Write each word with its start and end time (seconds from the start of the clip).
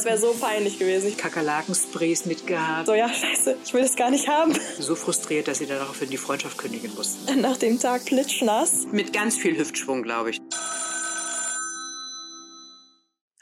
Das 0.00 0.06
wäre 0.06 0.16
so 0.16 0.32
peinlich 0.32 0.78
gewesen. 0.78 1.14
Kakerlakensprays 1.14 2.24
mitgehabt. 2.24 2.86
So, 2.86 2.94
ja, 2.94 3.06
scheiße, 3.06 3.58
ich 3.62 3.74
will 3.74 3.82
das 3.82 3.96
gar 3.96 4.10
nicht 4.10 4.28
haben. 4.28 4.58
So 4.78 4.94
frustriert, 4.94 5.46
dass 5.46 5.58
sie 5.58 5.66
daraufhin 5.66 6.08
die 6.08 6.16
Freundschaft 6.16 6.56
kündigen 6.56 6.94
mussten. 6.94 7.38
Nach 7.42 7.58
dem 7.58 7.78
Tag 7.78 8.06
plitschnass. 8.06 8.86
Mit 8.92 9.12
ganz 9.12 9.36
viel 9.36 9.58
Hüftschwung, 9.58 10.02
glaube 10.02 10.30
ich. 10.30 10.38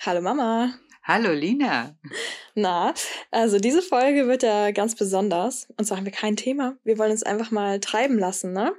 Hallo 0.00 0.20
Mama. 0.20 0.74
Hallo 1.04 1.30
Lina. 1.30 1.96
Na, 2.56 2.92
also 3.30 3.60
diese 3.60 3.80
Folge 3.80 4.26
wird 4.26 4.42
ja 4.42 4.72
ganz 4.72 4.96
besonders. 4.96 5.68
Und 5.76 5.84
zwar 5.84 5.98
haben 5.98 6.06
wir 6.06 6.12
kein 6.12 6.34
Thema. 6.34 6.76
Wir 6.82 6.98
wollen 6.98 7.12
uns 7.12 7.22
einfach 7.22 7.52
mal 7.52 7.78
treiben 7.78 8.18
lassen, 8.18 8.52
ne? 8.52 8.72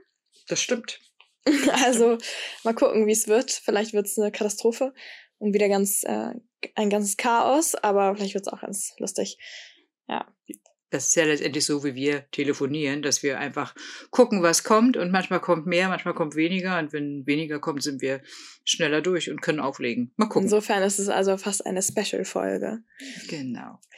Das 0.50 0.61
stimmt. 0.61 1.00
Also 1.86 2.18
mal 2.66 2.75
gucken, 2.75 3.07
wie 3.07 3.14
es 3.14 3.30
wird. 3.30 3.52
Vielleicht 3.52 3.93
wird 3.93 4.05
es 4.05 4.20
eine 4.20 4.34
Katastrophe 4.34 4.93
und 5.39 5.53
wieder 5.53 5.69
ganz 5.69 6.03
äh, 6.03 6.33
ein 6.75 6.89
ganzes 6.89 7.17
Chaos, 7.17 7.75
aber 7.75 8.15
vielleicht 8.15 8.35
wird 8.35 8.45
es 8.47 8.53
auch 8.53 8.61
ganz 8.61 8.93
lustig. 8.99 9.37
Ja. 10.07 10.25
Das 10.91 11.07
ist 11.07 11.15
ja 11.15 11.23
letztendlich 11.23 11.65
so, 11.65 11.83
wie 11.83 11.93
wir 11.93 12.25
telefonieren, 12.31 13.04
dass 13.04 13.21
wir 13.21 13.37
einfach 13.37 13.75
gucken, 14.09 14.41
was 14.41 14.64
kommt 14.64 14.97
und 14.97 15.11
manchmal 15.11 15.39
kommt 15.39 15.67
mehr, 15.67 15.87
manchmal 15.87 16.15
kommt 16.15 16.36
weniger 16.36 16.79
und 16.79 16.93
wenn 16.93 17.28
weniger 17.28 17.59
kommt, 17.59 17.83
sind 17.83 18.01
wir 18.01 18.21
schneller 18.64 19.01
durch 19.01 19.29
und 19.29 19.39
können 19.39 19.59
auflegen. 19.59 20.11
Mal 20.17 20.25
gucken. 20.25 20.43
Insofern 20.43 20.81
ist 20.81 20.97
es 20.97 21.07
also 21.07 21.37
fast 21.37 21.64
eine 21.65 21.81
Special-Folge. 21.81 22.79
Genau. 23.28 23.79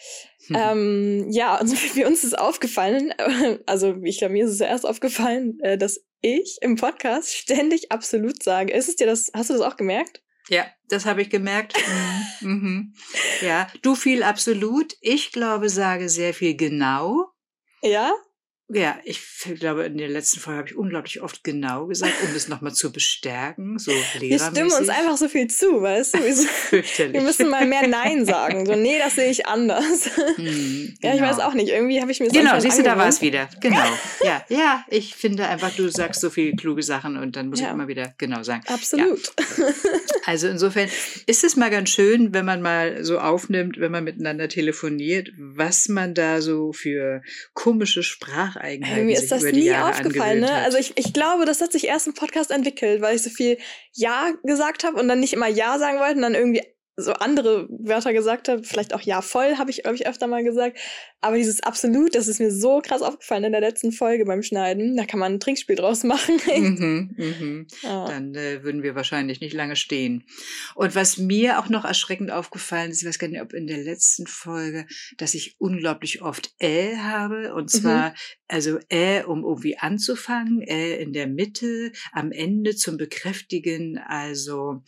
Ähm, 0.53 1.27
ja, 1.29 1.55
also 1.55 1.75
wie 1.93 2.03
uns 2.03 2.25
ist 2.25 2.37
aufgefallen, 2.37 3.13
also 3.67 3.95
ich 4.03 4.17
glaube, 4.17 4.33
mir 4.33 4.43
ist 4.43 4.51
es 4.51 4.57
zuerst 4.57 4.85
aufgefallen, 4.85 5.59
äh, 5.61 5.77
dass 5.77 6.03
ich 6.19 6.57
im 6.61 6.75
Podcast 6.75 7.33
ständig 7.33 7.91
absolut 7.91 8.43
sage. 8.43 8.73
Ist 8.73 8.89
es 8.89 8.95
dir 8.95 9.05
das, 9.05 9.31
hast 9.33 9.49
du 9.49 9.53
das 9.53 9.61
auch 9.61 9.77
gemerkt? 9.77 10.23
Ja, 10.49 10.65
das 10.89 11.05
habe 11.05 11.21
ich 11.21 11.29
gemerkt. 11.29 11.75
Mhm. 12.41 12.49
mhm. 12.51 12.93
Ja, 13.41 13.67
du 13.81 13.95
viel 13.95 14.23
absolut. 14.23 14.95
Ich 15.01 15.31
glaube, 15.31 15.69
sage 15.69 16.09
sehr 16.09 16.33
viel 16.33 16.55
genau. 16.55 17.31
Ja? 17.81 18.13
Ja, 18.73 18.97
ich 19.03 19.19
glaube, 19.59 19.83
in 19.83 19.97
der 19.97 20.07
letzten 20.07 20.39
Folge 20.39 20.59
habe 20.59 20.69
ich 20.69 20.77
unglaublich 20.77 21.21
oft 21.21 21.43
genau 21.43 21.87
gesagt, 21.87 22.13
um 22.23 22.33
das 22.33 22.47
nochmal 22.47 22.71
zu 22.73 22.89
bestärken. 22.93 23.77
So 23.77 23.91
Wir 24.19 24.39
stimmen 24.39 24.71
uns 24.71 24.87
einfach 24.87 25.17
so 25.17 25.27
viel 25.27 25.49
zu, 25.49 25.81
weißt 25.81 26.13
du? 26.13 26.19
Wir, 26.19 27.13
wir 27.13 27.21
müssen 27.21 27.49
mal 27.49 27.65
mehr 27.65 27.85
Nein 27.89 28.25
sagen. 28.25 28.65
So, 28.65 28.75
nee, 28.75 28.97
das 28.97 29.15
sehe 29.15 29.29
ich 29.29 29.45
anders. 29.45 30.09
Hm, 30.37 30.95
Ja, 31.01 31.11
ich 31.11 31.19
genau. 31.19 31.29
weiß 31.31 31.39
auch 31.39 31.53
nicht. 31.53 31.67
Irgendwie 31.67 31.99
habe 31.99 32.13
ich 32.13 32.21
mir 32.21 32.27
das 32.27 32.37
Genau, 32.37 32.59
siehst 32.61 32.79
du, 32.79 32.83
da 32.83 32.97
war 32.97 33.09
es 33.09 33.21
wieder. 33.21 33.49
Genau. 33.59 33.83
Ja, 34.23 34.45
ja, 34.47 34.85
ich 34.87 35.15
finde 35.15 35.49
einfach, 35.49 35.75
du 35.75 35.89
sagst 35.89 36.21
so 36.21 36.29
viele 36.29 36.55
kluge 36.55 36.81
Sachen 36.83 37.17
und 37.17 37.35
dann 37.35 37.49
muss 37.49 37.59
Ja. 37.59 37.67
ich 37.67 37.73
immer 37.73 37.89
wieder 37.89 38.13
genau 38.17 38.41
sagen. 38.43 38.63
Absolut. 38.67 39.33
Also 40.25 40.47
insofern 40.47 40.89
ist 41.25 41.43
es 41.43 41.55
mal 41.55 41.69
ganz 41.69 41.89
schön, 41.89 42.33
wenn 42.33 42.45
man 42.45 42.61
mal 42.61 43.03
so 43.03 43.19
aufnimmt, 43.19 43.79
wenn 43.79 43.91
man 43.91 44.03
miteinander 44.03 44.47
telefoniert, 44.47 45.29
was 45.37 45.87
man 45.89 46.13
da 46.13 46.41
so 46.41 46.73
für 46.73 47.21
komische 47.53 48.03
Spracheigenheiten 48.03 48.95
Hey, 48.95 49.05
mir 49.05 49.17
ist 49.17 49.31
das 49.31 49.43
nie 49.43 49.65
Jahre 49.65 49.91
aufgefallen, 49.91 50.41
ne? 50.41 50.51
hat. 50.51 50.65
Also 50.65 50.77
ich, 50.77 50.93
ich 50.97 51.13
glaube, 51.13 51.45
das 51.45 51.61
hat 51.61 51.71
sich 51.71 51.87
erst 51.87 52.07
im 52.07 52.13
Podcast 52.13 52.51
entwickelt, 52.51 53.01
weil 53.01 53.15
ich 53.15 53.23
so 53.23 53.29
viel 53.29 53.57
Ja 53.93 54.31
gesagt 54.43 54.83
habe 54.83 54.99
und 54.99 55.07
dann 55.07 55.19
nicht 55.19 55.33
immer 55.33 55.47
Ja 55.47 55.79
sagen 55.79 55.99
wollte 55.99 56.15
und 56.15 56.21
dann 56.21 56.35
irgendwie 56.35 56.61
so 56.97 57.13
andere 57.13 57.67
Wörter 57.69 58.13
gesagt 58.13 58.47
habe. 58.49 58.63
Vielleicht 58.63 58.93
auch 58.93 59.01
Ja 59.01 59.21
voll, 59.21 59.55
habe 59.57 59.71
ich, 59.71 59.83
glaube 59.83 59.95
ich, 59.95 60.05
öfter 60.07 60.27
mal 60.27 60.43
gesagt. 60.43 60.77
Aber 61.21 61.37
dieses 61.37 61.61
Absolut, 61.61 62.15
das 62.15 62.27
ist 62.27 62.39
mir 62.39 62.51
so 62.51 62.81
krass 62.81 63.01
aufgefallen 63.01 63.43
in 63.43 63.51
der 63.51 63.61
letzten 63.61 63.91
Folge 63.91 64.25
beim 64.25 64.41
Schneiden. 64.43 64.97
Da 64.97 65.05
kann 65.05 65.19
man 65.19 65.33
ein 65.33 65.39
Trinkspiel 65.39 65.75
draus 65.75 66.03
machen. 66.03 66.39
Mhm, 66.47 67.15
mhm. 67.15 67.67
ja. 67.81 68.05
Dann 68.05 68.35
äh, 68.35 68.63
würden 68.63 68.83
wir 68.83 68.95
wahrscheinlich 68.95 69.39
nicht 69.41 69.53
lange 69.53 69.75
stehen. 69.75 70.23
Und 70.75 70.95
was 70.95 71.17
mir 71.17 71.59
auch 71.59 71.69
noch 71.69 71.85
erschreckend 71.85 72.31
aufgefallen 72.31 72.91
ist, 72.91 73.01
ich 73.01 73.07
weiß 73.07 73.19
gar 73.19 73.27
nicht, 73.27 73.41
ob 73.41 73.53
in 73.53 73.67
der 73.67 73.77
letzten 73.77 74.27
Folge, 74.27 74.85
dass 75.17 75.33
ich 75.33 75.55
unglaublich 75.59 76.21
oft 76.21 76.53
Ä 76.61 76.97
habe. 76.97 77.53
Und 77.53 77.73
Mhm. 77.73 77.79
zwar, 77.79 78.15
also 78.47 78.79
Ä, 78.91 79.23
um 79.23 79.43
irgendwie 79.43 79.77
anzufangen, 79.77 80.61
Ä 80.61 80.95
in 80.97 81.13
der 81.13 81.27
Mitte, 81.27 81.91
am 82.11 82.31
Ende 82.31 82.75
zum 82.75 82.97
Bekräftigen. 82.97 83.97
Also 83.97 84.83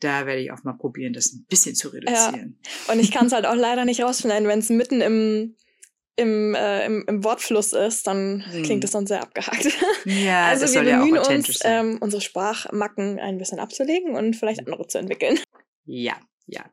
da 0.00 0.26
werde 0.26 0.40
ich 0.42 0.50
auch 0.50 0.64
mal 0.64 0.72
probieren, 0.74 1.12
das 1.12 1.43
ein 1.44 1.48
bisschen 1.48 1.74
zu 1.74 1.88
reduzieren. 1.88 2.58
Und 2.88 2.98
ich 2.98 3.10
kann 3.12 3.26
es 3.26 3.32
halt 3.32 3.46
auch 3.46 3.54
leider 3.54 3.84
nicht 3.84 4.02
rausschneiden, 4.02 4.48
wenn 4.48 4.58
es 4.60 4.70
mitten 4.70 5.00
im, 5.00 5.56
im, 6.16 6.54
äh, 6.54 6.86
im, 6.86 7.04
im 7.06 7.24
Wortfluss 7.24 7.72
ist, 7.72 8.06
dann 8.06 8.44
Hm. 8.50 8.62
klingt 8.62 8.84
es 8.84 8.92
dann 8.92 9.06
sehr 9.06 9.22
abgehakt. 9.22 9.66
Ja, 10.04 10.46
also 10.46 10.62
wir 10.62 10.68
soll 10.68 10.86
ja 10.88 11.00
auch 11.00 11.04
bemühen 11.04 11.18
authentisch 11.20 11.56
uns, 11.56 11.58
sein. 11.60 11.92
ähm, 11.92 11.98
unsere 12.00 12.22
Sprachmacken 12.22 13.18
ein 13.18 13.38
bisschen 13.38 13.58
abzulegen 13.60 14.14
und 14.16 14.34
vielleicht 14.36 14.60
andere 14.60 14.86
zu 14.86 14.98
entwickeln. 14.98 15.38
Ja, 15.84 16.14
ja. 16.46 16.64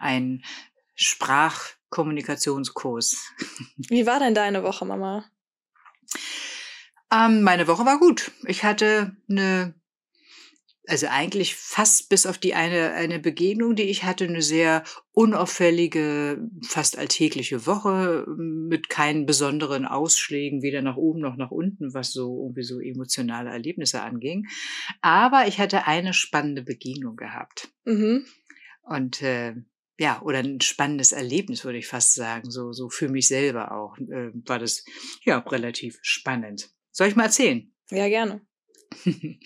Ein 0.00 0.42
Sprachkommunikationskurs. 0.94 3.16
Wie 3.76 4.06
war 4.06 4.18
denn 4.18 4.34
deine 4.34 4.62
Woche, 4.62 4.84
Mama? 4.84 5.24
Ähm, 7.12 7.42
meine 7.42 7.66
Woche 7.68 7.84
war 7.86 7.98
gut. 7.98 8.32
Ich 8.46 8.64
hatte 8.64 9.16
eine, 9.28 9.74
also 10.86 11.06
eigentlich 11.08 11.54
fast 11.54 12.08
bis 12.08 12.26
auf 12.26 12.38
die 12.38 12.54
eine, 12.54 12.92
eine 12.92 13.18
Begegnung, 13.18 13.74
die 13.74 13.84
ich 13.84 14.04
hatte, 14.04 14.24
eine 14.24 14.42
sehr 14.42 14.84
unauffällige, 15.12 16.48
fast 16.66 16.98
alltägliche 16.98 17.66
Woche 17.66 18.26
mit 18.36 18.88
keinen 18.88 19.26
besonderen 19.26 19.86
Ausschlägen, 19.86 20.62
weder 20.62 20.82
nach 20.82 20.96
oben 20.96 21.20
noch 21.20 21.36
nach 21.36 21.50
unten, 21.50 21.94
was 21.94 22.12
so 22.12 22.42
irgendwie 22.42 22.64
so 22.64 22.80
emotionale 22.80 23.50
Erlebnisse 23.50 24.02
anging. 24.02 24.46
Aber 25.00 25.46
ich 25.46 25.58
hatte 25.58 25.86
eine 25.86 26.12
spannende 26.12 26.62
Begegnung 26.62 27.16
gehabt. 27.16 27.70
Mhm. 27.84 28.26
Und 28.82 29.22
äh, 29.22 29.54
ja, 29.98 30.20
oder 30.22 30.38
ein 30.38 30.60
spannendes 30.60 31.12
Erlebnis, 31.12 31.64
würde 31.64 31.78
ich 31.78 31.86
fast 31.86 32.14
sagen. 32.14 32.50
So, 32.50 32.72
so 32.72 32.88
für 32.88 33.08
mich 33.08 33.28
selber 33.28 33.72
auch 33.72 33.96
äh, 33.98 34.30
war 34.46 34.58
das 34.58 34.84
ja 35.24 35.38
relativ 35.38 35.98
spannend. 36.02 36.70
Soll 36.90 37.08
ich 37.08 37.16
mal 37.16 37.24
erzählen? 37.24 37.72
Ja, 37.90 38.08
gerne. 38.08 38.40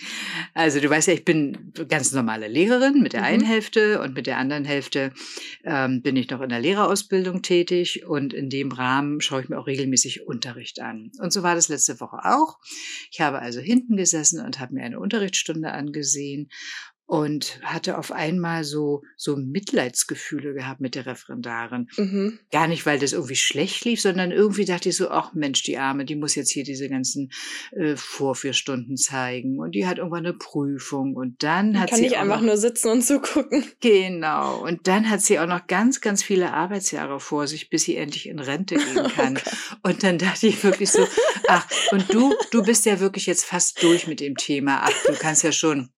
Also 0.55 0.81
du 0.81 0.91
weißt 0.91 1.09
ja, 1.09 1.15
ich 1.15 1.25
bin 1.25 1.73
ganz 1.89 2.13
normale 2.13 2.49
Lehrerin 2.49 3.03
mit 3.03 3.13
der 3.13 3.21
Mhm. 3.21 3.27
einen 3.27 3.45
Hälfte 3.45 4.01
und 4.01 4.15
mit 4.15 4.27
der 4.27 4.39
anderen 4.39 4.65
Hälfte 4.65 5.13
ähm, 5.65 6.03
bin 6.03 6.17
ich 6.17 6.31
noch 6.31 6.41
in 6.41 6.49
der 6.49 6.61
Lehrerausbildung 6.61 7.43
tätig 7.43 8.05
und 8.07 8.33
in 8.33 8.51
dem 8.51 8.73
Rahmen 8.73 9.21
schaue 9.21 9.43
ich 9.43 9.49
mir 9.49 9.59
auch 9.59 9.67
regelmäßig 9.67 10.27
Unterricht 10.27 10.81
an. 10.81 11.11
Und 11.21 11.33
so 11.33 11.43
war 11.43 11.55
das 11.55 11.69
letzte 11.69 12.01
Woche 12.01 12.19
auch. 12.25 12.59
Ich 13.11 13.21
habe 13.21 13.41
also 13.41 13.61
hinten 13.61 13.97
gesessen 13.97 14.45
und 14.45 14.59
habe 14.61 14.75
mir 14.75 14.83
eine 14.85 15.01
Unterrichtsstunde 15.01 15.73
angesehen 15.73 16.49
und 17.09 17.59
hatte 17.63 17.97
auf 17.97 18.13
einmal 18.13 18.65
so, 18.65 19.03
so 19.17 19.35
Mitleidsgefühle 19.35 20.53
gehabt 20.53 20.83
mit 20.83 20.95
der 20.95 21.07
Referendarin. 21.07 21.89
Mhm. 21.97 22.39
Gar 22.53 22.69
nicht, 22.69 22.85
weil 22.85 22.99
das 22.99 23.15
irgendwie 23.15 23.35
schlecht 23.35 23.87
lief, 23.87 24.03
sondern 24.03 24.31
irgendwie 24.31 24.67
dachte 24.67 24.91
ich 24.91 24.97
so, 24.99 25.09
ach 25.09 25.33
Mensch, 25.33 25.63
die 25.63 25.79
Arme, 25.79 26.05
die 26.05 26.17
muss 26.17 26.35
jetzt 26.35 26.51
hier 26.51 26.65
diese 26.65 26.91
ganzen 26.91 27.33
äh, 27.73 27.97
Vorführstunden 27.97 28.99
zeigen 28.99 29.59
und 29.59 29.75
die 29.75 29.87
hat 29.87 29.97
irgendwann 29.97 30.27
eine 30.27 30.35
Prüfung 30.35 31.17
und 31.17 31.43
dann 31.43 31.73
Man 31.73 31.81
hat 31.81 31.89
kann 31.89 31.97
sie 31.97 32.05
nicht 32.05 32.17
auch 32.17 32.21
einfach 32.21 32.41
noch, 32.41 32.49
nur 32.49 32.57
sitzen 32.59 32.91
und 32.91 33.03
zugucken. 33.03 33.65
genau 33.81 34.63
und 34.63 34.87
dann 34.87 35.09
hat 35.09 35.23
sie 35.23 35.39
auch 35.39 35.47
noch 35.47 35.67
ganz, 35.67 36.03
ganz 36.03 36.23
viele 36.23 36.53
Arbeitsjahre 36.53 37.21
vor 37.21 37.47
sich, 37.47 37.71
bis 37.71 37.85
sie 37.85 37.97
endlich 37.97 38.29
in 38.29 38.39
Rente 38.39 38.75
gehen 38.95 39.09
kann. 39.15 39.39
und 39.83 40.03
dann 40.03 40.19
dachte 40.19 40.47
ich 40.47 40.63
wirklich 40.63 40.91
so, 40.91 41.09
ach 41.49 41.67
und 41.91 42.13
du, 42.13 42.35
du 42.51 42.63
bist 42.63 42.85
ja 42.85 43.01
wirklich 43.01 43.25
jetzt 43.25 43.47
fast 43.47 43.83
durch 43.83 44.07
mit 44.07 44.21
dem 44.21 44.37
Thema. 44.37 44.83
Ach, 44.83 44.93
du 45.07 45.15
kannst 45.15 45.43
ja 45.43 45.53
schon 45.53 45.89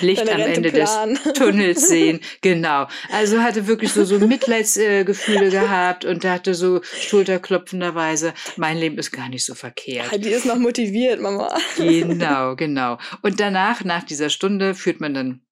Licht 0.00 0.22
am 0.22 0.40
Ende 0.40 0.72
des. 0.72 0.90
Tunnels 1.34 1.88
sehen. 1.88 2.20
Genau. 2.40 2.86
Also 3.12 3.40
hatte 3.42 3.66
wirklich 3.66 3.92
so, 3.92 4.04
so 4.04 4.18
Mitleidsgefühle 4.18 5.50
gehabt 5.50 6.04
und 6.04 6.24
dachte 6.24 6.54
so 6.54 6.80
schulterklopfenderweise, 6.82 8.32
mein 8.56 8.78
Leben 8.78 8.98
ist 8.98 9.10
gar 9.12 9.28
nicht 9.28 9.44
so 9.44 9.54
verkehrt. 9.54 10.12
Die 10.24 10.30
ist 10.30 10.46
noch 10.46 10.56
motiviert, 10.56 11.20
Mama. 11.20 11.56
Genau, 11.76 12.56
genau. 12.56 12.98
Und 13.22 13.40
danach, 13.40 13.84
nach 13.84 14.04
dieser 14.04 14.30
Stunde, 14.30 14.74
führt 14.74 15.00
man 15.00 15.14
dann 15.14 15.42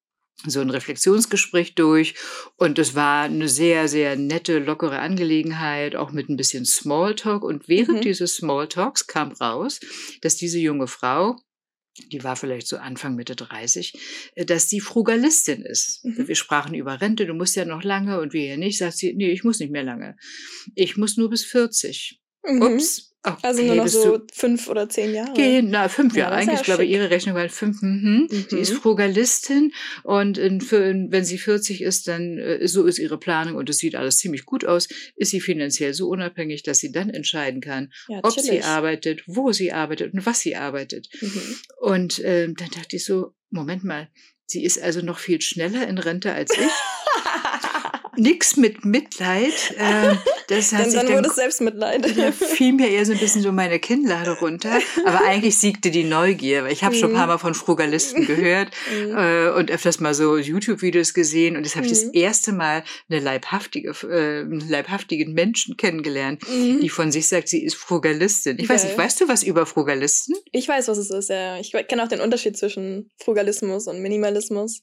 so 0.45 0.59
ein 0.59 0.69
Reflexionsgespräch 0.69 1.75
durch 1.75 2.15
und 2.57 2.77
es 2.77 2.93
war 2.93 3.23
eine 3.23 3.47
sehr, 3.47 3.87
sehr 3.87 4.15
nette, 4.17 4.59
lockere 4.59 4.99
Angelegenheit, 4.99 5.95
auch 5.95 6.11
mit 6.11 6.29
ein 6.29 6.35
bisschen 6.35 6.65
Smalltalk. 6.65 7.43
Und 7.43 7.67
während 7.69 7.99
Mhm. 7.99 8.01
dieses 8.01 8.35
Smalltalks 8.35 9.07
kam 9.07 9.31
raus, 9.31 9.79
dass 10.21 10.35
diese 10.35 10.59
junge 10.59 10.87
Frau, 10.87 11.37
die 11.97 12.23
war 12.23 12.35
vielleicht 12.35 12.67
so 12.67 12.77
Anfang, 12.77 13.15
Mitte 13.15 13.35
30, 13.35 13.93
äh, 14.35 14.45
dass 14.45 14.69
sie 14.69 14.79
Frugalistin 14.79 15.61
ist. 15.61 16.03
Mhm. 16.03 16.27
Wir 16.27 16.35
sprachen 16.35 16.73
über 16.75 17.01
Rente, 17.01 17.25
du 17.25 17.33
musst 17.33 17.55
ja 17.55 17.65
noch 17.65 17.83
lange 17.83 18.19
und 18.19 18.33
wir 18.33 18.45
ja 18.45 18.57
nicht. 18.57 18.77
Sagt 18.77 18.97
sie, 18.97 19.13
nee, 19.13 19.31
ich 19.31 19.43
muss 19.43 19.59
nicht 19.59 19.71
mehr 19.71 19.83
lange. 19.83 20.17
Ich 20.75 20.97
muss 20.97 21.17
nur 21.17 21.29
bis 21.29 21.45
40. 21.45 22.21
Mhm. 22.43 22.61
Ups. 22.61 23.14
Okay, 23.25 23.37
Also 23.41 23.61
nur 23.63 23.75
noch 23.75 23.87
so 23.87 24.19
fünf 24.31 24.67
oder 24.69 24.87
zehn 24.87 25.13
Jahre. 25.15 25.33
Genau, 25.33 25.87
fünf 25.89 26.13
Ja, 26.15 26.25
Jahre 26.25 26.35
ist 26.35 26.41
eigentlich. 26.41 26.53
ja 26.53 26.59
Ich 26.59 26.65
glaube, 26.65 26.83
schick. 26.83 26.91
ihre 26.91 27.09
Rechnung 27.09 27.35
war 27.35 27.49
fünf. 27.49 27.81
Mhm. 27.81 28.27
Sie 28.29 28.55
Mhm. 28.55 28.61
ist 28.61 28.73
Frugalistin 28.73 29.71
und 30.03 30.37
in, 30.37 30.61
wenn 30.71 31.25
sie 31.25 31.37
40 31.37 31.81
ist, 31.81 32.07
dann 32.07 32.37
äh, 32.37 32.67
so 32.67 32.85
ist 32.85 32.99
ihre 32.99 33.17
Planung 33.17 33.55
und 33.55 33.69
es 33.69 33.79
sieht 33.79 33.95
alles 33.95 34.17
ziemlich 34.17 34.45
gut 34.45 34.65
aus. 34.65 34.87
Ist 35.15 35.31
sie 35.31 35.41
finanziell 35.41 35.93
so 35.93 36.07
unabhängig, 36.09 36.63
dass 36.63 36.79
sie 36.79 36.91
dann 36.91 37.09
entscheiden 37.09 37.61
kann, 37.61 37.91
Ja, 38.07 38.19
ob 38.23 38.31
sie 38.39 38.61
arbeitet, 38.61 39.23
wo 39.25 39.51
sie 39.51 39.71
arbeitet 39.71 40.13
und 40.13 40.25
was 40.25 40.41
sie 40.41 40.55
arbeitet. 40.55 41.07
Mhm. 41.21 41.41
Und 41.81 42.21
ähm, 42.23 42.55
dann 42.55 42.69
dachte 42.69 42.95
ich 42.97 43.05
so, 43.05 43.33
Moment 43.49 43.83
mal, 43.83 44.09
sie 44.45 44.63
ist 44.63 44.79
also 44.81 45.01
noch 45.01 45.17
viel 45.17 45.41
schneller 45.41 45.87
in 45.87 45.97
Rente 45.97 46.31
als 46.33 46.51
ich. 46.51 46.59
nix 48.17 48.57
mit 48.57 48.85
Mitleid. 48.85 49.53
Äh, 49.77 50.15
das 50.47 50.71
hat 50.71 50.81
dann, 50.81 50.89
sich 50.91 50.99
dann 50.99 51.09
wurde 51.13 51.27
es 51.29 51.35
Selbstmitleid. 51.35 52.05
da 52.17 52.31
fiel 52.31 52.73
mir 52.73 52.89
eher 52.89 53.05
so 53.05 53.11
ein 53.13 53.17
bisschen 53.19 53.41
so 53.41 53.51
meine 53.51 53.79
Kinnlade 53.79 54.31
runter. 54.39 54.79
Aber 55.05 55.25
eigentlich 55.25 55.57
siegte 55.57 55.91
die 55.91 56.03
Neugier, 56.03 56.63
weil 56.63 56.71
ich 56.71 56.83
habe 56.83 56.95
schon 56.95 57.11
ein 57.11 57.15
paar 57.15 57.27
Mal 57.27 57.37
von 57.39 57.53
Frugalisten 57.53 58.25
gehört 58.25 58.69
Mhm. 58.91 59.17
äh, 59.17 59.49
und 59.49 59.71
öfters 59.71 59.99
mal 59.99 60.13
so 60.13 60.37
YouTube-Videos 60.37 61.13
gesehen. 61.13 61.57
Und 61.57 61.63
jetzt 61.63 61.75
habe 61.75 61.85
ich 61.85 61.91
das 61.91 62.05
Mhm. 62.05 62.11
erste 62.13 62.51
Mal 62.53 62.83
eine 63.09 63.19
leibhaftige, 63.19 63.89
äh, 64.03 64.41
einen 64.41 64.67
leibhaftigen 64.69 65.33
Menschen 65.33 65.77
kennengelernt, 65.77 66.43
Mhm. 66.47 66.79
die 66.81 66.89
von 66.89 67.11
sich 67.11 67.27
sagt, 67.27 67.47
sie 67.49 67.63
ist 67.63 67.75
Frugalistin. 67.75 68.57
Ich 68.59 68.69
weiß 68.69 68.83
nicht, 68.85 68.97
weißt 68.97 69.21
du 69.21 69.27
was 69.27 69.43
über 69.43 69.65
Frugalisten? 69.65 70.35
Ich 70.51 70.67
weiß, 70.67 70.87
was 70.87 70.97
es 70.97 71.09
ist, 71.09 71.29
ja. 71.29 71.57
Ich 71.59 71.71
kenne 71.87 72.03
auch 72.03 72.07
den 72.07 72.21
Unterschied 72.21 72.57
zwischen 72.57 73.09
Frugalismus 73.23 73.87
und 73.87 74.01
Minimalismus. 74.01 74.81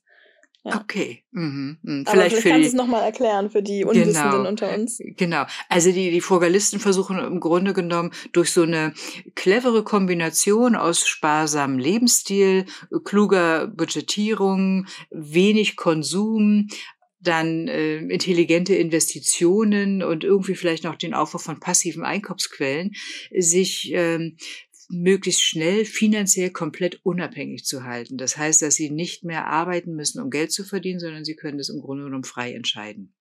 Ja. 0.64 0.80
Okay. 0.80 1.24
Mhm. 1.32 1.78
Mhm. 1.82 2.04
Aber 2.06 2.12
Vielleicht, 2.12 2.36
vielleicht 2.36 2.46
kannst 2.46 2.64
du 2.66 2.68
es 2.68 2.74
nochmal 2.74 3.02
erklären 3.02 3.50
für 3.50 3.62
die 3.62 3.84
Unwissenden 3.84 4.30
Genau. 4.30 4.48
unter 4.48 4.72
uns. 4.72 4.98
Genau. 5.16 5.44
Also 5.68 5.90
die, 5.90 6.12
die 6.12 6.20
Frugalisten 6.20 6.78
versuchen 6.78 7.18
im 7.18 7.40
Grunde 7.40 7.72
genommen 7.72 8.12
durch 8.32 8.52
so 8.52 8.62
eine 8.62 8.94
clevere 9.34 9.82
Kombination 9.82 10.76
aus 10.76 11.08
sparsamem 11.08 11.80
Lebensstil, 11.80 12.66
kluger 13.02 13.66
Budgetierung, 13.66 14.86
wenig 15.10 15.74
Konsum, 15.74 16.68
dann 17.18 17.66
äh, 17.68 17.96
intelligente 17.98 18.74
Investitionen 18.74 20.02
und 20.02 20.22
irgendwie 20.24 20.54
vielleicht 20.54 20.84
noch 20.84 20.96
den 20.96 21.14
Aufbau 21.14 21.38
von 21.38 21.60
passiven 21.60 22.04
Einkommensquellen, 22.04 22.92
sich 23.36 23.90
ähm, 23.94 24.36
möglichst 24.92 25.42
schnell 25.42 25.84
finanziell 25.84 26.50
komplett 26.50 27.00
unabhängig 27.02 27.64
zu 27.64 27.84
halten. 27.84 28.18
Das 28.18 28.36
heißt, 28.36 28.62
dass 28.62 28.74
sie 28.74 28.90
nicht 28.90 29.24
mehr 29.24 29.46
arbeiten 29.46 29.94
müssen, 29.94 30.20
um 30.20 30.30
Geld 30.30 30.52
zu 30.52 30.64
verdienen, 30.64 31.00
sondern 31.00 31.24
sie 31.24 31.34
können 31.34 31.58
das 31.58 31.70
im 31.70 31.80
Grunde 31.80 32.04
genommen 32.04 32.24
frei 32.24 32.52
entscheiden. 32.52 33.14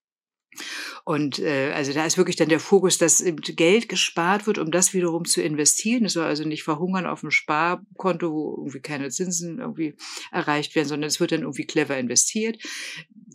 Und 1.06 1.40
äh, 1.40 1.72
also 1.74 1.94
da 1.94 2.06
ist 2.06 2.18
wirklich 2.18 2.36
dann 2.36 2.50
der 2.50 2.60
Fokus, 2.60 2.98
dass 2.98 3.24
Geld 3.24 3.90
gespart 3.90 4.48
wird, 4.48 4.58
um 4.58 4.70
das 4.70 4.94
wiederum 4.94 5.26
zu 5.26 5.42
investieren. 5.42 6.06
Es 6.06 6.14
soll 6.14 6.26
also 6.26 6.44
nicht 6.44 6.64
verhungern 6.64 7.06
auf 7.06 7.22
dem 7.22 7.32
Sparkonto, 7.32 8.32
wo 8.32 8.56
irgendwie 8.58 8.82
keine 8.82 9.10
Zinsen 9.10 9.60
irgendwie 9.60 9.96
erreicht 10.32 10.76
werden, 10.76 10.90
sondern 10.90 11.08
es 11.08 11.20
wird 11.20 11.32
dann 11.32 11.42
irgendwie 11.42 11.66
clever 11.66 11.98
investiert. 11.98 12.62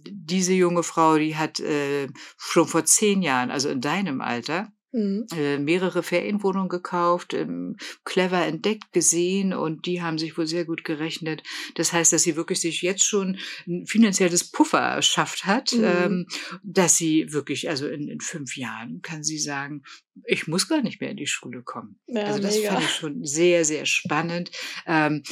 Diese 0.08 0.52
junge 0.52 0.82
Frau, 0.82 1.16
die 1.16 1.36
hat 1.36 1.58
äh, 1.58 2.08
schon 2.36 2.68
vor 2.68 2.84
zehn 2.84 3.22
Jahren, 3.22 3.50
also 3.50 3.70
in 3.70 3.80
deinem 3.80 4.20
Alter, 4.20 4.70
Mhm. 4.92 5.26
äh, 5.36 5.58
mehrere 5.58 6.02
Ferienwohnungen 6.02 6.68
gekauft, 6.68 7.34
ähm, 7.34 7.76
clever 8.04 8.46
entdeckt 8.46 8.92
gesehen 8.92 9.52
und 9.52 9.86
die 9.86 10.00
haben 10.00 10.16
sich 10.18 10.38
wohl 10.38 10.46
sehr 10.46 10.64
gut 10.64 10.84
gerechnet. 10.84 11.42
Das 11.74 11.92
heißt, 11.92 12.12
dass 12.12 12.22
sie 12.22 12.36
wirklich 12.36 12.60
sich 12.60 12.82
jetzt 12.82 13.04
schon 13.04 13.38
ein 13.66 13.84
finanzielles 13.86 14.50
Puffer 14.50 14.78
erschafft 14.80 15.44
hat, 15.44 15.72
Mhm. 15.72 15.84
ähm, 15.84 16.26
dass 16.62 16.96
sie 16.96 17.32
wirklich, 17.32 17.68
also 17.68 17.88
in, 17.88 18.08
in 18.08 18.20
fünf 18.20 18.56
Jahren 18.56 19.02
kann 19.02 19.22
sie 19.24 19.38
sagen, 19.38 19.82
ich 20.24 20.46
muss 20.46 20.68
gar 20.68 20.82
nicht 20.82 21.00
mehr 21.00 21.10
in 21.10 21.16
die 21.18 21.26
Schule 21.26 21.62
kommen. 21.62 21.98
Ja, 22.06 22.22
also 22.24 22.38
das 22.40 22.56
mega. 22.56 22.72
fand 22.72 22.84
ich 22.84 22.90
schon 22.90 23.24
sehr, 23.24 23.64
sehr 23.64 23.84
spannend. 23.86 24.50
Ähm, 24.86 25.22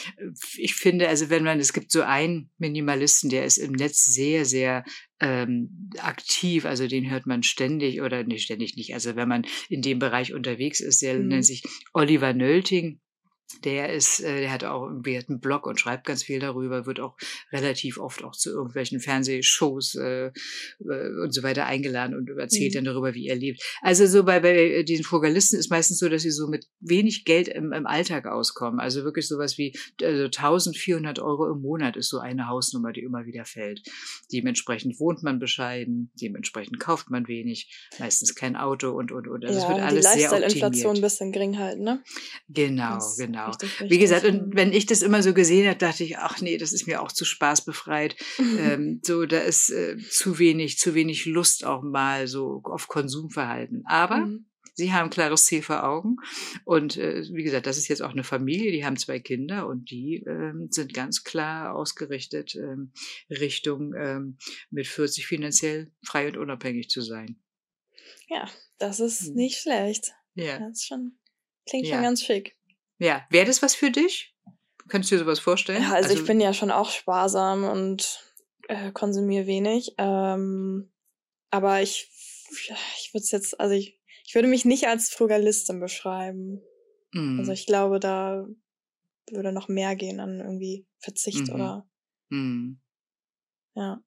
ich 0.56 0.74
finde, 0.74 1.08
also 1.08 1.30
wenn 1.30 1.44
man, 1.44 1.58
es 1.60 1.72
gibt 1.72 1.90
so 1.90 2.02
einen 2.02 2.50
Minimalisten, 2.58 3.30
der 3.30 3.44
ist 3.44 3.56
im 3.58 3.72
Netz 3.72 4.04
sehr, 4.04 4.44
sehr 4.44 4.84
ähm, 5.24 5.90
aktiv, 5.98 6.66
also 6.66 6.86
den 6.86 7.10
hört 7.10 7.26
man 7.26 7.42
ständig 7.42 8.02
oder 8.02 8.24
nicht 8.24 8.42
ständig 8.44 8.76
nicht. 8.76 8.92
Also 8.92 9.16
wenn 9.16 9.28
man 9.28 9.46
in 9.70 9.80
dem 9.80 9.98
Bereich 9.98 10.34
unterwegs 10.34 10.80
ist, 10.80 11.00
der 11.00 11.18
Mhm. 11.18 11.28
nennt 11.28 11.46
sich 11.46 11.62
Oliver 11.94 12.34
Nölting. 12.34 13.00
Der 13.64 13.93
ist, 13.93 14.20
äh, 14.20 14.41
der 14.41 14.52
hat 14.52 14.64
auch 14.64 14.82
irgendwie 14.88 15.17
hat 15.19 15.29
einen 15.29 15.41
Blog 15.41 15.67
und 15.67 15.79
schreibt 15.79 16.06
ganz 16.06 16.23
viel 16.23 16.41
darüber, 16.41 16.87
wird 16.87 17.00
auch 17.00 17.17
relativ 17.52 17.99
oft 17.99 18.25
auch 18.25 18.32
zu 18.32 18.50
irgendwelchen 18.50 19.00
Fernsehshows 19.00 19.94
äh, 19.96 20.26
äh, 20.26 20.32
und 21.23 21.32
so 21.32 21.43
weiter 21.43 21.67
eingeladen 21.67 22.14
und 22.17 22.29
erzählt 22.38 22.73
Mhm. 22.73 22.76
dann 22.76 22.85
darüber, 22.87 23.14
wie 23.14 23.29
er 23.29 23.37
lebt. 23.37 23.62
Also 23.82 24.06
so 24.06 24.25
bei, 24.25 24.41
bei 24.41 24.82
diesen 24.82 25.05
Frugalisten 25.05 25.58
ist 25.58 25.70
meistens 25.70 25.99
so, 25.99 26.08
dass 26.08 26.23
sie 26.23 26.31
so 26.31 26.49
mit 26.49 26.67
wenig 26.81 27.25
Geld 27.25 27.49
im, 27.49 27.73
im 27.73 27.87
Alltag 27.87 28.26
auskommen. 28.26 28.81
Also 28.81 29.05
wirklich 29.05 29.29
sowas 29.29 29.56
wie 29.58 29.73
also 30.02 30.25
1400 30.25 31.19
Euro 31.20 31.50
im 31.50 31.61
Monat 31.61 31.96
ist 31.96 32.08
so 32.08 32.19
eine 32.19 32.49
Hausnummer, 32.49 32.93
die 32.93 33.00
immer 33.02 33.25
wieder 33.26 33.44
fällt. 33.44 33.82
Dementsprechend 34.32 34.99
wohnt 35.00 35.23
man 35.23 35.38
bescheiden, 35.38 36.11
dementsprechend 36.20 36.81
kauft 36.81 37.11
man 37.11 37.29
wenig, 37.29 37.88
meistens 37.99 38.35
kein 38.35 38.56
Auto 38.56 38.91
und 38.91 39.12
und 39.12 39.29
und. 39.29 39.44
Also 39.44 39.56
es 39.58 39.62
ja, 39.62 39.69
wird 39.69 39.79
die 39.79 39.82
alles 39.82 40.05
sehr 40.05 40.14
Lifestyle-Inflation 40.31 40.64
ein 40.64 40.88
optimiert. 40.88 41.02
bisschen 41.02 41.32
gering 41.32 41.58
halten, 41.58 41.82
ne? 41.82 42.02
Genau, 42.49 42.94
Das 42.94 43.12
ist 43.12 43.19
genau. 43.34 43.46
richtig, 43.48 43.78
Wie 43.81 43.82
richtig. 43.84 44.00
gesagt, 44.00 44.25
und 44.25 44.54
wenn 44.54 44.72
ich 44.72 44.86
das 44.86 45.02
immer 45.02 45.22
so 45.22 45.34
gesehen 45.34 45.66
habe, 45.69 45.78
dachte 45.78 46.04
ich, 46.04 46.19
ach 46.19 46.40
nee, 46.40 46.56
das 46.58 46.72
ist 46.72 46.86
mir 46.86 47.02
auch 47.02 47.12
zu 47.12 47.25
spaßbefreit. 47.25 48.16
ähm, 48.58 49.00
so, 49.04 49.26
da 49.26 49.38
ist 49.38 49.70
äh, 49.70 49.96
zu 49.98 50.38
wenig, 50.38 50.78
zu 50.78 50.94
wenig 50.94 51.26
Lust 51.26 51.64
auch 51.64 51.82
mal 51.82 52.26
so 52.26 52.60
auf 52.64 52.88
Konsumverhalten. 52.88 53.84
Aber 53.86 54.19
Mhm. 54.26 54.46
sie 54.75 54.92
haben 54.92 55.10
klares 55.10 55.44
Ziel 55.46 55.62
vor 55.62 55.84
Augen. 55.84 56.16
Und 56.64 56.96
äh, 56.96 57.22
wie 57.32 57.44
gesagt, 57.44 57.66
das 57.66 57.78
ist 57.78 57.88
jetzt 57.88 58.02
auch 58.02 58.10
eine 58.12 58.25
Familie, 58.25 58.72
die 58.72 58.84
haben 58.84 58.96
zwei 58.96 59.20
Kinder 59.20 59.66
und 59.69 59.90
die 59.90 60.25
ähm, 60.26 60.69
sind 60.70 60.92
ganz 60.94 61.22
klar 61.25 61.75
ausgerichtet 61.75 62.54
ähm, 62.56 62.92
Richtung 63.31 63.94
ähm, 63.94 64.38
mit 64.70 64.86
40 64.86 65.26
finanziell 65.26 65.92
frei 66.04 66.28
und 66.28 66.36
unabhängig 66.36 66.88
zu 66.88 67.00
sein. 67.02 67.36
Ja, 68.28 68.48
das 68.78 69.00
ist 69.00 69.28
Mhm. 69.31 69.34
nicht 69.36 69.60
schlecht. 69.60 70.12
Ja. 70.34 70.58
Das 70.58 70.78
ist 70.78 70.86
schon, 70.86 71.19
klingt 71.69 71.86
Ja. 71.86 71.94
schon 71.96 72.02
ganz 72.02 72.22
schick. 72.22 72.56
Ja, 73.04 73.26
wäre 73.28 73.44
das 73.44 73.60
was 73.60 73.74
für 73.74 73.90
dich? 73.90 74.34
Könntest 74.88 75.12
du 75.12 75.16
dir 75.16 75.24
sowas 75.24 75.38
vorstellen? 75.38 75.82
Ja, 75.82 75.92
also, 75.92 76.14
ich 76.14 76.24
bin 76.24 76.40
ja 76.40 76.54
schon 76.54 76.70
auch 76.70 76.88
sparsam 76.90 77.64
und 77.64 78.24
äh, 78.68 78.92
konsumiere 78.92 79.46
wenig. 79.46 79.94
Ähm, 79.98 80.90
aber 81.50 81.82
ich, 81.82 82.10
ich 82.50 83.10
würde 83.12 83.22
es 83.24 83.30
jetzt, 83.30 83.60
also 83.60 83.74
ich, 83.74 84.00
ich 84.26 84.34
würde 84.34 84.48
mich 84.48 84.64
nicht 84.64 84.86
als 84.88 85.10
Frugalistin 85.10 85.80
beschreiben. 85.80 86.62
Mhm. 87.12 87.40
Also 87.40 87.52
ich 87.52 87.66
glaube, 87.66 88.00
da 88.00 88.46
würde 89.30 89.52
noch 89.52 89.68
mehr 89.68 89.96
gehen 89.96 90.18
an 90.20 90.40
irgendwie 90.40 90.86
Verzicht 90.98 91.48
Mhm. 91.48 91.54
oder 91.54 91.88
Mhm. 92.30 92.80
ja. 93.74 94.02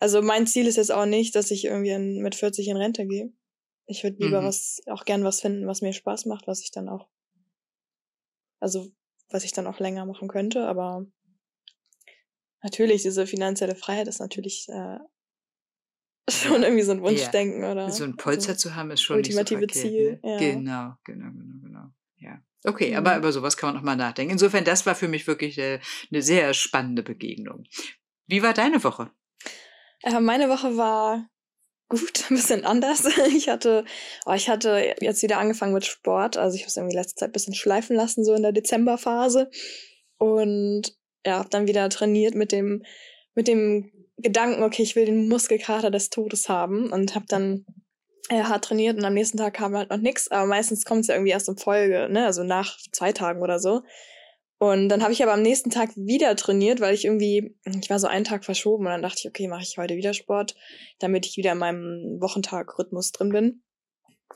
Also 0.00 0.20
mein 0.20 0.48
Ziel 0.48 0.66
ist 0.66 0.76
jetzt 0.76 0.90
auch 0.90 1.06
nicht, 1.06 1.36
dass 1.36 1.52
ich 1.52 1.64
irgendwie 1.66 1.90
in, 1.90 2.22
mit 2.22 2.34
40 2.34 2.66
in 2.66 2.76
Rente 2.76 3.06
gehe. 3.06 3.32
Ich 3.86 4.02
würde 4.02 4.16
lieber 4.18 4.40
Mhm. 4.42 4.46
was, 4.46 4.80
auch 4.86 5.04
gern 5.04 5.22
was 5.22 5.40
finden, 5.40 5.68
was 5.68 5.80
mir 5.80 5.92
Spaß 5.92 6.26
macht, 6.26 6.48
was 6.48 6.60
ich 6.62 6.72
dann 6.72 6.88
auch, 6.88 7.08
also 8.62 8.86
was 9.30 9.44
ich 9.44 9.52
dann 9.52 9.66
auch 9.66 9.80
länger 9.80 10.06
machen 10.06 10.28
könnte, 10.28 10.66
aber 10.66 11.06
natürlich, 12.62 13.02
diese 13.02 13.26
finanzielle 13.26 13.74
Freiheit 13.74 14.06
ist 14.08 14.20
natürlich 14.20 14.68
äh, 14.68 14.98
schon 16.30 16.62
irgendwie 16.62 16.82
so 16.82 16.92
ein 16.92 17.02
Wunschdenken 17.02 17.64
oder 17.64 17.90
So 17.90 18.04
ein 18.04 18.16
Polster 18.16 18.50
also, 18.52 18.68
zu 18.68 18.76
haben 18.76 18.90
ist 18.90 19.02
schon 19.02 19.16
ultimative 19.16 19.60
nicht 19.62 19.74
so 19.74 19.80
verkehrt, 19.80 20.20
Ziel, 20.20 20.20
Ne? 20.22 20.30
ja. 20.32 20.38
Genau, 20.38 20.94
genau, 21.04 21.30
genau, 21.32 21.60
genau. 21.62 21.84
Ja. 22.18 22.40
Okay, 22.64 22.90
Mhm. 22.92 22.96
aber 22.98 23.16
über 23.16 23.32
sowas 23.32 23.56
kann 23.56 23.68
man 23.68 23.76
noch 23.76 23.82
mal 23.82 23.96
nachdenken. 23.96 24.32
Insofern, 24.32 24.64
das 24.64 24.86
war 24.86 24.94
für 24.94 25.08
mich 25.08 25.26
wirklich 25.26 25.58
äh, 25.58 25.80
eine 26.12 26.22
sehr 26.22 26.54
spannende 26.54 27.02
Begegnung. 27.02 27.64
Wie 28.28 28.42
war 28.42 28.54
deine 28.54 28.84
Woche? 28.84 29.10
Äh, 30.02 30.20
meine 30.20 30.48
Woche 30.48 30.76
war 30.76 31.28
gut, 31.92 32.24
ein 32.30 32.36
bisschen 32.36 32.64
anders. 32.64 33.04
Ich 33.36 33.48
hatte, 33.48 33.84
oh, 34.26 34.32
ich 34.32 34.48
hatte 34.48 34.94
jetzt 35.00 35.22
wieder 35.22 35.38
angefangen 35.38 35.74
mit 35.74 35.86
Sport. 35.86 36.36
Also 36.36 36.56
ich 36.56 36.62
habe 36.62 36.68
es 36.68 36.76
irgendwie 36.76 36.96
letzte 36.96 37.16
Zeit 37.16 37.28
ein 37.30 37.32
bisschen 37.32 37.54
schleifen 37.54 37.96
lassen, 37.96 38.24
so 38.24 38.34
in 38.34 38.42
der 38.42 38.52
Dezemberphase. 38.52 39.50
Und 40.18 40.96
ja, 41.24 41.38
habe 41.38 41.48
dann 41.50 41.66
wieder 41.66 41.88
trainiert 41.88 42.34
mit 42.34 42.52
dem, 42.52 42.84
mit 43.34 43.48
dem 43.48 43.90
Gedanken, 44.16 44.62
okay, 44.62 44.82
ich 44.82 44.96
will 44.96 45.04
den 45.04 45.28
Muskelkater 45.28 45.90
des 45.90 46.10
Todes 46.10 46.48
haben. 46.48 46.92
Und 46.92 47.14
habe 47.14 47.26
dann 47.28 47.64
äh, 48.28 48.42
hart 48.42 48.64
trainiert 48.64 48.96
und 48.96 49.04
am 49.04 49.14
nächsten 49.14 49.38
Tag 49.38 49.54
kam 49.54 49.76
halt 49.76 49.90
noch 49.90 49.98
nichts. 49.98 50.30
Aber 50.30 50.46
meistens 50.46 50.84
kommt 50.84 51.02
es 51.02 51.06
ja 51.08 51.14
irgendwie 51.14 51.32
erst 51.32 51.48
in 51.48 51.56
Folge, 51.56 52.08
ne? 52.10 52.26
Also 52.26 52.42
nach 52.44 52.78
zwei 52.92 53.12
Tagen 53.12 53.42
oder 53.42 53.58
so. 53.58 53.82
Und 54.62 54.90
dann 54.90 55.02
habe 55.02 55.12
ich 55.12 55.20
aber 55.24 55.32
am 55.32 55.42
nächsten 55.42 55.70
Tag 55.70 55.90
wieder 55.96 56.36
trainiert, 56.36 56.78
weil 56.78 56.94
ich 56.94 57.04
irgendwie, 57.04 57.56
ich 57.64 57.90
war 57.90 57.98
so 57.98 58.06
einen 58.06 58.22
Tag 58.22 58.44
verschoben 58.44 58.84
und 58.84 58.92
dann 58.92 59.02
dachte 59.02 59.18
ich, 59.18 59.26
okay, 59.26 59.48
mache 59.48 59.64
ich 59.64 59.76
heute 59.76 59.96
wieder 59.96 60.14
Sport, 60.14 60.54
damit 61.00 61.26
ich 61.26 61.36
wieder 61.36 61.50
in 61.50 61.58
meinem 61.58 62.20
Wochentag-Rhythmus 62.20 63.10
drin 63.10 63.30
bin. 63.30 63.62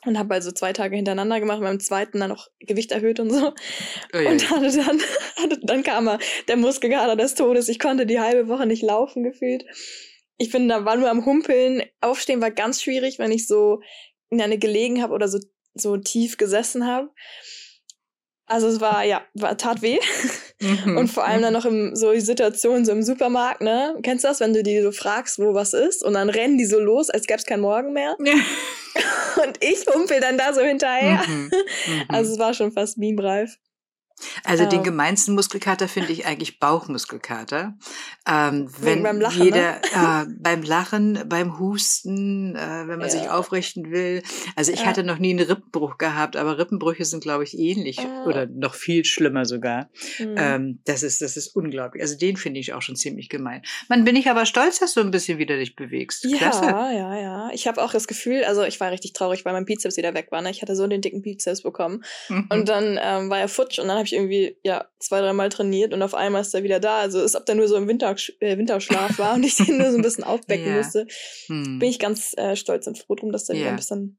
Und 0.04 0.18
habe 0.18 0.34
also 0.34 0.50
zwei 0.50 0.72
Tage 0.72 0.96
hintereinander 0.96 1.38
gemacht, 1.38 1.60
beim 1.60 1.78
zweiten 1.78 2.18
dann 2.18 2.30
noch 2.30 2.48
Gewicht 2.58 2.90
erhöht 2.90 3.20
und 3.20 3.30
so. 3.30 3.52
Oh, 4.12 4.18
Und 4.18 4.50
hatte 4.50 4.76
dann, 4.76 5.00
hatte, 5.36 5.60
dann 5.62 5.84
kam 5.84 6.08
er, 6.08 6.18
der 6.48 6.56
Muskelkater 6.56 7.14
des 7.14 7.36
Todes. 7.36 7.68
Ich 7.68 7.78
konnte 7.78 8.04
die 8.04 8.18
halbe 8.18 8.48
Woche 8.48 8.66
nicht 8.66 8.82
laufen 8.82 9.22
gefühlt. 9.22 9.64
Ich 10.38 10.50
bin 10.50 10.68
da 10.68 10.84
war 10.84 10.96
nur 10.96 11.08
am 11.08 11.24
Humpeln. 11.24 11.84
Aufstehen 12.00 12.40
war 12.40 12.50
ganz 12.50 12.82
schwierig, 12.82 13.20
wenn 13.20 13.30
ich 13.30 13.46
so 13.46 13.78
in 14.30 14.42
eine 14.42 14.58
gelegen 14.58 15.02
habe 15.02 15.14
oder 15.14 15.28
so, 15.28 15.38
so 15.74 15.96
tief 15.98 16.36
gesessen 16.36 16.84
habe. 16.84 17.10
Also 18.46 18.68
es 18.68 18.80
war, 18.80 19.04
ja, 19.04 19.22
war, 19.34 19.56
tat 19.56 19.82
weh. 19.82 19.98
Mhm. 20.60 20.96
Und 20.96 21.08
vor 21.08 21.24
allem 21.24 21.42
dann 21.42 21.52
noch 21.52 21.64
im, 21.64 21.94
so 21.96 22.12
die 22.12 22.20
Situation 22.20 22.84
so 22.84 22.92
im 22.92 23.02
Supermarkt, 23.02 23.60
ne? 23.60 23.96
Kennst 24.02 24.24
du 24.24 24.28
das, 24.28 24.40
wenn 24.40 24.54
du 24.54 24.62
die 24.62 24.80
so 24.80 24.92
fragst, 24.92 25.38
wo 25.38 25.52
was 25.52 25.74
ist? 25.74 26.02
Und 26.02 26.14
dann 26.14 26.30
rennen 26.30 26.56
die 26.56 26.64
so 26.64 26.78
los, 26.78 27.10
als 27.10 27.26
gäbe 27.26 27.38
es 27.38 27.44
keinen 27.44 27.60
Morgen 27.60 27.92
mehr. 27.92 28.16
Und 28.18 29.62
ich 29.62 29.84
humpel 29.92 30.20
dann 30.20 30.38
da 30.38 30.54
so 30.54 30.62
hinterher. 30.62 31.22
Mhm. 31.26 31.50
Mhm. 31.86 32.02
Also 32.08 32.32
es 32.32 32.38
war 32.38 32.54
schon 32.54 32.72
fast 32.72 32.98
beamreif. 32.98 33.58
Also 34.44 34.64
den 34.64 34.78
Ähm. 34.78 34.84
gemeinsten 34.84 35.34
Muskelkater 35.34 35.88
finde 35.88 36.12
ich 36.12 36.26
eigentlich 36.26 36.58
Bauchmuskelkater. 36.58 37.74
Ähm, 38.28 38.68
wenn 38.80 39.02
beim 39.02 39.20
Lachen, 39.20 39.38
ne? 39.38 39.44
jeder 39.44 39.76
äh, 39.82 40.26
beim 40.38 40.62
Lachen, 40.62 41.22
beim 41.28 41.58
Husten, 41.58 42.56
äh, 42.56 42.88
wenn 42.88 42.98
man 42.98 43.10
sich 43.10 43.24
Ja. 43.24 43.38
aufrichten 43.38 43.90
will. 43.90 44.22
Also 44.56 44.72
ich 44.72 44.80
Ja. 44.80 44.86
hatte 44.86 45.04
noch 45.04 45.18
nie 45.18 45.30
einen 45.30 45.46
Rippenbruch 45.46 45.98
gehabt, 45.98 46.36
aber 46.36 46.58
Rippenbrüche 46.58 47.04
sind, 47.04 47.22
glaube 47.22 47.44
ich, 47.44 47.56
ähnlich 47.58 47.98
Ah. 48.00 48.24
oder 48.26 48.46
noch 48.46 48.74
viel 48.74 49.04
schlimmer 49.04 49.44
sogar. 49.44 49.90
Mhm. 50.18 50.34
Ähm, 50.36 50.78
das 50.84 51.02
ist 51.02 51.20
das 51.22 51.36
ist 51.36 51.54
unglaublich. 51.54 52.02
Also 52.02 52.16
den 52.16 52.36
finde 52.36 52.60
ich 52.60 52.72
auch 52.72 52.82
schon 52.82 52.96
ziemlich 52.96 53.28
gemein. 53.28 53.62
Man 53.88 54.04
bin 54.04 54.16
ich 54.16 54.28
aber 54.30 54.46
stolz, 54.46 54.78
dass 54.78 54.94
du 54.94 55.00
ein 55.00 55.10
bisschen 55.10 55.38
wieder 55.38 55.56
dich 55.56 55.76
bewegst. 55.76 56.26
Klasse. 56.36 56.64
Ja, 56.64 56.90
ja, 56.90 57.20
ja. 57.20 57.50
Ich 57.52 57.66
habe 57.68 57.82
auch 57.82 57.92
das 57.92 58.06
Gefühl, 58.08 58.44
also 58.44 58.62
ich 58.64 58.80
war 58.80 58.90
richtig 58.90 59.12
traurig, 59.12 59.44
weil 59.44 59.52
mein 59.52 59.64
Bizeps 59.66 59.96
wieder 59.96 60.14
weg 60.14 60.28
war. 60.30 60.40
Ne? 60.42 60.50
Ich 60.50 60.62
hatte 60.62 60.74
so 60.74 60.86
den 60.86 61.00
dicken 61.00 61.22
Bizeps 61.22 61.62
bekommen. 61.62 62.02
Mhm. 62.28 62.46
Und 62.50 62.68
dann 62.68 62.98
ähm, 63.00 63.30
war 63.30 63.38
er 63.38 63.48
futsch 63.48 63.78
und 63.78 63.86
dann 63.88 63.96
habe 63.96 64.05
ich 64.06 64.14
irgendwie, 64.14 64.58
ja, 64.64 64.86
zwei, 64.98 65.20
dreimal 65.20 65.48
trainiert 65.48 65.92
und 65.92 66.02
auf 66.02 66.14
einmal 66.14 66.40
ist 66.42 66.54
er 66.54 66.62
wieder 66.62 66.80
da. 66.80 66.98
Also 67.00 67.20
ist, 67.22 67.36
ob 67.36 67.46
der 67.46 67.54
nur 67.54 67.68
so 67.68 67.76
im 67.76 67.88
Winter, 67.88 68.14
äh, 68.40 68.56
Winterschlaf 68.58 69.18
war 69.18 69.34
und 69.34 69.44
ich 69.44 69.56
den 69.56 69.78
nur 69.78 69.90
so 69.90 69.96
ein 69.98 70.02
bisschen 70.02 70.24
aufwecken 70.24 70.66
Ja. 70.68 70.76
musste, 70.76 71.06
Hm. 71.48 71.78
bin 71.78 71.88
ich 71.88 71.98
ganz 71.98 72.32
äh, 72.36 72.56
stolz 72.56 72.86
und 72.86 72.98
froh 72.98 73.14
drum, 73.14 73.32
dass 73.32 73.44
der 73.44 73.56
wieder 73.56 73.66
Ja. 73.66 73.70
ein 73.72 73.76
bisschen 73.76 74.18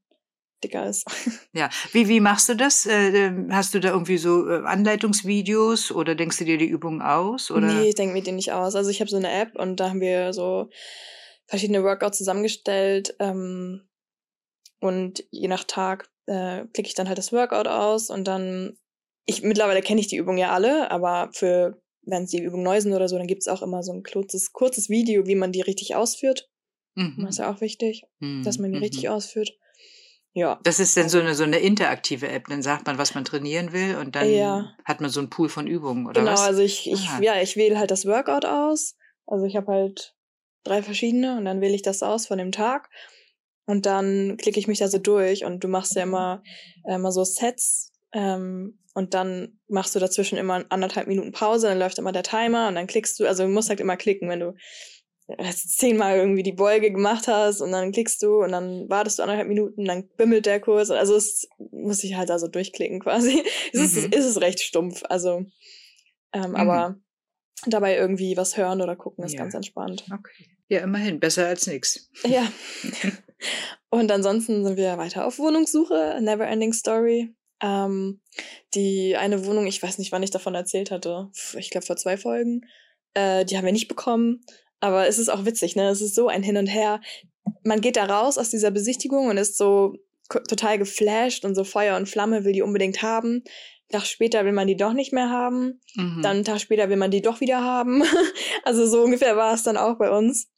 dicker 0.63 0.87
ist. 0.87 1.05
Ja, 1.53 1.69
wie, 1.91 2.07
wie 2.07 2.19
machst 2.19 2.49
du 2.49 2.55
das? 2.55 2.85
Äh, 2.85 3.09
ähm, 3.09 3.47
hast 3.51 3.73
du 3.73 3.79
da 3.79 3.89
irgendwie 3.89 4.17
so 4.17 4.47
äh, 4.47 4.63
Anleitungsvideos 4.65 5.91
oder 5.91 6.13
denkst 6.13 6.37
du 6.37 6.45
dir 6.45 6.57
die 6.57 6.67
Übungen 6.67 7.01
aus? 7.01 7.49
Oder? 7.49 7.65
Nee, 7.65 7.89
ich 7.89 7.95
denke 7.95 8.13
mir 8.13 8.21
den 8.21 8.35
nicht 8.35 8.51
aus. 8.51 8.75
Also 8.75 8.91
ich 8.91 8.99
habe 8.99 9.09
so 9.09 9.17
eine 9.17 9.31
App 9.31 9.55
und 9.55 9.79
da 9.79 9.89
haben 9.89 10.01
wir 10.01 10.33
so 10.33 10.69
verschiedene 11.47 11.83
Workouts 11.83 12.17
zusammengestellt. 12.19 13.15
Ähm, 13.19 13.87
und 14.79 15.23
je 15.31 15.47
nach 15.47 15.63
Tag 15.63 16.09
äh, 16.27 16.65
klicke 16.73 16.89
ich 16.89 16.93
dann 16.93 17.07
halt 17.07 17.17
das 17.17 17.31
Workout 17.31 17.67
aus 17.67 18.09
und 18.11 18.25
dann, 18.27 18.77
ich 19.27 19.43
mittlerweile 19.43 19.81
kenne 19.81 19.99
ich 20.01 20.07
die 20.07 20.17
Übungen 20.17 20.39
ja 20.39 20.51
alle, 20.51 20.89
aber 20.89 21.29
für, 21.33 21.79
wenn 22.01 22.23
es 22.23 22.31
die 22.31 22.41
Übungen 22.41 22.63
neu 22.63 22.81
sind 22.81 22.93
oder 22.93 23.07
so, 23.07 23.17
dann 23.17 23.27
gibt 23.27 23.43
es 23.43 23.47
auch 23.47 23.61
immer 23.61 23.83
so 23.83 23.91
ein 23.93 24.01
kurzes, 24.01 24.51
kurzes 24.53 24.89
Video, 24.89 25.27
wie 25.27 25.35
man 25.35 25.51
die 25.51 25.61
richtig 25.61 25.95
ausführt. 25.95 26.49
Mhm. 26.95 27.17
Das 27.19 27.31
ist 27.31 27.37
ja 27.39 27.51
auch 27.53 27.61
wichtig, 27.61 28.03
dass 28.43 28.57
man 28.57 28.71
die 28.71 28.77
Mhm. 28.77 28.83
richtig 28.83 29.09
ausführt. 29.09 29.51
Ja. 30.33 30.59
Das 30.63 30.79
ist 30.79 30.95
dann 30.97 31.09
so 31.09 31.19
eine, 31.19 31.35
so 31.35 31.43
eine 31.43 31.59
interaktive 31.59 32.27
App. 32.27 32.47
Dann 32.47 32.61
sagt 32.61 32.85
man, 32.87 32.97
was 32.97 33.15
man 33.15 33.25
trainieren 33.25 33.71
will 33.73 33.97
und 33.97 34.15
dann 34.15 34.29
Ja. 34.29 34.75
hat 34.85 35.01
man 35.01 35.09
so 35.09 35.19
einen 35.19 35.29
Pool 35.29 35.49
von 35.49 35.67
Übungen, 35.67 36.05
oder 36.07 36.21
Genau, 36.21 36.31
was? 36.33 36.41
also 36.41 36.61
ich, 36.61 36.89
ich, 36.91 37.07
Ah. 37.09 37.19
ja, 37.21 37.41
ich 37.41 37.55
wähle 37.57 37.77
halt 37.79 37.91
das 37.91 38.05
Workout 38.05 38.45
aus. 38.45 38.95
Also 39.25 39.45
ich 39.45 39.55
habe 39.55 39.71
halt 39.71 40.15
drei 40.63 40.81
verschiedene 40.83 41.37
und 41.37 41.45
dann 41.45 41.59
wähle 41.59 41.75
ich 41.75 41.81
das 41.81 42.03
aus 42.03 42.27
von 42.27 42.37
dem 42.37 42.51
Tag. 42.51 42.89
Und 43.65 43.85
dann 43.85 44.37
klicke 44.37 44.59
ich 44.59 44.67
mich 44.67 44.79
da 44.79 44.87
so 44.87 44.97
durch 44.99 45.43
und 45.43 45.63
du 45.63 45.67
machst 45.67 45.95
ja 45.95 46.03
immer, 46.03 46.41
äh, 46.85 46.95
immer 46.95 47.11
so 47.11 47.23
Sets 47.25 47.91
ähm, 48.13 48.79
und 48.97 49.13
dann 49.13 49.59
machst 49.69 49.93
du 49.95 49.99
dazwischen 49.99 50.37
immer 50.39 50.65
anderthalb 50.69 51.07
Minuten 51.07 51.31
Pause, 51.31 51.67
dann 51.67 51.77
läuft 51.79 51.99
immer 51.99 52.11
der 52.11 52.23
Timer 52.23 52.67
und 52.67 52.75
dann 52.75 52.87
klickst 52.87 53.19
du, 53.19 53.27
also 53.27 53.43
du 53.43 53.49
musst 53.49 53.69
halt 53.69 53.79
immer 53.79 53.95
klicken, 53.95 54.27
wenn 54.29 54.39
du 54.39 54.55
äh, 55.27 55.51
zehnmal 55.53 56.17
irgendwie 56.17 56.41
die 56.43 56.53
Beuge 56.53 56.89
gemacht 56.91 57.27
hast 57.27 57.61
und 57.61 57.71
dann 57.71 57.91
klickst 57.91 58.21
du 58.23 58.43
und 58.43 58.51
dann 58.51 58.89
wartest 58.89 59.19
du 59.19 59.23
anderthalb 59.23 59.47
Minuten, 59.47 59.85
dann 59.85 60.07
bimmelt 60.17 60.45
der 60.47 60.59
Kurs. 60.59 60.89
Also 60.89 61.15
es 61.15 61.47
muss 61.71 62.03
ich 62.03 62.15
halt 62.15 62.31
also 62.31 62.47
durchklicken 62.47 62.99
quasi. 62.99 63.43
Es 63.73 63.79
ist, 63.81 63.95
Mhm. 64.07 64.13
ist 64.13 64.25
es 64.25 64.41
recht 64.41 64.61
stumpf, 64.61 65.03
also 65.09 65.45
ähm, 66.33 66.55
aber 66.55 66.97
dabei 67.67 67.97
irgendwie 67.97 68.35
was 68.37 68.57
hören 68.57 68.81
oder 68.81 68.95
gucken 68.95 69.23
ist 69.25 69.33
Ja. 69.33 69.41
ganz 69.41 69.53
entspannt. 69.53 70.05
Okay. 70.11 70.45
Ja, 70.69 70.79
immerhin, 70.79 71.19
besser 71.19 71.45
als 71.47 71.67
nichts. 71.67 72.09
Ja. 72.25 72.45
Und 73.89 74.11
ansonsten 74.11 74.65
sind 74.65 74.75
wir 74.77 74.97
weiter 74.97 75.25
auf 75.25 75.37
Wohnungssuche, 75.39 76.17
Neverending 76.21 76.73
Story. 76.73 77.33
Ähm, 77.61 78.21
die 78.73 79.15
eine 79.15 79.45
Wohnung, 79.45 79.65
ich 79.67 79.81
weiß 79.81 79.97
nicht, 79.97 80.11
wann 80.11 80.23
ich 80.23 80.31
davon 80.31 80.55
erzählt 80.55 80.91
hatte. 80.91 81.29
Ich 81.57 81.69
glaube 81.69 81.85
vor 81.85 81.97
zwei 81.97 82.17
Folgen. 82.17 82.61
Äh, 83.13 83.45
die 83.45 83.57
haben 83.57 83.65
wir 83.65 83.71
nicht 83.71 83.87
bekommen. 83.87 84.41
Aber 84.79 85.07
es 85.07 85.17
ist 85.17 85.29
auch 85.29 85.45
witzig, 85.45 85.75
ne? 85.75 85.89
Es 85.89 86.01
ist 86.01 86.15
so 86.15 86.27
ein 86.27 86.43
Hin 86.43 86.57
und 86.57 86.67
Her. 86.67 87.01
Man 87.63 87.81
geht 87.81 87.97
da 87.97 88.05
raus 88.05 88.37
aus 88.37 88.49
dieser 88.49 88.71
Besichtigung 88.71 89.27
und 89.27 89.37
ist 89.37 89.57
so 89.57 89.95
total 90.29 90.77
geflasht 90.77 91.45
und 91.45 91.55
so 91.55 91.63
Feuer 91.63 91.97
und 91.97 92.07
Flamme 92.07 92.43
will 92.43 92.53
die 92.53 92.61
unbedingt 92.61 93.01
haben. 93.01 93.43
Tag 93.89 94.05
später 94.05 94.43
will 94.43 94.51
man 94.51 94.67
die 94.67 94.75
doch 94.75 94.93
nicht 94.93 95.13
mehr 95.13 95.29
haben. 95.29 95.79
Mhm. 95.95 96.21
Dann 96.21 96.37
einen 96.37 96.45
Tag 96.45 96.59
später 96.59 96.89
will 96.89 96.97
man 96.97 97.11
die 97.11 97.21
doch 97.21 97.39
wieder 97.39 97.63
haben. 97.63 98.03
Also 98.63 98.85
so 98.85 99.01
ungefähr 99.03 99.37
war 99.37 99.53
es 99.53 99.63
dann 99.63 99.77
auch 99.77 99.97
bei 99.97 100.11
uns. 100.11 100.49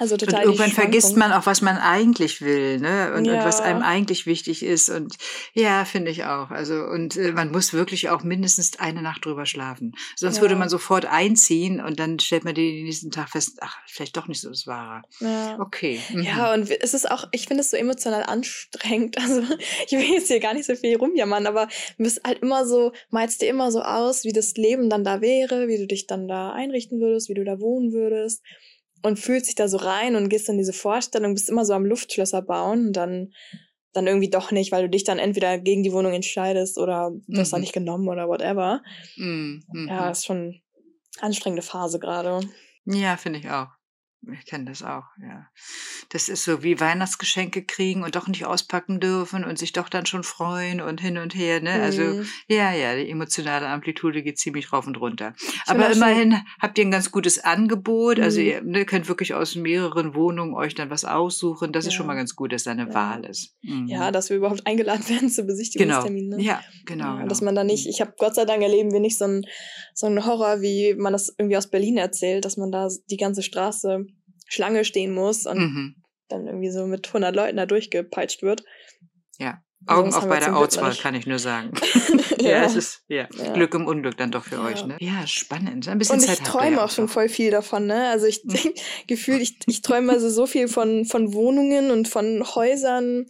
Also 0.00 0.14
Und 0.14 0.20
total. 0.20 0.40
die 0.40 0.46
irgendwann 0.46 0.70
vergisst 0.70 1.16
man 1.16 1.32
auch, 1.32 1.44
was 1.46 1.60
man 1.60 1.76
eigentlich 1.76 2.40
will, 2.40 2.78
ne? 2.78 3.12
Und, 3.16 3.28
und 3.28 3.44
was 3.44 3.58
Ja. 3.58 3.64
einem 3.64 3.82
eigentlich 3.82 4.26
wichtig 4.26 4.62
ist. 4.62 4.88
Und 4.90 5.16
ja, 5.54 5.84
finde 5.84 6.10
ich 6.12 6.24
auch. 6.24 6.50
Also, 6.50 6.84
und 6.84 7.16
äh, 7.16 7.32
man 7.32 7.50
muss 7.50 7.72
wirklich 7.72 8.08
auch 8.08 8.22
mindestens 8.22 8.78
eine 8.78 9.02
Nacht 9.02 9.24
drüber 9.24 9.44
schlafen. 9.44 9.92
Sonst 10.14 10.36
Ja. 10.36 10.42
würde 10.42 10.54
man 10.54 10.68
sofort 10.68 11.04
einziehen 11.06 11.80
und 11.80 11.98
dann 11.98 12.20
stellt 12.20 12.44
man 12.44 12.54
den 12.54 12.84
nächsten 12.84 13.10
Tag 13.10 13.30
fest, 13.30 13.58
ach, 13.60 13.76
vielleicht 13.88 14.16
doch 14.16 14.28
nicht 14.28 14.40
so 14.40 14.48
das 14.48 14.66
Wahre. 14.68 15.02
Ja. 15.20 15.58
Okay. 15.58 16.00
Mhm. 16.12 16.22
Ja, 16.22 16.54
und 16.54 16.70
es 16.70 16.94
ist 16.94 17.10
auch, 17.10 17.24
ich 17.32 17.46
finde 17.46 17.62
es 17.62 17.70
so 17.72 17.76
emotional 17.76 18.22
anstrengend. 18.22 19.16
Also, 19.28 19.42
ich 19.86 19.92
will 19.92 20.14
jetzt 20.14 20.28
hier 20.28 20.38
gar 20.40 20.54
nicht 20.54 20.66
so 20.66 20.76
viel 20.76 20.96
rumjammern, 20.96 21.46
aber 21.46 21.66
du 21.96 22.04
bist 22.04 22.20
halt 22.24 22.38
immer 22.40 22.64
so, 22.66 22.92
malst 23.10 23.42
dir 23.42 23.48
immer 23.48 23.72
so 23.72 23.82
aus, 23.82 24.22
wie 24.24 24.32
das 24.32 24.54
Leben 24.54 24.88
dann 24.88 25.02
da 25.02 25.20
wäre, 25.20 25.66
wie 25.66 25.76
du 25.76 25.86
dich 25.88 26.06
dann 26.06 26.28
da 26.28 26.52
einrichten 26.52 27.00
würdest, 27.00 27.28
wie 27.28 27.34
du 27.34 27.44
da 27.44 27.58
wohnen 27.58 27.92
würdest. 27.92 28.42
Und 29.02 29.18
fühlst 29.18 29.46
dich 29.48 29.54
da 29.54 29.68
so 29.68 29.76
rein 29.76 30.16
und 30.16 30.28
gehst 30.28 30.48
in 30.48 30.58
diese 30.58 30.72
Vorstellung, 30.72 31.34
bist 31.34 31.48
immer 31.48 31.64
so 31.64 31.72
am 31.72 31.86
Luftschlösser 31.86 32.42
bauen 32.42 32.88
und 32.88 32.92
dann, 32.94 33.32
dann 33.92 34.06
irgendwie 34.06 34.30
doch 34.30 34.50
nicht, 34.50 34.72
weil 34.72 34.82
du 34.82 34.88
dich 34.90 35.04
dann 35.04 35.18
entweder 35.18 35.58
gegen 35.58 35.82
die 35.82 35.92
Wohnung 35.92 36.12
entscheidest 36.12 36.78
oder 36.78 37.12
du 37.26 37.40
hast 37.40 37.52
da 37.52 37.56
Mhm. 37.58 37.62
nicht 37.62 37.72
genommen 37.72 38.08
oder 38.08 38.28
whatever. 38.28 38.82
Mhm. 39.16 39.64
Mhm. 39.72 39.88
Ja, 39.88 40.10
ist 40.10 40.26
schon 40.26 40.60
anstrengende 41.20 41.62
Phase 41.62 41.98
gerade. 41.98 42.40
Ja, 42.84 43.16
finde 43.16 43.38
ich 43.38 43.48
auch. 43.50 43.68
Ich 44.32 44.46
kenne 44.46 44.64
das 44.64 44.82
auch, 44.82 45.04
ja. 45.22 45.46
Das 46.10 46.28
ist 46.28 46.42
so 46.44 46.62
wie 46.64 46.80
Weihnachtsgeschenke 46.80 47.64
kriegen 47.64 48.02
und 48.02 48.16
doch 48.16 48.26
nicht 48.26 48.44
auspacken 48.46 48.98
dürfen 48.98 49.44
und 49.44 49.58
sich 49.58 49.72
doch 49.72 49.88
dann 49.88 50.06
schon 50.06 50.24
freuen 50.24 50.80
und 50.80 51.00
hin 51.00 51.18
und 51.18 51.34
her, 51.36 51.60
ne? 51.60 51.80
Also, 51.80 52.02
Mhm. 52.02 52.26
ja, 52.48 52.72
ja, 52.72 52.96
die 52.96 53.08
emotionale 53.08 53.68
Amplitude 53.68 54.22
geht 54.24 54.38
ziemlich 54.38 54.72
rauf 54.72 54.86
und 54.88 54.96
runter. 55.00 55.34
Aber 55.66 55.88
immerhin 55.90 56.34
habt 56.60 56.78
ihr 56.78 56.84
ein 56.84 56.90
ganz 56.90 57.12
gutes 57.12 57.38
Angebot. 57.38 58.18
Also 58.18 58.40
Mhm. 58.40 58.46
ihr 58.46 58.62
ne, 58.62 58.84
könnt 58.86 59.08
wirklich 59.08 59.34
aus 59.34 59.54
mehreren 59.54 60.14
Wohnungen 60.14 60.52
euch 60.54 60.74
dann 60.74 60.90
was 60.90 61.04
aussuchen. 61.04 61.72
Das 61.72 61.86
ist 61.86 61.94
schon 61.94 62.04
Ja. 62.06 62.08
mal 62.08 62.16
ganz 62.16 62.34
gut, 62.34 62.52
dass 62.52 62.64
da 62.64 62.72
eine 62.72 62.88
Ja. 62.88 62.94
Wahl 62.94 63.24
ist. 63.24 63.54
Mhm. 63.62 63.86
Ja, 63.86 64.10
dass 64.10 64.30
wir 64.30 64.36
überhaupt 64.36 64.66
eingeladen 64.66 65.04
werden 65.08 65.30
zu 65.30 65.42
genau. 65.42 65.46
Besichtigungsterminen. 65.52 66.38
Ne? 66.38 66.42
Ja, 66.44 66.60
genau. 66.84 67.04
Ja, 67.04 67.14
genau. 67.16 67.28
Dass 67.28 67.40
man 67.40 67.54
da 67.54 67.62
nicht, 67.62 67.86
ich 67.86 68.00
habe 68.00 68.14
Gott 68.18 68.34
sei 68.34 68.44
Dank 68.44 68.62
erleben 68.62 68.92
wir 68.92 69.00
nicht 69.00 69.16
so 69.16 69.24
einen 69.26 69.44
so 69.94 70.06
einen 70.06 70.26
Horror, 70.26 70.60
wie 70.60 70.94
man 70.94 71.12
das 71.12 71.34
irgendwie 71.38 71.56
aus 71.56 71.68
Berlin 71.70 71.96
erzählt, 71.98 72.44
dass 72.44 72.56
man 72.56 72.70
da 72.70 72.88
die 73.10 73.16
ganze 73.16 73.42
Straße 73.42 74.06
Schlange 74.48 74.84
stehen 74.84 75.12
muss 75.14 75.46
und 75.46 75.58
Mhm. 75.58 75.94
dann 76.28 76.46
irgendwie 76.46 76.70
so 76.70 76.86
mit 76.86 77.06
100 77.06 77.34
Leuten 77.36 77.56
da 77.56 77.66
durchgepeitscht 77.66 78.42
wird. 78.42 78.64
Ja. 79.38 79.62
Also 79.86 80.02
Augen 80.02 80.12
auf 80.14 80.24
wir 80.24 80.28
bei 80.28 80.40
der 80.40 80.56
Auswahl, 80.56 80.92
kann 80.96 81.14
ich 81.14 81.26
nur 81.26 81.38
sagen. 81.38 81.70
ja. 82.40 82.50
ja. 82.50 82.64
es 82.64 82.74
ist 82.74 83.04
ja, 83.08 83.28
Ja. 83.36 83.52
Glück 83.52 83.72
im 83.74 83.86
Unglück 83.86 84.16
dann 84.16 84.32
doch 84.32 84.44
für 84.44 84.56
Ja. 84.56 84.64
euch. 84.64 84.84
Ne? 84.84 84.96
Ja, 84.98 85.24
spannend. 85.26 85.86
Ein 85.86 85.98
bisschen 85.98 86.16
Und 86.18 86.24
ich 86.28 86.40
träume 86.40 86.82
auch 86.82 86.90
schon 86.90 87.04
noch. 87.04 87.12
voll 87.12 87.28
viel 87.28 87.50
davon, 87.52 87.86
ne? 87.86 88.08
Also 88.08 88.26
ich 88.26 88.42
Mhm. 88.44 88.72
gefühlt, 89.06 89.40
ich, 89.40 89.58
ich 89.66 89.82
träume 89.82 90.12
also 90.12 90.28
so 90.28 90.46
viel 90.46 90.66
von, 90.66 91.04
von 91.04 91.32
Wohnungen 91.32 91.90
und 91.92 92.08
von 92.08 92.44
Häusern 92.56 93.26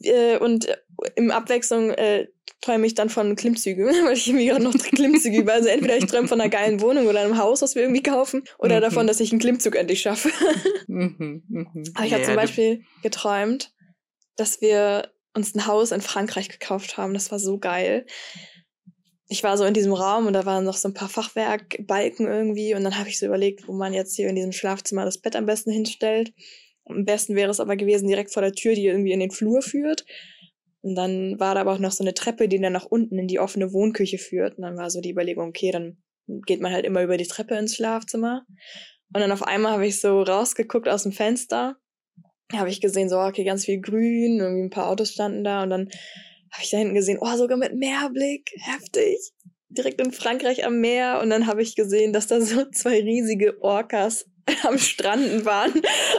äh, 0.00 0.38
und 0.38 0.66
im 1.16 1.30
Abwechslung 1.30 1.90
äh, 1.90 2.28
träume 2.60 2.86
ich 2.86 2.94
dann 2.94 3.10
von 3.10 3.36
Klimmzügen, 3.36 3.86
weil 4.04 4.14
ich 4.16 4.28
irgendwie 4.28 4.46
gerade 4.46 4.62
noch 4.64 4.72
Klimmzüge 4.78 5.38
über. 5.38 5.52
Also 5.54 5.68
entweder 5.68 5.96
ich 5.96 6.06
träume 6.06 6.28
von 6.28 6.40
einer 6.40 6.50
geilen 6.50 6.80
Wohnung 6.80 7.06
oder 7.06 7.20
einem 7.20 7.38
Haus, 7.38 7.62
was 7.62 7.74
wir 7.74 7.82
irgendwie 7.82 8.02
kaufen, 8.02 8.44
oder 8.58 8.76
Mhm. 8.76 8.80
davon, 8.82 9.06
dass 9.06 9.20
ich 9.20 9.32
einen 9.32 9.40
Klimmzug 9.40 9.76
endlich 9.76 10.02
schaffe. 10.02 10.30
Mhm, 10.88 11.42
mhm. 11.48 11.84
Aber 11.94 12.04
ich 12.06 12.12
habe 12.12 12.24
zum 12.24 12.34
ja, 12.34 12.40
Beispiel 12.40 12.82
geträumt, 13.02 13.72
dass 14.36 14.60
wir 14.60 15.10
uns 15.34 15.54
ein 15.54 15.66
Haus 15.66 15.90
in 15.90 16.02
Frankreich 16.02 16.50
gekauft 16.50 16.98
haben. 16.98 17.14
Das 17.14 17.30
war 17.30 17.38
so 17.38 17.58
geil. 17.58 18.04
Ich 19.28 19.42
war 19.42 19.56
so 19.56 19.64
in 19.64 19.72
diesem 19.72 19.94
Raum 19.94 20.26
und 20.26 20.34
da 20.34 20.44
waren 20.44 20.64
noch 20.64 20.76
so 20.76 20.88
ein 20.88 20.94
paar 20.94 21.08
Fachwerkbalken 21.08 22.26
irgendwie 22.26 22.74
und 22.74 22.84
dann 22.84 22.98
habe 22.98 23.08
ich 23.08 23.18
so 23.18 23.24
überlegt, 23.24 23.66
wo 23.68 23.72
man 23.72 23.94
jetzt 23.94 24.16
hier 24.16 24.28
in 24.28 24.34
diesem 24.36 24.52
Schlafzimmer 24.52 25.06
das 25.06 25.18
Bett 25.18 25.34
am 25.34 25.46
besten 25.46 25.70
hinstellt. 25.70 26.34
Am 26.84 27.06
besten 27.06 27.36
wäre 27.36 27.50
es 27.50 27.60
aber 27.60 27.76
gewesen 27.76 28.08
direkt 28.08 28.32
vor 28.34 28.42
der 28.42 28.52
Tür, 28.52 28.74
die 28.74 28.84
irgendwie 28.86 29.12
in 29.12 29.20
den 29.20 29.30
Flur 29.30 29.62
führt. 29.62 30.04
Und 30.82 30.94
dann 30.96 31.38
war 31.40 31.54
da 31.54 31.62
aber 31.62 31.72
auch 31.72 31.78
noch 31.78 31.92
so 31.92 32.04
eine 32.04 32.14
Treppe, 32.14 32.48
die 32.48 32.60
dann 32.60 32.72
nach 32.72 32.86
unten 32.86 33.18
in 33.18 33.28
die 33.28 33.38
offene 33.38 33.72
Wohnküche 33.72 34.18
führt. 34.18 34.58
Und 34.58 34.62
dann 34.62 34.76
war 34.76 34.90
so 34.90 35.00
die 35.00 35.10
Überlegung, 35.10 35.48
okay, 35.48 35.70
dann 35.70 36.02
geht 36.46 36.60
man 36.60 36.72
halt 36.72 36.84
immer 36.84 37.02
über 37.02 37.16
die 37.16 37.26
Treppe 37.26 37.54
ins 37.54 37.76
Schlafzimmer. 37.76 38.44
Und 39.14 39.20
dann 39.20 39.32
auf 39.32 39.42
einmal 39.42 39.72
habe 39.72 39.86
ich 39.86 40.00
so 40.00 40.22
rausgeguckt 40.22 40.88
aus 40.88 41.04
dem 41.04 41.12
Fenster 41.12 41.76
habe 42.58 42.70
ich 42.70 42.80
gesehen, 42.80 43.08
so, 43.08 43.18
okay, 43.18 43.44
ganz 43.44 43.64
viel 43.64 43.80
Grün, 43.80 44.40
irgendwie 44.40 44.64
ein 44.64 44.70
paar 44.70 44.88
Autos 44.88 45.10
standen 45.10 45.44
da 45.44 45.62
und 45.62 45.70
dann 45.70 45.88
habe 46.50 46.62
ich 46.62 46.70
da 46.70 46.78
hinten 46.78 46.94
gesehen, 46.94 47.18
oh, 47.20 47.36
sogar 47.36 47.56
mit 47.56 47.74
Meerblick, 47.74 48.50
heftig. 48.56 49.32
Direkt 49.68 50.02
in 50.02 50.12
Frankreich 50.12 50.66
am 50.66 50.80
Meer 50.80 51.20
und 51.22 51.30
dann 51.30 51.46
habe 51.46 51.62
ich 51.62 51.76
gesehen, 51.76 52.12
dass 52.12 52.26
da 52.26 52.40
so 52.40 52.64
zwei 52.72 53.00
riesige 53.00 53.62
Orcas 53.62 54.26
am 54.64 54.78
Stranden 54.78 55.44
waren. 55.44 55.72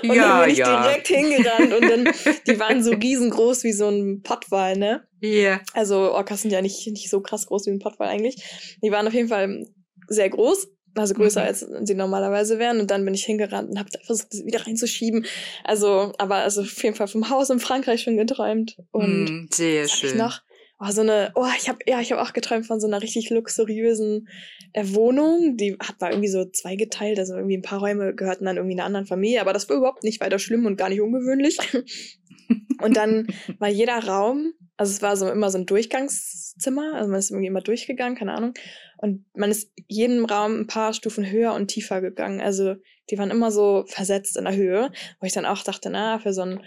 Und 0.03 0.13
Ja, 0.15 0.37
dann 0.37 0.43
bin 0.45 0.53
ich 0.53 0.59
ja. 0.59 0.81
direkt 0.81 1.07
hingerannt 1.07 1.73
und 1.73 1.89
dann, 1.89 2.07
die 2.47 2.59
waren 2.59 2.83
so 2.83 2.91
riesengroß 2.93 3.63
wie 3.63 3.73
so 3.73 3.87
ein 3.89 4.21
Pottwal, 4.21 4.77
ne? 4.77 5.07
Ja. 5.21 5.61
Also 5.73 6.11
Orcas 6.13 6.41
sind 6.41 6.51
ja 6.51 6.61
nicht, 6.61 6.85
nicht 6.87 7.09
so 7.09 7.21
krass 7.21 7.45
groß 7.47 7.65
wie 7.67 7.71
ein 7.71 7.79
Pottwal 7.79 8.09
eigentlich. 8.09 8.77
Die 8.81 8.91
waren 8.91 9.07
auf 9.07 9.13
jeden 9.13 9.29
Fall 9.29 9.65
sehr 10.07 10.29
groß, 10.29 10.67
also 10.95 11.13
größer 11.13 11.41
Mhm. 11.41 11.47
als 11.47 11.65
sie 11.83 11.95
normalerweise 11.95 12.59
wären. 12.59 12.79
Und 12.79 12.91
dann 12.91 13.05
bin 13.05 13.13
ich 13.13 13.23
hingerannt 13.25 13.69
und 13.69 13.79
habe 13.79 13.89
versucht, 14.05 14.27
sie 14.31 14.45
wieder 14.45 14.65
reinzuschieben. 14.65 15.25
Also, 15.63 16.11
aber 16.17 16.35
also 16.35 16.61
auf 16.61 16.83
jeden 16.83 16.95
Fall 16.95 17.07
vom 17.07 17.29
Haus 17.29 17.49
in 17.49 17.59
Frankreich 17.59 18.01
schon 18.03 18.17
geträumt. 18.17 18.77
Und 18.91 19.25
Mm, 19.25 19.47
sehr 19.51 19.83
hab 19.87 19.93
ich 19.93 19.99
schön. 19.99 20.17
noch? 20.17 20.41
Oh, 20.85 20.91
so 20.91 21.01
eine, 21.01 21.31
oh, 21.35 21.45
ich 21.57 21.69
habe 21.69 21.79
ja, 21.85 22.01
ich 22.01 22.11
habe 22.11 22.21
auch 22.21 22.33
geträumt 22.33 22.65
von 22.65 22.81
so 22.81 22.87
einer 22.87 23.01
richtig 23.01 23.29
luxuriösen 23.29 24.27
äh, 24.73 24.83
Wohnung. 24.87 25.55
Die 25.55 25.77
hat 25.79 26.01
war 26.01 26.11
irgendwie 26.11 26.29
so 26.29 26.43
zweigeteilt, 26.45 27.19
also 27.19 27.35
irgendwie 27.35 27.57
ein 27.57 27.61
paar 27.61 27.79
Räume 27.79 28.13
gehörten 28.13 28.45
dann 28.45 28.57
irgendwie 28.57 28.75
einer 28.75 28.85
anderen 28.85 29.05
Familie, 29.05 29.39
aber 29.39 29.53
das 29.53 29.69
war 29.69 29.77
überhaupt 29.77 30.03
nicht 30.03 30.19
weiter 30.19 30.39
schlimm 30.39 30.65
und 30.65 30.75
gar 30.75 30.89
nicht 30.89 30.99
ungewöhnlich. 30.99 31.57
und 32.81 32.97
dann 32.97 33.27
war 33.59 33.69
jeder 33.69 33.97
Raum, 33.99 34.53
also 34.75 34.91
es 34.91 35.01
war 35.01 35.15
so 35.15 35.29
immer 35.29 35.49
so 35.51 35.57
ein 35.57 35.65
Durchgangszimmer, 35.65 36.95
also 36.95 37.09
man 37.09 37.19
ist 37.19 37.31
irgendwie 37.31 37.47
immer 37.47 37.61
durchgegangen, 37.61 38.17
keine 38.17 38.33
Ahnung. 38.33 38.53
Und 38.97 39.25
man 39.35 39.51
ist 39.51 39.71
jedem 39.87 40.25
Raum 40.25 40.61
ein 40.61 40.67
paar 40.67 40.93
Stufen 40.93 41.29
höher 41.29 41.53
und 41.53 41.67
tiefer 41.67 42.01
gegangen. 42.01 42.41
Also 42.41 42.75
die 43.09 43.17
waren 43.17 43.31
immer 43.31 43.51
so 43.51 43.85
versetzt 43.87 44.37
in 44.37 44.45
der 44.45 44.55
Höhe, 44.55 44.91
wo 45.19 45.25
ich 45.25 45.33
dann 45.33 45.45
auch 45.45 45.63
dachte, 45.63 45.89
na, 45.89 46.19
für 46.19 46.33
so 46.33 46.41
einen 46.41 46.61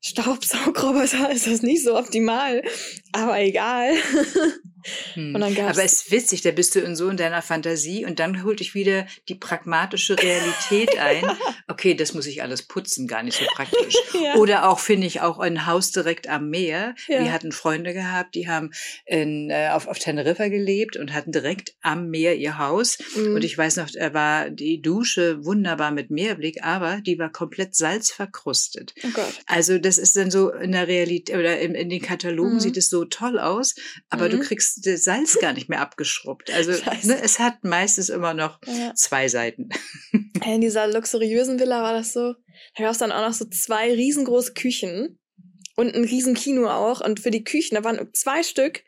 Staubsaugroboter 0.00 1.30
ist 1.32 1.46
das 1.46 1.62
nicht 1.62 1.84
so 1.84 1.98
optimal. 1.98 2.62
Aber 3.12 3.38
egal. 3.40 3.94
Hm. 5.14 5.36
Aber 5.36 5.84
es 5.84 5.92
ist 6.02 6.10
witzig, 6.10 6.42
da 6.42 6.50
bist 6.50 6.74
du 6.74 6.80
in 6.80 6.96
so 6.96 7.08
in 7.08 7.16
deiner 7.16 7.42
Fantasie 7.42 8.04
und 8.04 8.18
dann 8.18 8.42
holt 8.44 8.60
dich 8.60 8.74
wieder 8.74 9.06
die 9.28 9.34
pragmatische 9.34 10.16
Realität 10.18 10.98
ein. 10.98 11.24
Okay, 11.68 11.94
das 11.94 12.14
muss 12.14 12.26
ich 12.26 12.42
alles 12.42 12.62
putzen, 12.62 13.06
gar 13.06 13.22
nicht 13.22 13.38
so 13.38 13.44
praktisch. 13.54 13.94
ja. 14.22 14.34
Oder 14.36 14.68
auch, 14.68 14.78
finde 14.80 15.06
ich, 15.06 15.20
auch 15.20 15.38
ein 15.38 15.66
Haus 15.66 15.90
direkt 15.92 16.28
am 16.28 16.50
Meer. 16.50 16.94
Ja. 17.08 17.20
Wir 17.22 17.32
hatten 17.32 17.52
Freunde 17.52 17.92
gehabt, 17.92 18.34
die 18.34 18.48
haben 18.48 18.70
in, 19.06 19.50
äh, 19.50 19.68
auf, 19.72 19.86
auf 19.86 19.98
Teneriffa 19.98 20.48
gelebt 20.48 20.96
und 20.96 21.12
hatten 21.12 21.32
direkt 21.32 21.74
am 21.82 22.08
Meer 22.10 22.36
ihr 22.36 22.58
Haus. 22.58 22.98
Mm. 23.16 23.34
Und 23.34 23.44
ich 23.44 23.56
weiß 23.56 23.76
noch, 23.76 23.88
da 23.90 24.12
war 24.14 24.50
die 24.50 24.80
Dusche 24.82 25.44
wunderbar 25.44 25.90
mit 25.90 26.10
Meerblick, 26.10 26.62
aber 26.64 27.00
die 27.00 27.18
war 27.18 27.30
komplett 27.30 27.74
salzverkrustet. 27.74 28.94
oh. 29.04 29.20
Also 29.46 29.78
das 29.78 29.98
ist 29.98 30.16
dann 30.16 30.30
so 30.30 30.50
in 30.50 30.72
der 30.72 30.88
Realität 30.88 31.36
oder 31.36 31.58
in, 31.60 31.74
in 31.74 31.88
den 31.88 32.02
Katalogen 32.02 32.54
Mhm. 32.54 32.60
sieht 32.60 32.76
es 32.76 32.90
so 32.90 33.04
toll 33.04 33.38
aus, 33.38 33.74
aber 34.08 34.28
du 34.28 34.36
Mhm. 34.38 34.42
kriegst 34.42 34.69
das 34.76 35.04
Salz 35.04 35.38
gar 35.40 35.52
nicht 35.52 35.68
mehr 35.68 35.80
abgeschrubbt. 35.80 36.50
Also 36.52 36.72
ne, 37.04 37.18
es 37.22 37.38
hat 37.38 37.64
meistens 37.64 38.08
immer 38.08 38.34
noch 38.34 38.58
Ja. 38.66 38.94
zwei 38.94 39.28
Seiten. 39.28 39.68
In 40.44 40.60
dieser 40.60 40.86
luxuriösen 40.88 41.58
Villa 41.58 41.82
war 41.82 41.92
das 41.92 42.12
so. 42.12 42.34
Da 42.76 42.84
gab 42.84 42.92
es 42.92 42.98
dann 42.98 43.12
auch 43.12 43.26
noch 43.26 43.34
so 43.34 43.44
zwei 43.46 43.92
riesengroße 43.92 44.54
Küchen 44.54 45.18
und 45.76 45.94
ein 45.94 46.04
riesen 46.04 46.34
Kino 46.34 46.68
auch. 46.68 47.00
Und 47.00 47.20
für 47.20 47.30
die 47.30 47.44
Küchen, 47.44 47.74
da 47.74 47.84
waren 47.84 48.08
zwei 48.14 48.42
Stück. 48.42 48.82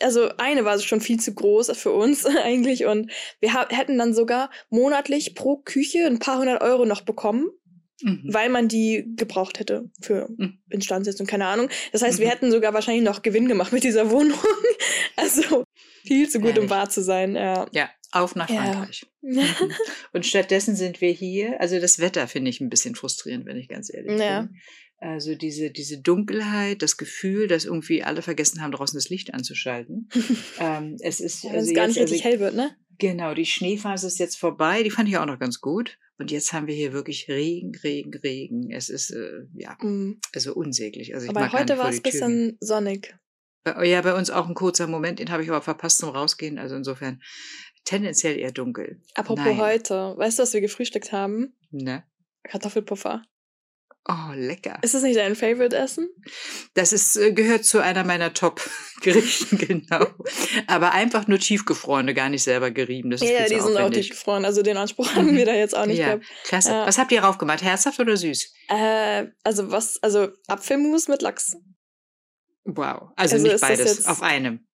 Also 0.00 0.28
eine 0.38 0.64
war 0.64 0.78
schon 0.80 1.00
viel 1.00 1.20
zu 1.20 1.34
groß 1.34 1.70
für 1.76 1.92
uns 1.92 2.26
eigentlich. 2.44 2.86
Und 2.86 3.10
wir 3.40 3.54
hätten 3.70 3.98
dann 3.98 4.14
sogar 4.14 4.50
monatlich 4.70 5.34
pro 5.34 5.58
Küche 5.58 6.06
ein 6.06 6.18
paar 6.18 6.38
hundert 6.38 6.62
Euro 6.62 6.84
noch 6.84 7.02
bekommen, 7.02 7.48
Mhm. 8.00 8.22
weil 8.32 8.48
man 8.48 8.68
die 8.68 9.04
gebraucht 9.16 9.58
hätte 9.58 9.90
für 10.00 10.28
Mhm. 10.36 10.58
Instandsetzung, 10.70 11.26
keine 11.26 11.46
Ahnung. 11.46 11.68
Das 11.92 12.02
heißt, 12.02 12.18
wir 12.20 12.26
Mhm. 12.26 12.30
hätten 12.30 12.50
sogar 12.52 12.72
wahrscheinlich 12.74 13.02
noch 13.04 13.22
Gewinn 13.22 13.48
gemacht 13.48 13.72
mit 13.72 13.82
dieser 13.84 14.10
Wohnung. 14.10 14.38
Also 15.16 15.64
viel 16.04 16.28
zu 16.28 16.38
gut, 16.38 16.50
um 16.50 16.54
Herrlich. 16.54 16.70
wahr 16.70 16.88
zu 16.90 17.02
sein. 17.02 17.34
Ja. 17.34 17.66
Ja, 17.72 17.90
auf 18.12 18.36
nach 18.36 18.48
Ja. 18.48 18.62
Frankreich. 18.72 19.04
Mhm. 19.20 19.40
Und 20.12 20.26
stattdessen 20.26 20.76
sind 20.76 21.00
wir 21.00 21.10
hier. 21.10 21.60
Also 21.60 21.80
das 21.80 21.98
Wetter 21.98 22.28
finde 22.28 22.50
ich 22.50 22.60
ein 22.60 22.70
bisschen 22.70 22.94
frustrierend, 22.94 23.44
wenn 23.44 23.56
ich 23.56 23.68
ganz 23.68 23.92
ehrlich 23.92 24.18
Ja. 24.20 24.42
bin. 24.42 24.56
Also 25.00 25.34
diese, 25.34 25.70
diese 25.72 26.00
Dunkelheit, 26.00 26.82
das 26.82 26.96
Gefühl, 26.98 27.48
dass 27.48 27.64
irgendwie 27.64 28.04
alle 28.04 28.22
vergessen 28.22 28.62
haben, 28.62 28.70
draußen 28.72 28.96
das 28.96 29.08
Licht 29.08 29.34
anzuschalten. 29.34 30.08
ähm, 30.60 30.96
es 31.00 31.18
ist 31.20 31.42
Ja, 31.42 31.50
also 31.50 31.72
gar 31.72 31.86
jetzt, 31.86 31.96
nicht 31.96 32.02
richtig 32.04 32.24
also, 32.24 32.30
hell 32.30 32.40
wird, 32.40 32.54
ne? 32.54 32.76
Genau, 32.98 33.34
die 33.34 33.46
Schneephase 33.46 34.06
ist 34.06 34.18
jetzt 34.20 34.36
vorbei. 34.36 34.82
Die 34.84 34.90
fand 34.90 35.08
ich 35.08 35.16
auch 35.18 35.26
noch 35.26 35.38
ganz 35.40 35.60
gut. 35.60 35.98
Und 36.18 36.30
jetzt 36.30 36.52
haben 36.52 36.66
wir 36.66 36.74
hier 36.74 36.92
wirklich 36.92 37.28
Regen, 37.28 37.72
Regen, 37.82 38.12
Regen. 38.14 38.70
Es 38.72 38.88
ist 38.88 39.10
äh, 39.10 39.42
ja 39.54 39.76
Mhm. 39.80 40.20
also 40.34 40.54
unsäglich. 40.54 41.14
Also 41.14 41.28
Aber 41.28 41.52
heute 41.52 41.78
war 41.78 41.88
es 41.88 41.96
ein 41.96 42.02
bisschen 42.02 42.56
sonnig. 42.60 43.16
Äh, 43.64 43.88
Ja, 43.88 44.02
bei 44.02 44.14
uns 44.14 44.30
auch 44.30 44.48
ein 44.48 44.54
kurzer 44.54 44.86
Moment, 44.88 45.20
den 45.20 45.30
habe 45.30 45.42
ich 45.42 45.48
aber 45.48 45.62
verpasst 45.62 45.98
zum 45.98 46.10
Rausgehen. 46.10 46.58
Also 46.58 46.74
insofern 46.74 47.22
tendenziell 47.84 48.36
eher 48.38 48.52
dunkel. 48.52 49.00
Apropos 49.14 49.44
Nein. 49.44 49.58
heute, 49.58 50.14
weißt 50.16 50.38
du, 50.38 50.42
was 50.42 50.52
wir 50.52 50.60
gefrühstückt 50.60 51.12
haben? 51.12 51.56
Ne? 51.70 52.04
Kartoffelpuffer. 52.44 53.22
Oh, 54.10 54.32
lecker. 54.34 54.78
Ist 54.82 54.94
das 54.94 55.02
nicht 55.02 55.18
dein 55.18 55.36
Favorite-Essen? 55.36 56.08
Das 56.72 56.94
ist, 56.94 57.16
äh, 57.16 57.30
gehört 57.32 57.66
zu 57.66 57.78
einer 57.82 58.04
meiner 58.04 58.32
Top-Gerichten, 58.32 59.58
genau. 59.58 60.06
Aber 60.66 60.92
einfach 60.92 61.26
nur 61.28 61.38
tiefgefrorene, 61.38 62.14
gar 62.14 62.30
nicht 62.30 62.42
selber 62.42 62.70
gerieben. 62.70 63.10
Das 63.10 63.20
ist 63.20 63.28
Ja, 63.30 63.40
viel 63.44 63.48
die 63.56 63.60
sind 63.60 63.76
auch 63.76 63.80
aufwendig. 63.80 64.06
tief 64.08 64.16
gefroren. 64.16 64.46
Also 64.46 64.62
den 64.62 64.78
Anspruch 64.78 65.14
haben 65.14 65.36
wir 65.36 65.44
da 65.44 65.52
jetzt 65.54 65.76
auch 65.76 65.84
nicht 65.84 65.98
ja, 65.98 66.06
gehabt. 66.16 66.24
klasse. 66.44 66.70
Ja. 66.70 66.86
Was 66.86 66.96
habt 66.96 67.12
ihr 67.12 67.22
raufgemacht? 67.22 67.62
Herzhaft 67.62 68.00
oder 68.00 68.16
süß? 68.16 68.50
Äh, 68.68 69.26
also 69.44 69.70
was, 69.70 70.02
also 70.02 70.28
Apfelmus 70.46 71.08
mit 71.08 71.20
Lachs. 71.20 71.56
Wow. 72.64 73.10
Also, 73.16 73.34
Also 73.36 73.38
nicht 73.38 73.52
ist 73.56 73.60
beides 73.60 74.06
auf 74.06 74.22
einem. 74.22 74.66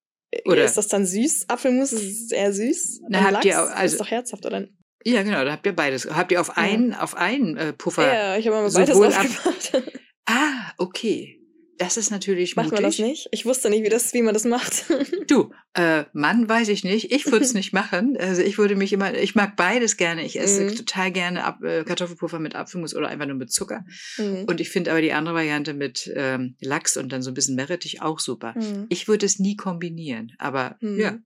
Oder? 0.45 0.53
Oder- 0.53 0.65
Ist 0.65 0.77
das 0.77 0.89
dann 0.89 1.07
süß? 1.07 1.49
Apfelmus 1.49 1.93
ist 1.93 2.33
eher 2.33 2.53
süß. 2.53 3.01
Na, 3.09 3.21
habt 3.23 3.33
Lachs 3.33 3.47
ihr 3.47 3.63
auch- 3.65 3.69
also- 3.71 3.95
ist 3.95 4.01
doch 4.01 4.11
herzhaft, 4.11 4.47
oder? 4.47 4.69
Ja, 5.05 5.23
genau, 5.23 5.45
da 5.45 5.53
habt 5.53 5.67
ihr 5.67 5.75
beides. 5.75 6.07
Habt 6.11 6.33
ihr 6.33 6.41
auf 6.41 6.57
einen, 6.57 6.95
auf 6.95 7.15
einen 7.17 7.57
äh, 7.57 7.73
Puffer? 7.73 8.07
Ja, 8.13 8.37
ich 8.39 8.47
habe 8.47 8.57
mal 8.57 8.71
beides 8.71 8.95
sowohl 8.97 9.13
ab- 9.13 9.25
aufgemacht. 9.25 9.73
Ah, 10.27 10.73
okay. 10.79 11.39
Das 11.77 11.97
ist 11.99 12.11
natürlich 12.11 12.55
Macht 12.57 12.67
mutig. 12.67 12.81
man 12.83 12.85
das 12.91 12.99
nicht? 12.99 13.29
Ich 13.33 13.45
wusste 13.45 13.69
nicht, 13.69 13.83
wie, 13.85 13.89
das, 13.91 14.15
wie 14.15 14.23
man 14.23 14.33
das 14.33 14.45
macht. 14.45 14.85
Du, 15.27 15.53
äh, 15.75 16.05
Mann, 16.15 16.49
weiß 16.49 16.69
ich 16.69 16.85
nicht. 16.85 17.11
Ich 17.13 17.27
würde 17.27 17.45
es 17.45 17.53
nicht 17.61 17.73
machen. 17.75 18.17
Also 18.19 18.41
ich 18.43 18.57
würde 18.57 18.77
mich 18.77 18.93
immer, 18.95 19.13
ich 19.15 19.35
mag 19.35 19.57
beides 19.57 19.97
gerne. 19.99 20.25
Ich 20.25 20.39
esse 20.41 20.63
Mhm. 20.67 20.77
total 20.77 21.11
gerne 21.13 21.45
Ab, 21.45 21.63
äh, 21.63 21.83
Kartoffelpuffer 21.85 22.39
mit 22.39 22.55
Apfelmus 22.55 22.95
oder 22.95 23.09
einfach 23.09 23.27
nur 23.27 23.37
mit 23.37 23.53
Zucker. 23.53 23.85
Mhm. 24.17 24.45
Und 24.47 24.61
ich 24.63 24.71
finde 24.71 24.93
aber 24.93 25.03
die 25.03 25.13
andere 25.13 25.35
Variante 25.35 25.75
mit 25.75 26.11
ähm, 26.15 26.57
Lachs 26.61 26.97
und 26.97 27.11
dann 27.13 27.21
so 27.23 27.31
ein 27.31 27.35
bisschen 27.35 27.57
Meerrettich 27.57 28.01
auch 28.01 28.21
super. 28.21 28.55
Mhm. 28.57 28.87
Ich 28.89 29.09
würde 29.09 29.27
es 29.27 29.39
nie 29.41 29.57
kombinieren, 29.57 30.33
aber 30.39 30.77
Mhm. 30.81 31.01
ja, 31.01 31.19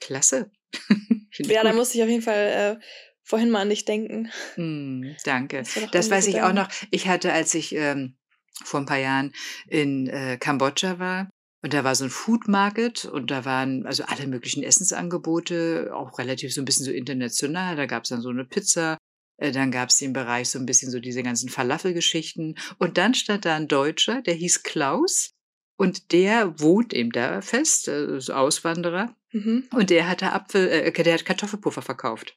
klasse. 0.00 0.50
Find 0.86 1.48
ich 1.48 1.48
Ja, 1.48 1.64
da 1.64 1.72
musste 1.72 1.98
ich 1.98 2.04
auf 2.04 2.08
jeden 2.10 2.22
Fall 2.22 2.78
äh, 2.78 2.84
vorhin 3.30 3.50
mal 3.50 3.60
an 3.60 3.70
dich 3.70 3.84
denken. 3.84 4.28
Hm, 4.56 5.14
danke. 5.24 5.58
Das 5.58 5.90
Das 5.92 6.10
weiß 6.10 6.26
ich 6.26 6.42
auch 6.42 6.52
noch. 6.52 6.68
Ich 6.90 7.08
hatte, 7.08 7.32
als 7.32 7.54
ich 7.54 7.74
ähm, 7.74 8.16
vor 8.64 8.80
ein 8.80 8.86
paar 8.86 8.98
Jahren 8.98 9.32
in 9.68 10.08
äh, 10.08 10.36
Kambodscha 10.38 10.98
war, 10.98 11.30
und 11.62 11.74
da 11.74 11.84
war 11.84 11.94
so 11.94 12.04
ein 12.04 12.10
Food 12.10 12.48
Market 12.48 13.04
und 13.04 13.30
da 13.30 13.44
waren 13.44 13.86
also 13.86 14.04
alle 14.04 14.26
möglichen 14.26 14.62
Essensangebote, 14.62 15.90
auch 15.94 16.18
relativ 16.18 16.54
so 16.54 16.62
ein 16.62 16.64
bisschen 16.64 16.86
so 16.86 16.90
international. 16.90 17.76
Da 17.76 17.86
gab 17.86 18.04
es 18.04 18.08
dann 18.08 18.22
so 18.22 18.30
eine 18.30 18.46
Pizza, 18.46 18.96
äh, 19.36 19.52
dann 19.52 19.70
gab 19.70 19.90
es 19.90 19.98
den 19.98 20.12
Bereich 20.12 20.48
so 20.48 20.58
ein 20.58 20.66
bisschen 20.66 20.90
so 20.90 21.00
diese 21.00 21.22
ganzen 21.22 21.50
Falafel-Geschichten. 21.50 22.56
Und 22.78 22.96
dann 22.96 23.14
stand 23.14 23.44
da 23.44 23.56
ein 23.56 23.68
Deutscher, 23.68 24.22
der 24.22 24.34
hieß 24.34 24.62
Klaus. 24.62 25.32
Und 25.76 26.12
der 26.12 26.58
wohnt 26.58 26.94
eben 26.94 27.12
da 27.12 27.42
fest, 27.42 27.88
äh, 27.88 28.16
ist 28.16 28.30
Auswanderer. 28.30 29.14
Mhm. 29.32 29.68
Und 29.72 29.90
der 29.90 30.08
hatte 30.08 30.32
Apfel, 30.32 30.68
äh, 30.68 30.92
der 30.92 31.14
hat 31.14 31.24
Kartoffelpuffer 31.24 31.82
verkauft. 31.82 32.36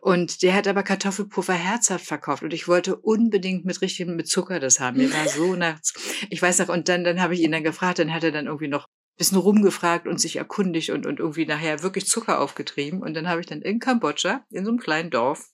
Und 0.00 0.42
der 0.42 0.54
hat 0.54 0.68
aber 0.68 0.82
Kartoffelpuffer 0.82 1.54
herzhaft 1.54 2.06
verkauft. 2.06 2.42
Und 2.42 2.52
ich 2.52 2.68
wollte 2.68 2.96
unbedingt 2.96 3.64
mit 3.64 3.80
richtigem, 3.82 4.14
mit 4.16 4.28
Zucker 4.28 4.60
das 4.60 4.78
haben. 4.78 4.98
Mir 4.98 5.12
war 5.12 5.28
so 5.28 5.54
nachts. 5.56 5.94
Ich 6.30 6.40
weiß 6.40 6.60
noch, 6.60 6.68
und 6.68 6.88
dann, 6.88 7.02
dann 7.04 7.20
habe 7.20 7.34
ich 7.34 7.40
ihn 7.40 7.52
dann 7.52 7.64
gefragt, 7.64 7.98
dann 7.98 8.14
hat 8.14 8.22
er 8.22 8.30
dann 8.30 8.46
irgendwie 8.46 8.68
noch 8.68 8.84
ein 8.84 9.16
bisschen 9.18 9.38
rumgefragt 9.38 10.06
und 10.06 10.20
sich 10.20 10.36
erkundigt 10.36 10.90
und, 10.90 11.04
und 11.04 11.18
irgendwie 11.18 11.46
nachher 11.46 11.82
wirklich 11.82 12.06
Zucker 12.06 12.40
aufgetrieben. 12.40 13.02
Und 13.02 13.14
dann 13.14 13.28
habe 13.28 13.40
ich 13.40 13.46
dann 13.46 13.62
in 13.62 13.80
Kambodscha, 13.80 14.44
in 14.50 14.64
so 14.64 14.70
einem 14.70 14.78
kleinen 14.78 15.10
Dorf, 15.10 15.50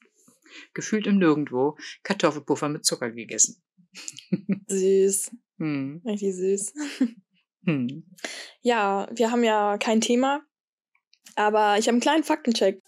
gefühlt 0.74 1.06
im 1.06 1.18
Nirgendwo, 1.18 1.76
Kartoffelpuffer 2.02 2.68
mit 2.68 2.84
Zucker 2.84 3.10
gegessen. 3.10 3.62
Süß. 4.68 5.30
Hm. 5.58 6.02
Richtig 6.04 6.34
süß. 6.34 6.74
Hm. 7.64 8.04
Ja, 8.60 9.08
wir 9.12 9.30
haben 9.30 9.42
ja 9.42 9.78
kein 9.78 10.00
Thema, 10.02 10.42
aber 11.36 11.78
ich 11.78 11.86
habe 11.86 11.94
einen 11.94 12.00
kleinen 12.00 12.24
Faktencheck. 12.24 12.80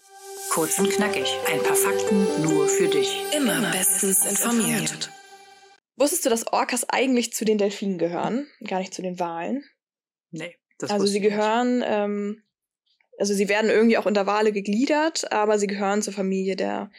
Kurz 0.49 0.79
und 0.79 0.89
knackig. 0.89 1.27
Ein 1.47 1.61
paar 1.63 1.75
Fakten 1.75 2.41
nur 2.41 2.67
für 2.67 2.87
dich. 2.87 3.23
Immer 3.35 3.71
bestens 3.71 4.25
informiert. 4.25 5.11
Wusstest 5.95 6.25
du, 6.25 6.29
dass 6.29 6.47
Orcas 6.47 6.87
eigentlich 6.89 7.33
zu 7.33 7.45
den 7.45 7.57
Delfinen 7.57 7.97
gehören, 7.97 8.47
gar 8.65 8.79
nicht 8.79 8.93
zu 8.93 9.01
den 9.01 9.19
Walen? 9.19 9.63
Nee. 10.31 10.55
Das 10.77 10.91
also 10.91 11.05
sie 11.05 11.19
gehören, 11.19 11.83
ähm, 11.85 12.43
also 13.17 13.33
sie 13.33 13.49
werden 13.49 13.69
irgendwie 13.69 13.97
auch 13.97 14.05
unter 14.05 14.25
Wale 14.25 14.53
gegliedert, 14.53 15.31
aber 15.31 15.59
sie 15.59 15.67
gehören 15.67 16.01
zur 16.01 16.13
Familie 16.13 16.55
der 16.55 16.89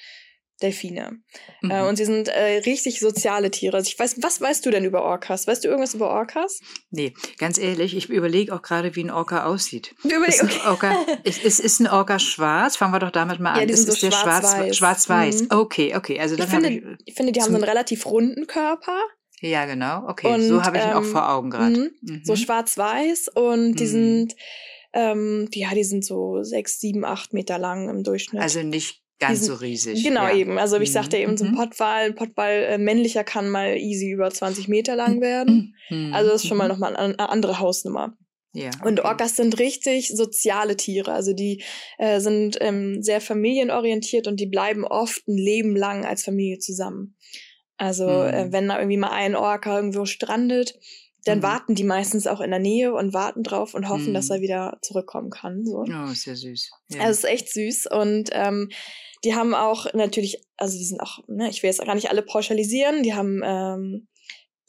Delfine. 0.62 1.20
Mhm. 1.62 1.70
Äh, 1.70 1.82
und 1.88 1.96
sie 1.96 2.04
sind 2.04 2.28
äh, 2.28 2.58
richtig 2.66 3.00
soziale 3.00 3.50
Tiere. 3.50 3.76
Also 3.76 3.88
ich 3.88 3.98
weiß, 3.98 4.16
was 4.22 4.40
weißt 4.40 4.64
du 4.66 4.70
denn 4.70 4.84
über 4.84 5.02
Orcas? 5.02 5.46
Weißt 5.46 5.64
du 5.64 5.68
irgendwas 5.68 5.94
über 5.94 6.10
Orcas? 6.10 6.60
nee, 6.90 7.14
ganz 7.38 7.58
ehrlich, 7.58 7.96
ich 7.96 8.08
überlege 8.10 8.54
auch 8.54 8.62
gerade, 8.62 8.94
wie 8.96 9.04
ein 9.04 9.10
Orca 9.10 9.44
aussieht. 9.46 9.94
Überleg, 10.04 10.28
Ist 10.28 10.40
ein 10.42 10.48
okay. 10.48 10.68
Orca, 10.68 10.94
ist, 11.24 11.42
ist, 11.42 11.60
ist 11.60 11.80
ein 11.80 11.86
Orca 11.88 12.18
schwarz? 12.18 12.76
Fangen 12.76 12.92
wir 12.92 12.98
doch 12.98 13.10
damit 13.10 13.40
mal 13.40 13.52
an. 13.52 13.60
Ja, 13.60 13.66
die 13.66 13.72
ist, 13.72 13.86
so 13.86 13.92
ist 13.92 14.02
der 14.02 14.10
schwarz- 14.10 14.50
schwarz-weiß. 14.50 14.76
schwarz-weiß? 14.76 15.42
Mhm. 15.42 15.46
Okay, 15.50 15.96
okay. 15.96 16.20
Also 16.20 16.36
Ich 16.36 16.44
finde, 16.44 16.68
ich. 16.70 16.82
ich 17.06 17.14
finde, 17.14 17.32
die 17.32 17.40
haben 17.40 17.50
so 17.50 17.54
einen 17.56 17.64
relativ 17.64 18.06
runden 18.06 18.46
Körper. 18.46 18.98
Ja, 19.42 19.64
genau. 19.64 20.06
Okay, 20.08 20.34
Und, 20.34 20.42
so 20.42 20.62
habe 20.62 20.76
ich 20.76 20.84
ihn 20.84 20.90
auch 20.92 20.98
ähm, 21.02 21.10
vor 21.12 21.30
Augen 21.30 21.48
gerade. 21.50 21.70
mhm, 21.78 21.90
Mhm. 22.02 22.20
So 22.24 22.36
schwarz-weiß 22.36 23.28
und 23.34 23.76
die 23.76 23.84
Mhm. 23.84 23.88
sind, 23.88 24.36
ähm, 24.92 25.48
ja, 25.54 25.72
die 25.74 25.84
sind 25.84 26.04
so 26.04 26.42
sechs, 26.42 26.78
sieben, 26.80 27.04
acht 27.04 27.32
Meter 27.32 27.58
lang 27.58 27.88
im 27.88 28.02
Durchschnitt. 28.02 28.42
Also 28.42 28.62
nicht 28.62 29.00
ganz 29.20 29.40
Die 29.40 29.44
so 29.46 29.54
riesig. 29.54 30.02
Genau, 30.02 30.24
ja. 30.26 30.34
eben. 30.34 30.58
Also 30.58 30.78
ich 30.80 30.88
Mhm, 30.88 30.94
sagte 30.94 31.16
eben, 31.18 31.36
so 31.36 31.44
ein 31.44 31.52
mhm. 31.52 31.56
Pottwal, 31.56 32.06
ein 32.06 32.14
Pottwal 32.16 32.64
äh, 32.64 32.78
männlicher 32.78 33.22
kann 33.22 33.48
mal 33.50 33.76
easy 33.76 34.10
über 34.10 34.30
20 34.30 34.66
Meter 34.68 34.96
lang 34.96 35.20
werden. 35.20 35.74
Mhm, 35.90 36.12
Also 36.12 36.30
das 36.30 36.42
ist 36.42 36.48
schon 36.48 36.58
mal 36.58 36.64
mhm. 36.64 36.70
nochmal 36.70 36.96
eine 36.96 37.18
eine 37.18 37.28
andere 37.28 37.58
Hausnummer. 37.60 38.16
Ja, 38.52 38.70
Und 38.84 38.98
okay. 38.98 39.08
Orcas 39.08 39.36
sind 39.36 39.60
richtig 39.60 40.08
soziale 40.08 40.76
Tiere. 40.76 41.12
Also 41.12 41.32
die 41.34 41.62
äh, 41.98 42.18
sind 42.18 42.56
ähm, 42.60 43.00
sehr 43.02 43.20
familienorientiert 43.20 44.26
und 44.26 44.40
die 44.40 44.46
bleiben 44.46 44.84
oft 44.84 45.28
ein 45.28 45.36
Leben 45.36 45.76
lang 45.76 46.04
als 46.04 46.24
Familie 46.24 46.58
zusammen. 46.58 47.14
Also 47.76 48.06
Mhm. 48.08 48.26
äh, 48.34 48.52
wenn 48.52 48.68
da 48.68 48.78
irgendwie 48.78 48.96
mal 48.96 49.10
ein 49.12 49.36
Orca 49.36 49.76
irgendwo 49.76 50.04
strandet, 50.04 50.74
dann 51.24 51.38
Mhm. 51.38 51.42
warten 51.42 51.74
die 51.74 51.84
meistens 51.84 52.26
auch 52.26 52.40
in 52.40 52.50
der 52.50 52.58
Nähe 52.60 52.92
und 52.94 53.12
warten 53.12 53.42
drauf 53.42 53.74
und 53.74 53.88
hoffen, 53.88 54.10
Mhm. 54.10 54.14
dass 54.14 54.30
er 54.30 54.40
wieder 54.40 54.78
zurückkommen 54.82 55.30
kann. 55.30 55.64
So. 55.64 55.84
Oh, 55.86 56.10
ist 56.12 56.24
ja 56.26 56.34
süß. 56.34 56.70
Ja. 56.88 57.00
Also 57.00 57.10
es 57.10 57.18
ist 57.18 57.30
echt 57.30 57.52
süß 57.52 57.86
und 57.90 58.30
ähm, 58.32 58.68
die 59.24 59.34
haben 59.34 59.54
auch 59.54 59.92
natürlich, 59.92 60.42
also 60.56 60.78
die 60.78 60.84
sind 60.84 61.00
auch, 61.00 61.18
ne, 61.28 61.50
ich 61.50 61.62
will 61.62 61.68
jetzt 61.70 61.84
gar 61.84 61.94
nicht 61.94 62.10
alle 62.10 62.22
pauschalisieren, 62.22 63.02
die 63.02 63.14
haben 63.14 63.42
ähm, 63.44 64.06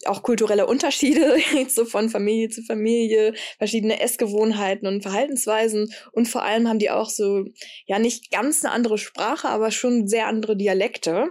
auch 0.06 0.24
kulturelle 0.24 0.66
Unterschiede, 0.66 1.38
so 1.70 1.86
von 1.86 2.10
Familie 2.10 2.50
zu 2.50 2.64
Familie, 2.64 3.34
verschiedene 3.60 4.00
Essgewohnheiten 4.02 4.88
und 4.88 5.04
Verhaltensweisen 5.04 5.94
und 6.12 6.28
vor 6.28 6.42
allem 6.44 6.68
haben 6.68 6.80
die 6.80 6.90
auch 6.90 7.10
so, 7.10 7.46
ja 7.86 8.00
nicht 8.00 8.32
ganz 8.32 8.64
eine 8.66 8.74
andere 8.74 8.98
Sprache, 8.98 9.48
aber 9.50 9.70
schon 9.72 10.08
sehr 10.08 10.26
andere 10.28 10.58
Dialekte. 10.58 11.30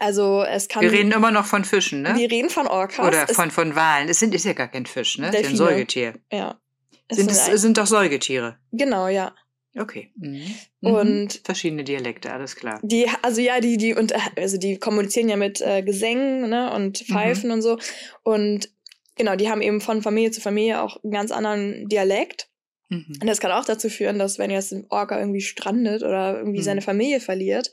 Also 0.00 0.42
es 0.42 0.68
kann, 0.68 0.82
wir 0.82 0.92
reden 0.92 1.12
immer 1.12 1.30
noch 1.30 1.46
von 1.46 1.64
Fischen, 1.64 2.02
ne? 2.02 2.14
wir 2.16 2.30
reden 2.30 2.50
von 2.50 2.66
Orcas. 2.66 3.06
Oder 3.06 3.26
von, 3.28 3.50
von 3.50 3.74
Walen. 3.76 4.08
Es 4.08 4.20
sind, 4.20 4.34
ist 4.34 4.44
ja 4.44 4.52
gar 4.52 4.68
kein 4.68 4.86
Fisch, 4.86 5.18
ne? 5.18 5.28
Es 5.28 5.34
ist 5.36 5.42
ja 5.42 5.48
ein. 5.50 5.56
Säugetier. 5.56 6.14
ja. 6.32 6.58
Es 7.06 7.18
Sind, 7.18 7.30
es, 7.30 7.44
sind 7.60 7.76
doch 7.76 7.86
Säugetiere. 7.86 8.56
genau, 8.72 9.08
ja. 9.08 9.34
Okay. 9.78 10.10
Mhm. 10.16 10.42
Und- 10.80 11.40
verschiedene 11.44 11.84
Dialekte, 11.84 12.32
alles 12.32 12.56
klar. 12.56 12.80
Die, 12.82 13.06
also 13.22 13.40
ja, 13.42 13.60
die, 13.60 13.76
die, 13.76 13.94
und, 13.94 14.14
also 14.38 14.56
die 14.56 14.78
kommunizieren 14.78 15.28
ja 15.28 15.36
mit 15.36 15.60
äh, 15.60 15.82
Gesängen, 15.82 16.48
ne, 16.48 16.72
und 16.72 16.98
Pfeifen 16.98 17.50
und 17.50 17.60
so. 17.60 17.76
Und 18.22 18.70
genau, 19.16 19.36
die 19.36 19.50
haben 19.50 19.60
eben 19.60 19.80
von 19.82 20.00
Familie 20.00 20.30
zu 20.30 20.40
Familie 20.40 20.80
auch 20.80 21.02
einen 21.04 21.12
ganz 21.12 21.30
anderen 21.30 21.88
Dialekt. 21.88 22.48
Mhm. 22.88 23.18
Und 23.20 23.26
das 23.26 23.40
kann 23.40 23.52
auch 23.52 23.64
dazu 23.66 23.90
führen, 23.90 24.18
dass 24.18 24.38
wenn 24.38 24.50
jetzt 24.50 24.72
ein 24.72 24.86
Orca 24.88 25.18
irgendwie 25.18 25.40
strandet 25.42 26.02
oder 26.02 26.38
irgendwie 26.38 26.60
Mhm. 26.60 26.64
seine 26.64 26.82
Familie 26.82 27.20
verliert, 27.20 27.70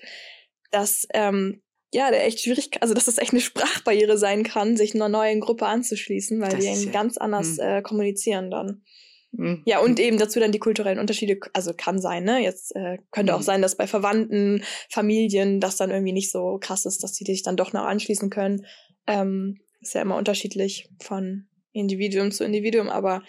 dass, 0.71 1.07
ähm, 1.13 1.61
ja, 1.93 2.09
der 2.11 2.25
echt 2.25 2.39
schwierig, 2.41 2.69
also 2.81 2.93
dass 2.93 3.05
das 3.05 3.17
echt 3.17 3.31
eine 3.31 3.41
Sprachbarriere 3.41 4.17
sein 4.17 4.43
kann, 4.43 4.77
sich 4.77 4.95
einer 4.95 5.09
neuen 5.09 5.39
Gruppe 5.41 5.65
anzuschließen, 5.65 6.39
weil 6.41 6.51
Das 6.51 6.59
die 6.61 6.67
eben 6.67 6.85
ja- 6.85 6.91
ganz 6.91 7.17
anders 7.17 7.57
Mhm. 7.57 7.63
äh, 7.63 7.81
kommunizieren 7.81 8.49
dann. 8.51 8.81
Mhm. 9.33 9.63
Ja, 9.65 9.79
und 9.79 9.99
eben 9.99 10.17
dazu 10.17 10.39
dann 10.39 10.51
die 10.51 10.59
kulturellen 10.59 10.99
Unterschiede, 10.99 11.39
also 11.53 11.73
kann 11.73 11.99
sein, 12.01 12.23
ne? 12.25 12.39
Jetzt 12.39 12.75
äh, 12.75 12.97
könnte 13.11 13.33
auch 13.33 13.39
Mhm. 13.39 13.43
sein, 13.43 13.61
dass 13.61 13.75
bei 13.77 13.87
Verwandten, 13.87 14.63
Familien 14.89 15.59
das 15.61 15.77
dann 15.77 15.89
irgendwie 15.89 16.11
nicht 16.13 16.31
so 16.31 16.57
krass 16.59 16.85
ist, 16.85 17.01
dass 17.03 17.13
die 17.13 17.23
sich 17.23 17.41
dann 17.43 17.55
doch 17.57 17.71
noch 17.73 17.85
anschließen 17.85 18.29
können. 18.29 18.65
Ähm, 19.07 19.59
ist 19.79 19.93
ja 19.95 20.01
immer 20.01 20.17
unterschiedlich 20.17 20.89
von 21.01 21.47
Individuum 21.71 22.31
zu 22.31 22.43
Individuum, 22.43 22.89
aber 22.89 23.23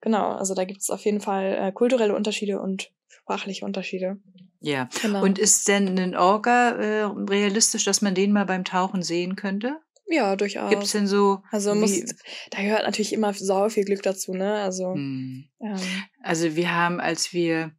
genau, 0.00 0.30
also 0.32 0.54
da 0.54 0.64
gibt 0.64 0.80
es 0.80 0.90
auf 0.90 1.04
jeden 1.04 1.20
Fall 1.20 1.56
äh, 1.60 1.72
kulturelle 1.72 2.14
Unterschiede 2.14 2.60
und 2.60 2.92
sprachliche 3.08 3.64
Unterschiede. 3.64 4.18
Ja. 4.62 4.88
Genau. 5.02 5.22
Und 5.22 5.38
ist 5.38 5.68
denn 5.68 5.98
ein 5.98 6.16
Orca 6.16 6.70
äh, 6.70 7.02
realistisch, 7.04 7.84
dass 7.84 8.02
man 8.02 8.14
den 8.14 8.32
mal 8.32 8.46
beim 8.46 8.64
Tauchen 8.64 9.02
sehen 9.02 9.36
könnte? 9.36 9.80
ja, 10.12 10.36
durchaus. 10.36 10.70
Gibt 10.70 10.84
es 10.84 10.92
denn 10.92 11.06
so. 11.06 11.42
also 11.50 11.74
muss, 11.74 12.04
da 12.50 12.62
gehört 12.62 12.84
natürlich 12.84 13.12
immer 13.12 13.32
sau 13.32 13.68
viel 13.68 13.84
Glück 13.84 14.02
dazu, 14.02 14.34
ne? 14.34 14.56
Also 14.56 14.94
Hm. 14.94 15.48
ähm, 15.60 15.80
Also 16.22 16.54
wir 16.54 16.74
haben, 16.74 17.00
als 17.00 17.32
wir, 17.32 17.72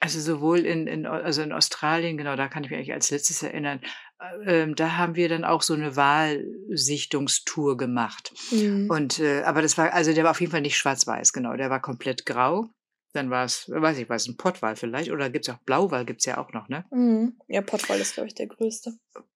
also 0.00 0.20
sowohl 0.20 0.60
in, 0.60 0.86
in, 0.86 1.06
also 1.06 1.42
in 1.42 1.52
Australien, 1.52 2.16
genau, 2.16 2.36
da 2.36 2.48
kann 2.48 2.64
ich 2.64 2.70
mich 2.70 2.78
eigentlich 2.78 2.92
als 2.92 3.10
letztes 3.10 3.42
erinnern, 3.42 3.80
äh, 4.20 4.62
ähm, 4.62 4.74
da 4.74 4.96
haben 4.96 5.16
wir 5.16 5.28
dann 5.28 5.44
auch 5.44 5.62
so 5.62 5.74
eine 5.74 5.96
Wahlsichtungstour 5.96 7.76
gemacht. 7.76 8.32
mh. 8.50 8.94
Und 8.94 9.18
äh, 9.20 9.42
aber 9.42 9.62
das 9.62 9.78
war, 9.78 9.92
also 9.92 10.12
der 10.12 10.24
war 10.24 10.32
auf 10.32 10.40
jeden 10.40 10.52
Fall 10.52 10.60
nicht 10.60 10.76
schwarz-weiß, 10.76 11.32
genau, 11.32 11.56
der 11.56 11.70
war 11.70 11.80
komplett 11.80 12.26
grau. 12.26 12.68
Dann 13.14 13.30
war 13.30 13.44
es, 13.44 13.70
weiß 13.70 13.98
ich, 13.98 14.08
war 14.08 14.16
es 14.16 14.26
ein 14.26 14.36
Pottwal 14.36 14.74
vielleicht, 14.76 15.10
oder 15.10 15.30
gibt 15.30 15.48
es 15.48 15.54
auch 15.54 15.58
Blauwal, 15.60 16.04
gibt 16.04 16.20
es 16.20 16.26
ja 16.26 16.36
auch 16.38 16.52
noch, 16.52 16.68
ne? 16.68 16.84
Mhm. 16.90 17.36
Ja, 17.48 17.62
Pottwal 17.62 18.00
ist, 18.00 18.14
glaube 18.14 18.26
ich, 18.26 18.34
der 18.34 18.48
größte. 18.48 18.92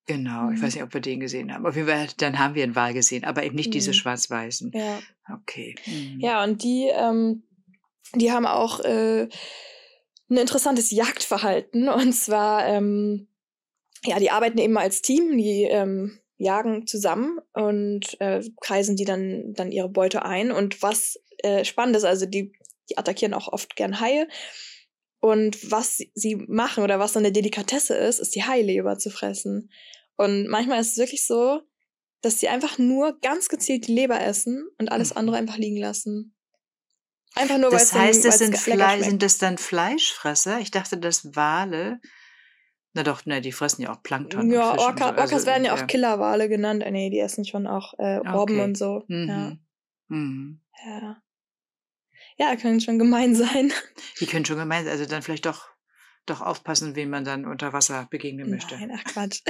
Genau, 0.06 0.50
ich 0.50 0.58
Mhm. 0.58 0.62
weiß 0.62 0.74
nicht, 0.74 0.82
ob 0.82 0.92
wir 0.94 1.00
den 1.00 1.20
gesehen 1.20 1.54
haben. 1.54 1.64
Auf 1.64 1.76
jeden 1.76 1.86
Fall, 1.88 2.08
dann 2.16 2.38
haben 2.40 2.54
wir 2.56 2.64
einen 2.64 2.74
Wal 2.74 2.92
gesehen, 2.92 3.24
aber 3.24 3.44
eben 3.44 3.54
nicht 3.54 3.72
diese 3.72 3.90
Mhm. 3.90 3.94
schwarz-weißen. 3.94 4.72
Ja. 4.74 4.98
Okay. 5.32 5.76
Mhm. 5.86 6.18
Ja, 6.20 6.42
und 6.42 6.62
die, 6.64 6.90
ähm, 6.92 7.44
die 8.14 8.32
haben 8.32 8.46
auch 8.46 8.80
äh, 8.80 9.28
ein 10.30 10.36
interessantes 10.36 10.90
Jagdverhalten. 10.90 11.88
Und 11.88 12.12
zwar, 12.14 12.66
ähm, 12.66 13.28
ja, 14.04 14.18
die 14.18 14.30
arbeiten 14.30 14.58
eben 14.58 14.76
als 14.76 15.02
Team, 15.02 15.36
die 15.38 15.62
ähm, 15.64 16.18
jagen 16.36 16.86
zusammen 16.86 17.38
und 17.52 18.20
äh, 18.20 18.42
kreisen 18.60 18.94
die 18.96 19.04
dann, 19.04 19.52
dann 19.54 19.72
ihre 19.72 19.88
Beute 19.88 20.24
ein. 20.24 20.52
Und 20.52 20.82
was 20.82 21.18
äh, 21.42 21.64
spannend 21.64 21.96
ist, 21.96 22.04
also 22.04 22.26
die, 22.26 22.52
die 22.90 22.98
attackieren 22.98 23.34
auch 23.34 23.48
oft 23.48 23.76
gern 23.76 24.00
Haie. 24.00 24.28
Und 25.20 25.70
was 25.70 25.98
sie- 26.14 26.36
machen 26.48 26.84
oder 26.84 26.98
was 27.00 27.12
so 27.14 27.18
eine 27.18 27.32
Delikatesse 27.32 27.94
ist, 27.96 28.18
ist 28.20 28.34
die 28.34 28.44
Haileber 28.44 28.98
zu 28.98 29.10
fressen. 29.10 29.70
Und 30.16 30.46
manchmal 30.48 30.80
ist 30.80 30.92
es 30.92 30.96
wirklich 30.98 31.26
so, 31.26 31.60
dass 32.22 32.38
sie 32.40 32.48
einfach 32.48 32.78
nur 32.78 33.18
ganz 33.20 33.48
gezielt 33.48 33.86
die 33.88 33.94
Leber 33.94 34.20
essen 34.20 34.68
und 34.78 34.90
alles 34.92 35.10
Mhm. 35.10 35.18
andere 35.18 35.36
einfach 35.36 35.56
liegen 35.56 35.76
lassen. 35.76 36.34
Einfach 37.34 37.58
nur, 37.58 37.70
weil 37.70 37.78
es 37.78 37.90
Das 37.90 37.98
heißt, 38.00 38.24
das 38.24 38.38
dann, 38.38 38.52
sind, 38.52 38.54
weil's 38.54 38.66
lecker 38.66 38.88
Fle 38.96 39.04
sind 39.04 39.22
das 39.22 39.38
dann 39.38 39.58
Fleischfresser? 39.58 40.60
Ich 40.60 40.70
dachte, 40.70 40.98
dass 40.98 41.36
Wale, 41.36 42.00
na 42.94 43.02
doch, 43.02 43.26
ne, 43.26 43.40
die 43.40 43.52
fressen 43.52 43.82
ja 43.82 43.92
auch 43.92 44.02
Plankton. 44.02 44.40
und 44.40 44.50
Ja, 44.50 44.70
Orca, 44.78 44.98
so. 44.98 45.04
Orcas 45.10 45.32
Also, 45.32 45.46
werden 45.46 45.64
ja 45.64 45.74
auch 45.74 45.86
Killerwale 45.86 46.48
genannt. 46.48 46.82
Äh, 46.82 46.90
nee, 46.90 47.10
die 47.10 47.20
essen 47.20 47.44
schon 47.44 47.66
auch 47.66 47.94
äh, 47.98 48.16
Robben 48.16 48.54
Okay. 48.56 48.64
und 48.64 48.78
so. 48.78 49.04
Mhm. 49.08 49.28
Ja, 49.28 49.58
Mhm. 50.08 50.60
ja. 50.84 51.22
Ja, 52.38 52.54
können 52.56 52.80
schon 52.80 52.98
gemein 52.98 53.34
sein. 53.34 53.72
Die 54.20 54.26
können 54.26 54.44
schon 54.44 54.58
gemeint, 54.58 54.88
also 54.88 55.04
dann 55.06 55.22
vielleicht 55.22 55.46
doch, 55.46 55.68
doch 56.24 56.40
aufpassen, 56.40 56.94
wen 56.94 57.10
man 57.10 57.24
dann 57.24 57.44
unter 57.44 57.72
Wasser 57.72 58.06
begegnen 58.10 58.48
möchte. 58.48 58.76
Nein, 58.76 58.92
ach 58.94 59.04
Quatsch. 59.04 59.42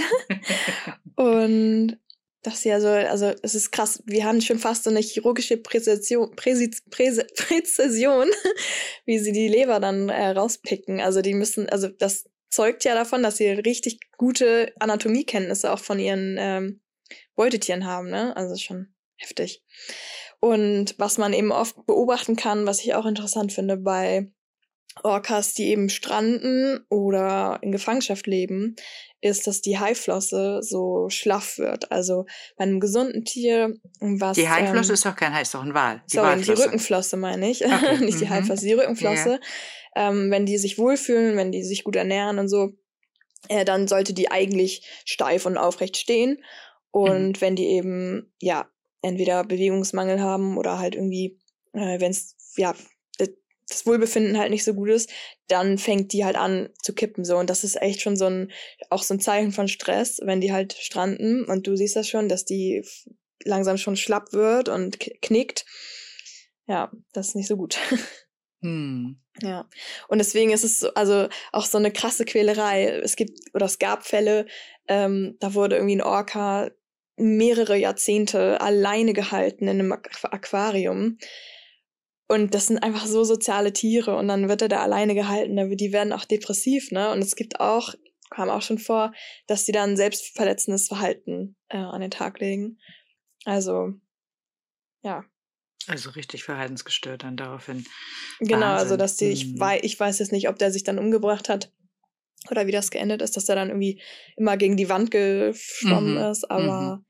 und 1.17 1.99
das 2.43 2.55
ist 2.55 2.65
ja 2.65 2.81
so, 2.81 2.89
also 2.89 3.35
es 3.43 3.55
ist 3.55 3.73
krass, 3.73 4.03
wir 4.07 4.25
haben 4.25 4.41
schon 4.41 4.59
fast 4.59 4.85
so 4.85 4.91
eine 4.91 5.01
chirurgische 5.01 5.59
Präzision, 5.59 6.35
Präse, 6.35 6.71
Präzision, 6.91 8.29
wie 9.05 9.19
sie 9.19 9.33
die 9.33 9.49
Leber 9.49 9.81
dann 9.81 10.09
äh, 10.09 10.29
rauspicken. 10.29 11.01
Also 11.01 11.21
die 11.21 11.35
müssen, 11.35 11.69
also 11.69 11.89
das 11.89 12.25
zeugt 12.49 12.85
ja 12.85 12.95
davon, 12.95 13.23
dass 13.23 13.37
sie 13.37 13.49
richtig 13.49 14.01
gute 14.17 14.73
Anatomiekenntnisse 14.79 15.73
auch 15.73 15.81
von 15.81 15.99
ihren 15.99 16.37
ähm, 16.39 16.81
Beutetieren 17.35 17.87
haben, 17.87 18.09
ne? 18.09 18.37
Also 18.37 18.57
schon 18.57 18.95
heftig. 19.17 19.63
Und 20.41 20.95
was 20.99 21.19
man 21.19 21.33
eben 21.33 21.51
oft 21.53 21.87
beobachten 21.87 22.37
kann, 22.37 22.67
was 22.67 22.81
ich 22.81 22.95
auch 22.95 23.07
interessant 23.07 23.53
finde 23.53 23.77
bei 23.77 24.31
Orcas, 25.03 25.55
die 25.55 25.69
eben 25.69 25.89
stranden 25.89 26.81
oder 26.89 27.59
in 27.63 27.73
Gefangenschaft 27.73 28.27
leben, 28.27 28.77
ist, 29.21 29.47
dass 29.47 29.61
die 29.61 29.79
Haiflosse 29.79 30.61
so 30.63 31.09
schlaff 31.09 31.59
wird. 31.59 31.91
Also 31.91 32.25
bei 32.57 32.65
einem 32.65 32.79
gesunden 32.81 33.25
Tier, 33.25 33.75
was. 34.01 34.37
Die 34.37 34.49
Haiflosse 34.49 34.91
ähm, 34.91 34.95
ist 34.95 35.07
doch 35.07 35.17
kein 35.17 35.35
Hai, 35.35 35.43
ist 35.43 35.55
doch 35.55 35.63
ein 35.63 35.75
Wal. 35.75 36.03
Die 36.11 36.17
Sorry, 36.17 36.27
die 36.35 36.39
Walflosse. 36.49 36.65
Rückenflosse 36.65 37.17
meine 37.17 37.51
ich. 37.51 37.65
Okay, 37.65 37.99
Nicht 38.05 38.21
die 38.21 38.27
mhm. 38.27 38.31
Haiflosse, 38.31 38.65
die 38.67 38.73
Rückenflosse. 38.75 39.41
Ähm, 39.97 40.31
wenn 40.31 40.47
die 40.47 40.59
sich 40.59 40.79
wohlfühlen, 40.79 41.37
wenn 41.37 41.51
die 41.51 41.65
sich 41.65 41.83
gut 41.83 41.97
ernähren 41.97 42.39
und 42.39 42.49
so, 42.49 42.71
äh, 43.49 43.65
dann 43.65 43.89
sollte 43.89 44.15
die 44.15 44.31
eigentlich 44.31 44.87
steif 45.05 45.47
und 45.47 45.57
aufrecht 45.59 45.97
stehen. 45.97 46.43
Und 46.91 47.29
Mhm. 47.37 47.41
wenn 47.41 47.57
die 47.57 47.67
eben, 47.67 48.33
ja, 48.41 48.69
entweder 49.03 49.45
Bewegungsmangel 49.45 50.21
haben 50.21 50.57
oder 50.57 50.79
halt 50.79 50.95
irgendwie, 50.95 51.39
äh, 51.73 52.01
wenn 52.01 52.11
es, 52.11 52.37
ja, 52.57 52.75
das 53.69 53.87
Wohlbefinden 53.87 54.39
halt 54.39 54.51
nicht 54.51 54.65
so 54.65 54.75
gut 54.75 54.89
ist, 54.89 55.11
dann 55.47 55.79
fängt 55.79 56.13
die 56.13 56.25
halt 56.25 56.37
an 56.37 56.71
zu 56.83 56.95
kippen 56.95 57.25
so 57.25 57.37
und 57.37 57.51
das 57.51 57.65
ist 57.65 57.81
echt 57.81 58.01
schon 58.01 58.17
so 58.17 58.27
ein 58.27 58.51
auch 58.91 59.03
so 59.03 59.15
ein 59.15 59.21
Zeichen 59.21 59.53
von 59.53 59.69
Stress, 59.69 60.21
wenn 60.25 60.41
die 60.41 60.53
halt 60.53 60.73
stranden 60.73 61.45
und 61.45 61.67
du 61.67 61.77
siehst 61.77 61.97
das 61.97 62.09
schon, 62.09 62.29
dass 62.29 62.45
die 62.45 62.83
langsam 63.45 63.77
schon 63.77 63.97
schlapp 63.97 64.33
wird 64.33 64.69
und 64.69 64.99
knickt. 65.23 65.65
Ja, 66.67 66.91
das 67.13 67.29
ist 67.29 67.35
nicht 67.37 67.49
so 67.49 67.57
gut. 67.57 67.79
Hm. 68.61 69.21
Ja. 69.41 69.69
Und 70.09 70.19
deswegen 70.19 70.51
ist 70.51 70.65
es 70.65 70.81
so, 70.81 70.93
also 70.95 71.29
auch 71.53 71.65
so 71.65 71.79
eine 71.79 71.93
krasse 71.93 72.25
Quälerei. 72.25 72.87
Es 72.89 73.15
gibt, 73.15 73.39
oder 73.55 73.67
es 73.67 73.79
gab 73.79 74.05
Fälle, 74.05 74.47
ähm, 74.89 75.37
da 75.39 75.55
wurde 75.55 75.77
irgendwie 75.77 75.95
ein 75.95 76.03
Orca 76.03 76.69
mehrere 77.19 77.77
Jahrzehnte 77.77 78.61
alleine 78.61 79.13
gehalten 79.13 79.65
in 79.65 79.71
einem 79.81 79.93
Aqu 79.93 80.29
Aquarium. 80.29 81.19
Und 82.31 82.55
das 82.55 82.67
sind 82.67 82.79
einfach 82.83 83.07
so 83.07 83.25
soziale 83.25 83.73
Tiere 83.73 84.17
und 84.17 84.29
dann 84.29 84.49
wird 84.49 84.61
er 84.63 84.69
da 84.69 84.83
alleine 84.83 85.15
gehalten, 85.15 85.77
die 85.77 85.93
werden 85.93 86.13
auch 86.13 86.27
depressiv, 86.27 86.91
ne? 86.91 87.11
Und 87.11 87.21
es 87.21 87.37
gibt 87.37 87.59
auch, 87.61 87.95
kam 88.31 88.51
auch 88.51 88.61
schon 88.61 88.79
vor, 88.79 89.13
dass 89.47 89.65
die 89.65 89.73
dann 89.73 89.97
selbstverletzendes 89.97 90.89
Verhalten 90.89 91.57
äh, 91.71 91.79
an 91.79 92.03
den 92.03 92.11
Tag 92.11 92.39
legen. 92.41 92.79
Also, 93.45 93.95
ja. 95.03 95.25
Also 95.87 96.11
richtig 96.11 96.45
verhaltensgestört 96.45 97.23
dann 97.23 97.39
daraufhin. 97.39 97.87
Genau, 98.41 98.67
also 98.73 98.91
Wahnsinn. 98.91 98.99
dass 98.99 99.17
die, 99.17 99.29
ich, 99.31 99.47
Mhm. 99.47 99.61
wei 99.61 99.81
ich 99.83 99.99
weiß 99.99 100.19
jetzt 100.19 100.33
nicht, 100.33 100.51
ob 100.51 100.59
der 100.59 100.71
sich 100.71 100.85
dann 100.85 100.99
umgebracht 100.99 101.49
hat 101.49 101.73
oder 102.51 102.67
wie 102.67 102.73
das 102.73 102.91
geendet 102.91 103.23
ist, 103.23 103.39
dass 103.39 103.49
er 103.49 103.55
dann 103.55 103.69
irgendwie 103.71 104.03
immer 104.37 104.59
gegen 104.59 104.77
die 104.77 104.91
Wand 104.91 105.11
geschwommen 105.11 106.17
Mhm, 106.17 106.31
ist, 106.31 106.51
aber 106.51 107.03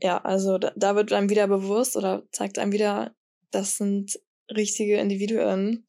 ja, 0.00 0.18
also 0.18 0.58
da, 0.58 0.72
da 0.76 0.94
wird 0.96 1.12
einem 1.12 1.30
wieder 1.30 1.46
bewusst 1.48 1.96
oder 1.96 2.22
zeigt 2.32 2.58
einem 2.58 2.72
wieder, 2.72 3.14
das 3.50 3.76
sind 3.76 4.18
richtige 4.50 4.98
Individuen, 4.98 5.86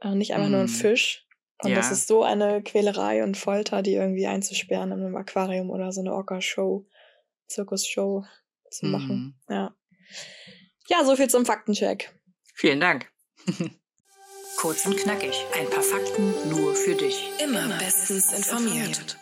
äh, 0.00 0.14
nicht 0.14 0.34
einfach 0.34 0.48
nur 0.48 0.60
ein 0.60 0.66
Mhm. 0.66 0.68
Fisch. 0.68 1.26
Und 1.62 1.74
das 1.74 1.86
Ja. 1.86 1.92
ist 1.92 2.08
so 2.08 2.22
eine 2.24 2.62
Quälerei 2.62 3.22
und 3.22 3.36
Folter, 3.36 3.82
die 3.82 3.94
irgendwie 3.94 4.26
einzusperren 4.26 4.92
in 4.92 5.00
einem 5.00 5.16
Aquarium 5.16 5.70
oder 5.70 5.92
so 5.92 6.00
eine 6.00 6.12
Orca-Show, 6.12 6.86
Zirkusshow 7.46 8.24
zu 8.70 8.86
machen. 8.86 9.36
Mhm. 9.48 9.54
Ja. 9.54 9.74
Ja, 10.88 11.04
so 11.04 11.16
viel 11.16 11.30
zum 11.30 11.46
Faktencheck. 11.46 12.12
Vielen 12.54 12.80
Dank. 12.80 13.10
Kurz 14.56 14.84
und 14.86 14.96
knackig. 14.96 15.44
Ein 15.58 15.68
paar 15.70 15.82
Fakten 15.82 16.32
nur 16.50 16.74
für 16.74 16.94
dich. 16.94 17.30
Immer 17.42 17.68
bestens 17.78 18.32
informiert. 18.32 19.16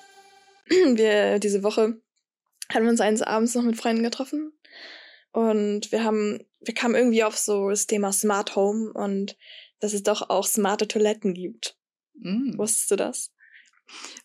wir 0.67 1.39
diese 1.39 1.63
Woche 1.63 2.01
haben 2.75 2.85
wir 2.85 2.91
uns 2.91 3.01
eines 3.01 3.23
Abends 3.23 3.55
noch 3.55 3.63
mit 3.63 3.77
Freunden 3.77 4.03
getroffen 4.03 4.53
und 5.33 5.91
wir 5.93 6.05
haben, 6.05 6.41
wir 6.61 6.75
kamen 6.75 6.95
irgendwie 6.95 7.25
auf 7.25 7.39
so 7.39 7.71
das 7.71 7.87
Thema 7.87 8.13
Smart 8.13 8.55
Home 8.55 8.93
und 8.93 9.37
dass 9.81 9.95
es 9.95 10.03
doch 10.03 10.29
auch 10.29 10.47
smarte 10.47 10.87
Toiletten 10.87 11.35
gibt. 11.35 11.77
Mm. 12.15 12.57
Wusstest 12.57 12.91
du 12.91 12.97
das? 12.97 13.33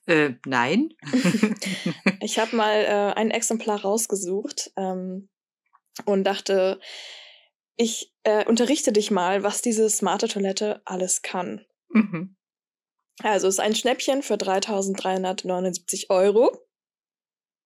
Äh, 0.05 0.33
nein. 0.45 0.93
Ich 2.21 2.39
habe 2.39 2.55
mal 2.55 2.83
äh, 2.83 3.13
ein 3.15 3.31
Exemplar 3.31 3.81
rausgesucht 3.81 4.71
ähm, 4.75 5.29
und 6.05 6.25
dachte, 6.25 6.79
ich 7.75 8.13
äh, 8.23 8.45
unterrichte 8.45 8.91
dich 8.91 9.11
mal, 9.11 9.43
was 9.43 9.61
diese 9.61 9.89
smarte 9.89 10.27
Toilette 10.27 10.81
alles 10.85 11.21
kann. 11.21 11.65
mhm. 11.89 12.35
Also 13.23 13.47
es 13.47 13.55
ist 13.55 13.59
ein 13.59 13.73
Schnäppchen 13.73 14.21
für 14.21 14.35
3.379 14.35 16.09
Euro. 16.09 16.66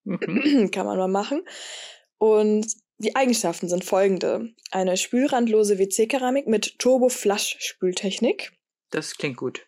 Mhm. 0.04 0.70
Kann 0.72 0.86
man 0.86 0.98
mal 0.98 1.08
machen. 1.08 1.44
Und 2.18 2.66
die 2.98 3.16
Eigenschaften 3.16 3.68
sind 3.68 3.84
folgende. 3.84 4.50
Eine 4.70 4.96
spülrandlose 4.96 5.78
WC-Keramik 5.78 6.46
mit 6.46 6.78
Turbo-Flush-Spültechnik. 6.78 8.52
Das 8.90 9.16
klingt 9.16 9.38
gut. 9.38 9.66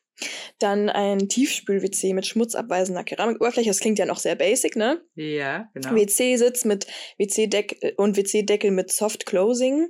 Dann 0.61 0.89
ein 0.89 1.29
Tiefspül-WC 1.29 2.15
mit 2.15 2.27
schmutzabweisender 2.27 3.03
Keramikoberfläche. 3.03 3.71
Das 3.71 3.81
klingt 3.81 3.99
ja 3.99 4.07
noch 4.07 4.19
sehr 4.19 4.37
basic, 4.37 4.77
ne? 4.77 5.03
Ja, 5.17 5.69
genau. 5.75 5.95
WC-Sitz 5.97 6.65
mit 6.65 6.87
WC-Deck 7.19 7.95
und 7.97 8.17
WC-Deckel 8.17 8.71
mit 8.71 8.93
Soft 8.93 9.27
Closing. 9.27 9.89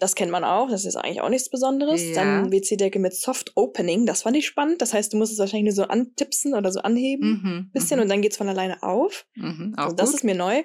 Das 0.00 0.14
kennt 0.14 0.32
man 0.32 0.42
auch, 0.44 0.68
das 0.70 0.84
ist 0.86 0.96
eigentlich 0.96 1.20
auch 1.20 1.28
nichts 1.28 1.50
Besonderes. 1.50 2.02
Ja. 2.02 2.14
Dann 2.14 2.50
WC-Deckel 2.50 3.00
mit 3.00 3.14
Soft 3.14 3.52
Opening, 3.54 4.06
das 4.06 4.22
fand 4.22 4.36
ich 4.36 4.46
spannend. 4.46 4.80
Das 4.82 4.92
heißt, 4.94 5.12
du 5.12 5.18
musst 5.18 5.32
es 5.32 5.38
wahrscheinlich 5.38 5.74
nur 5.76 5.84
so 5.84 5.90
antipsen 5.90 6.54
oder 6.54 6.72
so 6.72 6.80
anheben, 6.80 7.40
Mhm. 7.42 7.70
bisschen, 7.72 7.98
mhm. 7.98 8.02
und 8.04 8.08
dann 8.08 8.22
geht's 8.22 8.36
von 8.38 8.48
alleine 8.48 8.82
auf. 8.82 9.26
Mhm. 9.36 9.74
Also 9.76 9.94
das 9.94 10.14
ist 10.14 10.24
mir 10.24 10.34
neu. 10.34 10.62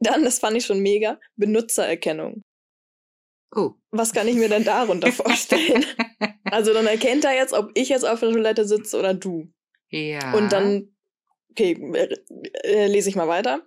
Dann, 0.00 0.24
das 0.24 0.38
fand 0.40 0.56
ich 0.56 0.66
schon 0.66 0.80
mega, 0.80 1.18
Benutzererkennung. 1.36 2.42
oh. 3.54 3.70
Was 3.90 4.12
kann 4.12 4.28
ich 4.28 4.34
mir 4.36 4.48
denn 4.48 4.64
darunter 4.64 5.10
vorstellen? 5.12 5.84
Also 6.44 6.72
dann 6.74 6.86
erkennt 6.86 7.24
er 7.24 7.34
jetzt, 7.34 7.52
ob 7.54 7.70
ich 7.74 7.88
jetzt 7.88 8.04
auf 8.06 8.20
der 8.20 8.30
Toilette 8.32 8.66
sitze 8.66 8.98
oder 8.98 9.14
du. 9.14 9.46
Ja. 9.90 10.34
Und 10.34 10.52
dann, 10.52 10.94
okay, 11.52 11.72
äh, 11.94 12.14
äh, 12.64 12.86
lese 12.88 13.08
ich 13.08 13.16
mal 13.16 13.28
weiter. 13.28 13.62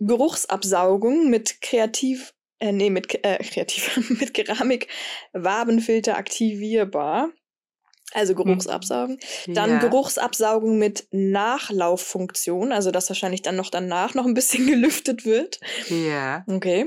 Geruchsabsaugung 0.00 1.30
mit 1.30 1.60
kreativ, 1.60 2.34
äh, 2.62 2.70
nee, 2.72 2.90
mit, 2.90 3.12
äh, 3.24 3.38
kreativ, 3.38 3.96
mit 4.20 4.34
Keramik, 4.34 4.86
Wabenfilter 5.32 6.16
aktivierbar. 6.16 7.30
Also 8.14 8.34
Geruchsabsaugen. 8.34 9.18
Dann 9.46 9.70
ja. 9.70 9.78
Geruchsabsaugung 9.78 10.78
mit 10.78 11.06
Nachlauffunktion, 11.12 12.70
also 12.70 12.90
dass 12.90 13.08
wahrscheinlich 13.08 13.40
dann 13.42 13.56
noch 13.56 13.70
danach 13.70 14.14
noch 14.14 14.26
ein 14.26 14.34
bisschen 14.34 14.66
gelüftet 14.68 15.24
wird. 15.24 15.58
Ja. 15.88 16.44
Okay. 16.46 16.86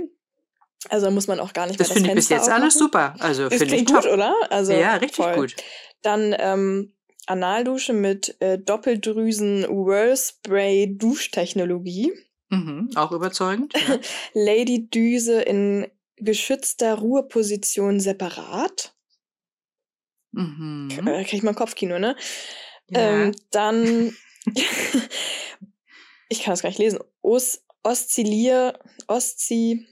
Also 0.90 1.10
muss 1.10 1.28
man 1.28 1.40
auch 1.40 1.54
gar 1.54 1.66
nicht 1.66 1.80
Das 1.80 1.90
mehr 1.90 1.96
finde 1.96 2.10
ich 2.12 2.16
bis 2.16 2.28
Fenster 2.28 2.46
jetzt 2.46 2.54
alles 2.54 2.76
aufmachen. 2.76 3.16
super. 3.18 3.26
Also 3.26 3.50
Das 3.50 3.58
finde 3.58 3.76
ich 3.76 3.86
top. 3.86 4.04
gut, 4.04 4.12
oder? 4.14 4.34
Also 4.50 4.74
ja, 4.74 4.94
richtig 4.96 5.16
voll. 5.16 5.36
gut. 5.36 5.56
Dann 6.04 6.36
ähm, 6.38 6.94
Analdusche 7.26 7.94
mit 7.94 8.40
äh, 8.40 8.60
Doppeldrüsen 8.60 9.64
Whirlspray 9.64 10.96
Duschtechnologie. 10.96 12.14
Mhm. 12.56 12.90
Auch 12.96 13.12
überzeugend. 13.12 13.74
Ja. 13.74 14.00
Lady 14.34 14.90
Düse 14.90 15.42
in 15.42 15.88
geschützter 16.18 16.96
Ruheposition 16.96 18.00
separat. 18.00 18.96
mhm. 20.32 20.90
Äh, 21.06 21.24
krieg 21.24 21.34
ich 21.34 21.44
mal 21.44 21.54
Kopfkino, 21.54 22.00
ne? 22.00 22.16
ja. 22.90 23.24
Ähm, 23.24 23.36
dann, 23.52 24.16
ich 26.30 26.44
kann 26.44 26.54
das 26.54 26.62
gar 26.62 26.70
nicht 26.70 26.80
lesen. 26.80 27.00
Os 27.22 27.62
Oszillier, 27.84 28.80
Oszi, 29.08 29.86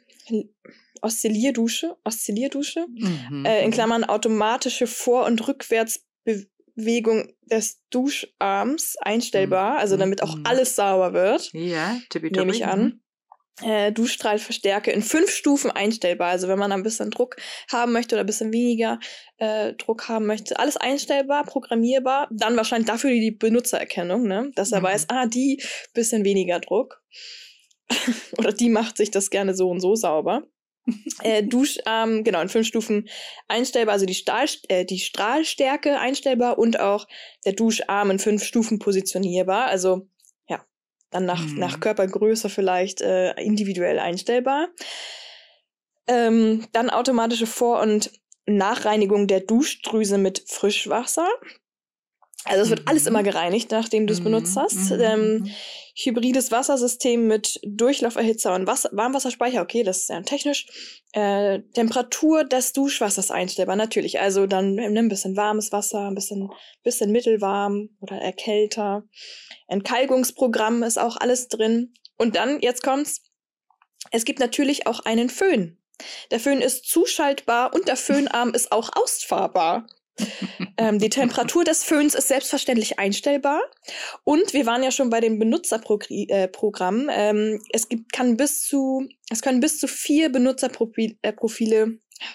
Oszillierdusche, 1.02 1.95
Oszillierdusche, 2.04 2.88
mhm. 2.89 3.45
äh, 3.45 3.63
in 3.63 3.71
Klammern 3.71 4.04
automatische 4.04 4.88
Vor- 4.88 5.26
und 5.26 5.47
Rückwärtsbewegung 5.47 6.53
des 6.76 7.82
Duscharms 7.90 8.96
einstellbar, 9.02 9.78
also 9.78 9.98
damit 9.98 10.24
auch 10.24 10.36
Mhm. 10.36 10.46
alles 10.46 10.76
sauber 10.76 11.14
wird, 11.14 11.50
Ja, 11.54 11.98
tippitoppi. 12.10 12.40
nehme 12.46 12.56
ich 12.56 12.66
an. 12.66 13.00
Äh, 13.62 13.92
Duschstrahlverstärker 13.92 14.92
in 14.92 15.04
fünf 15.04 15.30
Stufen 15.30 15.70
einstellbar. 15.70 16.30
Also 16.30 16.48
wenn 16.48 16.58
man 16.58 16.72
ein 16.72 16.82
bisschen 16.82 17.12
Druck 17.12 17.36
haben 17.72 17.92
möchte 17.94 18.16
oder 18.16 18.24
ein 18.24 18.26
bisschen 18.26 18.52
weniger 18.52 19.00
äh, 19.38 19.74
Druck 19.74 20.10
haben 20.10 20.26
möchte, 20.26 20.58
alles 20.58 20.76
einstellbar, 20.76 21.44
programmierbar. 21.46 22.30
Dann 22.32 22.58
wahrscheinlich 22.58 22.88
dafür 22.88 23.12
die 23.12 23.30
Benutzererkennung, 23.30 24.24
ne? 24.24 24.50
dass 24.56 24.72
er 24.72 24.80
Mhm. 24.80 24.86
weiß, 24.86 25.06
ah, 25.10 25.28
die 25.28 25.62
bisschen 25.94 26.26
weniger 26.26 26.60
Druck. 26.62 27.04
oder 28.40 28.52
die 28.52 28.70
macht 28.70 28.98
sich 28.98 29.12
das 29.12 29.30
gerne 29.30 29.54
so 29.54 29.70
und 29.70 29.82
so 29.82 29.94
sauber. 29.94 30.48
äh, 31.24 31.43
Duscharm, 31.43 32.24
genau, 32.24 32.41
in 32.41 32.50
fünf 32.50 32.67
Stufen 32.67 33.08
einstellbar, 33.48 33.93
also 33.93 34.06
die, 34.06 34.15
Stahl, 34.15 34.48
äh, 34.67 34.86
die 34.86 35.00
Strahlstärke 35.00 36.00
einstellbar 36.00 36.58
und 36.58 36.80
auch 36.80 37.08
der 37.46 37.54
Duscharm 37.54 38.12
in 38.12 38.19
fünf 38.19 38.43
Stufen 38.43 38.80
positionierbar. 38.80 39.67
Also 39.67 40.08
ja, 40.48 40.65
dann 41.10 41.26
nach, 41.26 41.46
Mhm. 41.46 41.60
nach 41.60 41.80
Körpergröße 41.80 42.50
vielleicht 42.50 43.02
äh, 43.02 43.34
individuell 43.41 44.00
einstellbar. 44.00 44.69
Ähm, 46.08 46.67
dann 46.74 46.89
automatische 46.89 47.48
Vor- 47.48 47.82
und 47.82 48.12
Nachreinigung 48.46 49.28
der 49.28 49.39
Duschdrüse 49.39 50.17
mit 50.17 50.43
Frischwasser. 50.48 51.28
Also 52.45 52.63
es 52.63 52.69
wird 52.69 52.82
Mhm. 52.82 52.88
alles 52.88 53.08
immer 53.08 53.23
gereinigt, 53.23 53.71
nachdem 53.71 54.06
du 54.08 54.13
es 54.13 54.19
Mhm, 54.19 54.23
benutzt 54.25 54.56
hast. 54.58 54.91
mhm, 54.91 54.99
Ähm, 55.01 55.47
hybrides 55.95 56.51
Wassersystem 56.51 57.27
mit 57.27 57.60
Durchlauferhitzer 57.63 58.53
und 58.56 58.67
Wasser 58.67 58.89
Warmwasserspeicher, 58.91 59.62
okay, 59.62 59.84
das 59.84 59.99
ist 59.99 60.08
sehr 60.08 60.23
technisch. 60.23 60.65
Äh, 61.13 61.60
Temperatur 61.73 62.43
des 62.43 62.73
Duschwassers 62.73 63.29
einstellbar, 63.32 63.75
natürlich. 63.75 64.19
Also 64.19 64.47
dann 64.47 64.75
nimm 64.75 64.97
ein 65.06 65.10
bisschen 65.10 65.38
warmes 65.38 65.71
Wasser, 65.71 66.08
ein 66.08 66.15
bisschen, 66.15 66.49
bisschen 66.84 67.12
mittelwarm 67.12 67.89
oder 68.01 68.19
eher 68.21 68.34
kälter. 68.34 69.03
Entkalkungsprogramm 69.67 70.84
ist 70.84 70.97
auch 70.99 71.17
alles 71.17 71.47
drin. 71.47 71.93
Und 72.17 72.36
dann, 72.36 72.60
jetzt 72.62 72.84
kommt's, 72.84 73.21
es 74.12 74.25
gibt 74.25 74.39
natürlich 74.39 74.88
auch 74.88 75.01
einen 75.01 75.29
Föhn. 75.29 75.77
Der 76.32 76.39
Föhn 76.39 76.62
ist 76.62 76.86
zuschaltbar 76.89 77.73
und 77.73 77.88
der 77.88 77.95
Föhnarm 77.95 78.53
ist 78.53 78.71
auch 78.71 78.89
ausfahrbar. 78.93 79.88
Ähm, 80.78 80.99
die 80.99 81.10
Temperatur 81.10 81.63
des 81.63 81.84
Föhns 81.84 82.15
ist 82.15 82.28
selbstverständlich 82.28 82.99
einstellbar. 82.99 83.62
Und 84.23 84.54
wir 84.54 84.65
waren 84.65 84.84
ja 84.84 84.91
schon 84.91 85.10
bei 85.10 85.19
dem 85.19 85.39
Benutzerprogramm. 85.39 87.10
Äh, 87.10 87.30
ähm, 87.30 87.62
es 87.71 87.89
gibt, 87.89 88.12
kann 88.13 88.38
bis 88.38 88.63
zu, 88.63 89.08
es 89.30 89.41
können 89.41 89.60
bis 89.60 89.80
zu 89.80 89.88
vier 89.88 90.32
Benutzerprofile, 90.32 91.17
äh, 91.21 91.34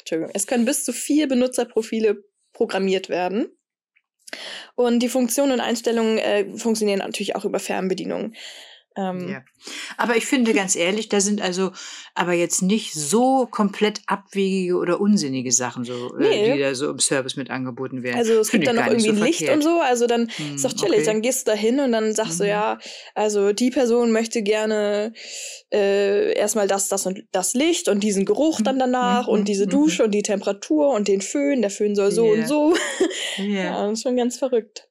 Entschuldigung, 0.00 0.30
es 0.34 0.46
können 0.46 0.64
bis 0.64 0.84
zu 0.84 0.92
vier 0.92 1.28
Benutzerprofile 1.28 2.24
programmiert 2.52 3.08
werden. 3.08 3.48
Und 4.74 5.00
die 5.00 5.08
Funktionen 5.08 5.52
und 5.52 5.60
Einstellungen 5.60 6.18
äh, 6.18 6.44
funktionieren 6.56 6.98
natürlich 6.98 7.36
auch 7.36 7.44
über 7.44 7.58
Fernbedienung. 7.58 8.34
Ähm, 8.98 9.28
Ja. 9.28 9.42
Aber 9.96 10.16
ich 10.16 10.26
finde 10.26 10.54
ganz 10.54 10.74
ehrlich, 10.76 11.08
da 11.08 11.20
sind 11.20 11.40
also 11.40 11.70
aber 12.14 12.32
jetzt 12.32 12.62
nicht 12.62 12.94
so 12.94 13.46
komplett 13.50 14.00
abwegige 14.06 14.76
oder 14.76 15.00
unsinnige 15.00 15.52
Sachen, 15.52 15.84
so, 15.84 16.14
Nee. 16.18 16.26
äh, 16.50 16.54
die 16.54 16.60
da 16.60 16.74
so 16.74 16.90
im 16.90 16.98
Service 16.98 17.36
mit 17.36 17.48
angeboten 17.50 18.02
werden. 18.02 18.16
Also 18.18 18.32
es 18.40 18.50
gibt 18.50 18.66
dann 18.66 18.76
noch 18.76 18.86
irgendwie 18.86 19.14
so 19.14 19.24
Licht 19.24 19.38
verkehrt. 19.38 19.56
und 19.56 19.62
so, 19.62 19.80
also 19.80 20.06
dann 20.06 20.30
Hm, 20.36 20.54
ist 20.56 20.64
doch 20.64 20.72
chillig. 20.74 20.98
okay. 21.00 21.04
Dann 21.06 21.22
gehst 21.22 21.46
du 21.46 21.52
da 21.52 21.56
hin 21.56 21.78
und 21.80 21.92
dann 21.92 22.14
sagst 22.14 22.40
du, 22.40 22.44
Mhm. 22.44 22.50
ja, 22.50 22.78
also 23.14 23.52
die 23.52 23.70
Person 23.70 24.10
möchte 24.10 24.42
gerne 24.42 25.12
äh, 25.72 26.32
erstmal 26.34 26.66
das, 26.66 26.88
das 26.88 27.06
und 27.06 27.24
das 27.30 27.54
Licht 27.54 27.88
und 27.88 28.00
diesen 28.02 28.24
Geruch 28.24 28.60
dann 28.62 28.78
danach 28.78 29.26
Mhm, 29.26 29.32
und 29.32 29.48
diese 29.48 29.66
mhm. 29.66 29.70
Dusche 29.70 30.04
und 30.04 30.12
die 30.12 30.22
Temperatur 30.22 30.90
und 30.90 31.08
den 31.08 31.20
Föhn. 31.20 31.60
Der 31.60 31.70
Föhn 31.70 31.94
soll 31.94 32.10
so 32.10 32.34
Ja. 32.34 32.40
und 32.42 32.48
so. 32.48 32.74
Ja, 33.38 33.44
Ja, 33.44 33.82
das 33.86 33.98
ist 33.98 34.02
schon 34.02 34.16
ganz 34.16 34.38
verrückt. 34.38 34.88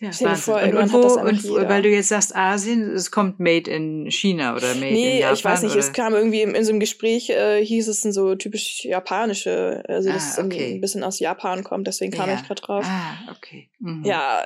Ja, 0.00 0.12
stell 0.12 0.28
dir 0.28 0.36
vor, 0.36 0.60
und, 0.62 0.74
und, 0.74 0.82
hat 0.82 0.92
wo, 0.92 1.14
und 1.18 1.68
weil 1.68 1.82
du 1.82 1.88
jetzt 1.88 2.08
sagst 2.08 2.36
Asien, 2.36 2.90
es 2.90 3.10
kommt 3.10 3.40
made 3.40 3.70
in 3.70 4.10
China 4.10 4.54
oder 4.54 4.74
made 4.74 4.88
in 4.88 4.92
Nee, 4.94 5.20
Japan. 5.20 5.34
ich 5.34 5.44
weiß 5.44 5.62
nicht, 5.62 5.72
oder? 5.72 5.80
es 5.80 5.92
kam 5.92 6.14
irgendwie 6.14 6.42
in, 6.42 6.54
in 6.54 6.64
so 6.64 6.70
einem 6.70 6.80
Gespräch, 6.80 7.30
äh, 7.30 7.64
hieß 7.64 7.88
es 7.88 8.02
so 8.02 8.34
typisch 8.34 8.84
japanische, 8.84 9.82
also 9.88 10.10
dass 10.12 10.24
Ah, 10.24 10.28
es 10.32 10.38
irgendwie 10.38 10.56
okay. 10.56 10.74
ein 10.74 10.80
bisschen 10.80 11.02
aus 11.02 11.18
Japan 11.18 11.64
kommt, 11.64 11.86
deswegen 11.86 12.12
kam 12.12 12.28
Ja. 12.28 12.34
ich 12.36 12.42
gerade 12.46 12.60
drauf. 12.60 12.84
Ah, 12.86 13.16
okay. 13.30 13.70
Mhm. 13.78 14.04
Ja, 14.04 14.44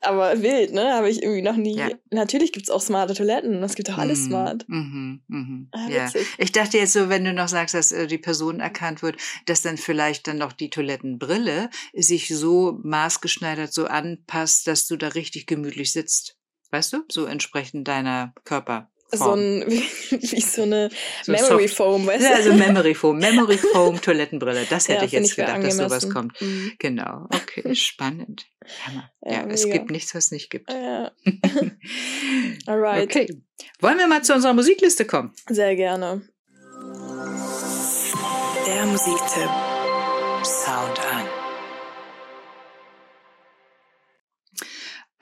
aber 0.00 0.42
wild, 0.42 0.72
ne? 0.72 0.94
Habe 0.94 1.10
ich 1.10 1.22
irgendwie 1.22 1.42
noch 1.42 1.56
nie. 1.56 1.76
Ja. 1.76 1.90
Natürlich 2.10 2.52
gibt's 2.52 2.70
auch 2.70 2.80
smarte 2.80 3.14
Toiletten. 3.14 3.62
Es 3.62 3.74
gibt 3.74 3.88
doch 3.88 3.98
alles 3.98 4.20
Mhm, 4.20 4.26
smart. 4.26 4.64
Mhm, 4.68 5.22
mhm. 5.28 5.68
Ah, 5.72 5.88
ja. 5.88 6.10
Ich 6.38 6.52
dachte 6.52 6.78
jetzt 6.78 6.92
so, 6.92 7.08
wenn 7.08 7.24
du 7.24 7.32
noch 7.32 7.48
sagst, 7.48 7.74
dass 7.74 7.92
äh, 7.92 8.06
die 8.06 8.18
Person 8.18 8.60
erkannt 8.60 9.02
wird, 9.02 9.16
dass 9.46 9.62
dann 9.62 9.76
vielleicht 9.76 10.26
dann 10.26 10.38
noch 10.38 10.52
die 10.52 10.70
Toilettenbrille 10.70 11.70
sich 11.94 12.28
so 12.28 12.78
maßgeschneidert 12.82 13.72
so 13.72 13.86
anpasst, 13.86 14.66
dass 14.66 14.86
du 14.86 14.96
da 14.96 15.08
richtig 15.08 15.46
gemütlich 15.46 15.92
sitzt. 15.92 16.36
Weißt 16.70 16.92
du? 16.92 17.04
So 17.10 17.26
entsprechend 17.26 17.88
deiner 17.88 18.32
Körperform. 18.44 18.88
So 19.12 19.32
ein, 19.32 19.64
wie, 19.68 19.82
wie 20.10 20.40
so 20.40 20.62
eine 20.62 20.88
So 21.24 21.32
Memory 21.32 21.68
soft. 21.68 21.76
Foam, 21.76 22.06
weißt 22.06 22.22
Ja, 22.22 22.30
du? 22.30 22.34
also 22.36 22.52
Memory 22.54 22.94
Foam. 22.94 23.18
Memory 23.18 23.58
Foam 23.58 24.00
Toilettenbrille. 24.00 24.66
Das 24.70 24.88
hätte 24.88 25.00
Ja, 25.00 25.04
ich 25.06 25.12
jetzt 25.12 25.36
wär 25.36 25.46
gedacht, 25.46 25.64
dass 25.64 25.76
sowas 25.76 26.08
kommt. 26.10 26.40
Mhm. 26.40 26.72
Genau. 26.78 27.26
Okay, 27.34 27.74
spannend. 27.74 28.46
Hammer. 28.86 29.10
Ja, 29.24 29.32
Ja, 29.32 29.46
es 29.48 29.68
gibt 29.68 29.90
nichts, 29.90 30.14
was 30.14 30.26
es 30.26 30.30
nicht 30.30 30.50
gibt. 30.50 30.70
Ja, 30.70 31.10
alright. 32.66 33.04
Okay. 33.04 33.28
Wollen 33.80 33.98
wir 33.98 34.06
mal 34.06 34.22
zu 34.22 34.34
unserer 34.34 34.54
Musikliste 34.54 35.04
kommen? 35.06 35.32
Sehr 35.48 35.74
gerne. 35.76 36.22
Der 38.66 38.86
Musiktipp. 38.86 39.50
Sound 40.44 41.00
an. 41.12 41.26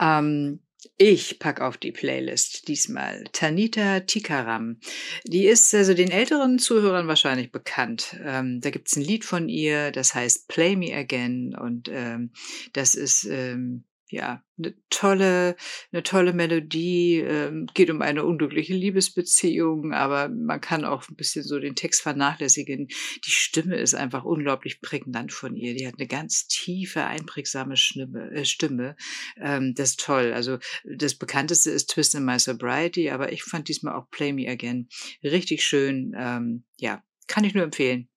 Ähm, 0.01 0.59
ich 0.97 1.39
pack 1.39 1.61
auf 1.61 1.77
die 1.77 1.91
Playlist 1.91 2.67
diesmal 2.67 3.25
Tanita 3.31 4.01
Tikaram. 4.01 4.77
Die 5.25 5.45
ist 5.45 5.73
also 5.73 5.93
den 5.93 6.11
älteren 6.11 6.59
Zuhörern 6.59 7.07
wahrscheinlich 7.07 7.51
bekannt. 7.51 8.15
Ähm, 8.23 8.61
da 8.61 8.69
gibt's 8.69 8.95
ein 8.95 9.03
Lied 9.03 9.25
von 9.25 9.49
ihr, 9.49 9.91
das 9.91 10.15
heißt 10.15 10.47
Play 10.47 10.75
Me 10.75 10.95
Again 10.95 11.55
und 11.55 11.89
ähm, 11.91 12.31
das 12.73 12.95
ist 12.95 13.25
ähm, 13.25 13.83
ja 14.11 14.43
eine 14.57 14.75
tolle, 14.89 15.55
eine 15.91 16.03
tolle 16.03 16.33
Melodie. 16.33 17.19
Ähm, 17.19 17.67
geht 17.73 17.89
um 17.89 18.01
eine 18.01 18.25
unglückliche 18.25 18.73
Liebesbeziehung, 18.73 19.93
aber 19.93 20.29
man 20.29 20.61
kann 20.61 20.85
auch 20.85 21.07
ein 21.09 21.15
bisschen 21.15 21.43
so 21.43 21.59
den 21.59 21.75
Text 21.75 22.01
vernachlässigen. 22.01 22.87
Die 22.87 23.31
Stimme 23.31 23.77
ist 23.77 23.95
einfach 23.95 24.23
unglaublich 24.25 24.81
prägnant 24.81 25.31
von 25.33 25.55
ihr. 25.55 25.75
Die 25.75 25.87
hat 25.87 25.95
eine 25.97 26.07
ganz 26.07 26.47
tiefe, 26.47 27.05
einprägsame 27.05 27.77
Stimme. 27.77 28.31
Äh, 28.31 28.45
Stimme. 28.45 28.95
Ähm, 29.37 29.73
das 29.75 29.91
ist 29.91 29.99
toll. 30.01 30.33
Also 30.33 30.59
das 30.83 31.15
bekannteste 31.15 31.71
ist 31.71 31.89
Twist 31.89 32.15
in 32.15 32.25
My 32.25 32.39
Sobriety, 32.39 33.09
aber 33.09 33.31
ich 33.31 33.43
fand 33.43 33.67
diesmal 33.69 33.95
auch 33.95 34.09
Play 34.09 34.33
Me 34.33 34.49
Again 34.49 34.89
richtig 35.23 35.63
schön. 35.63 36.13
Ähm, 36.17 36.65
ja, 36.77 37.03
kann 37.27 37.43
ich 37.43 37.53
nur 37.53 37.63
empfehlen. 37.63 38.09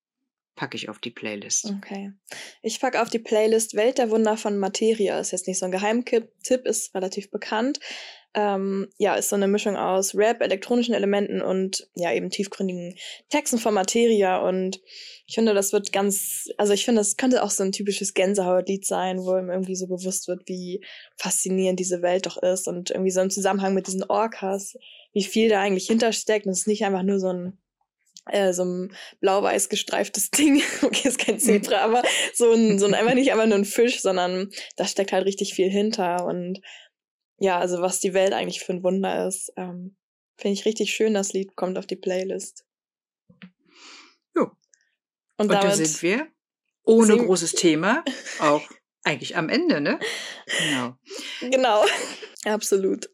Packe 0.55 0.77
ich 0.77 0.89
auf 0.89 0.99
die 0.99 1.09
Playlist. 1.09 1.65
Okay. 1.77 2.11
Ich 2.61 2.79
packe 2.79 3.01
auf 3.01 3.09
die 3.09 3.19
Playlist 3.19 3.75
Welt 3.75 3.97
der 3.97 4.11
Wunder 4.11 4.37
von 4.37 4.59
Materia. 4.59 5.19
Ist 5.19 5.31
jetzt 5.31 5.47
nicht 5.47 5.57
so 5.57 5.65
ein 5.65 5.71
Geheimtipp, 5.71 6.65
ist 6.65 6.93
relativ 6.93 7.31
bekannt. 7.31 7.79
Ähm, 8.35 8.87
ja, 8.97 9.15
ist 9.15 9.29
so 9.29 9.35
eine 9.35 9.47
Mischung 9.47 9.75
aus 9.75 10.15
Rap, 10.15 10.41
elektronischen 10.41 10.95
Elementen 10.95 11.41
und 11.41 11.87
ja, 11.95 12.11
eben 12.11 12.31
tiefgründigen 12.31 12.95
Texten 13.29 13.59
von 13.59 13.73
Materia. 13.73 14.37
Und 14.37 14.81
ich 15.27 15.35
finde, 15.35 15.53
das 15.53 15.71
wird 15.71 15.91
ganz, 15.91 16.47
also 16.57 16.73
ich 16.73 16.85
finde, 16.85 17.01
das 17.01 17.15
könnte 17.15 17.43
auch 17.43 17.51
so 17.51 17.63
ein 17.63 17.71
typisches 17.71 18.13
Gänsehautlied 18.13 18.85
sein, 18.85 19.19
wo 19.19 19.37
ihm 19.37 19.51
irgendwie 19.51 19.75
so 19.75 19.87
bewusst 19.87 20.27
wird, 20.27 20.47
wie 20.47 20.83
faszinierend 21.15 21.79
diese 21.79 22.01
Welt 22.01 22.25
doch 22.25 22.37
ist 22.37 22.67
und 22.67 22.89
irgendwie 22.89 23.11
so 23.11 23.21
im 23.21 23.29
Zusammenhang 23.29 23.75
mit 23.75 23.85
diesen 23.85 24.03
Orcas, 24.03 24.75
wie 25.13 25.23
viel 25.23 25.49
da 25.49 25.61
eigentlich 25.61 25.87
hintersteckt. 25.87 26.45
Und 26.45 26.53
es 26.53 26.61
ist 26.61 26.67
nicht 26.67 26.85
einfach 26.85 27.03
nur 27.03 27.19
so 27.19 27.29
ein 27.29 27.59
äh, 28.29 28.53
so 28.53 28.63
ein 28.65 28.95
blau-weiß 29.19 29.69
gestreiftes 29.69 30.31
Ding. 30.37 30.61
Okay, 30.81 31.07
ist 31.07 31.19
kein 31.19 31.39
Zebra, 31.39 31.77
aber 31.79 32.03
so 32.33 32.51
ein, 32.51 32.79
so 32.79 32.85
ein 32.85 32.93
einfach 32.95 33.13
nicht 33.15 33.31
einfach 33.31 33.45
nur 33.47 33.57
ein 33.57 33.65
Fisch, 33.65 34.01
sondern 34.01 34.49
da 34.77 34.85
steckt 34.85 35.11
halt 35.11 35.25
richtig 35.25 35.53
viel 35.53 35.69
hinter. 35.69 36.25
Und 36.25 36.59
ja, 37.39 37.59
also 37.59 37.81
was 37.81 37.99
die 37.99 38.13
Welt 38.13 38.33
eigentlich 38.33 38.61
für 38.61 38.73
ein 38.73 38.83
Wunder 38.83 39.27
ist, 39.27 39.51
ähm, 39.57 39.97
finde 40.37 40.53
ich 40.53 40.65
richtig 40.65 40.93
schön. 40.93 41.13
Das 41.13 41.33
Lied 41.33 41.55
kommt 41.55 41.77
auf 41.77 41.85
die 41.85 41.95
Playlist. 41.97 42.65
Jo. 44.35 44.43
Und, 45.37 45.51
Und 45.51 45.51
da 45.53 45.75
sind 45.75 46.01
wir 46.01 46.27
ohne 46.83 47.07
sind- 47.07 47.25
großes 47.25 47.53
Thema 47.53 48.03
auch 48.39 48.61
eigentlich 49.03 49.35
am 49.35 49.49
Ende, 49.49 49.81
ne? 49.81 49.99
Genau. 50.59 50.95
genau, 51.51 51.85
absolut. 52.45 53.09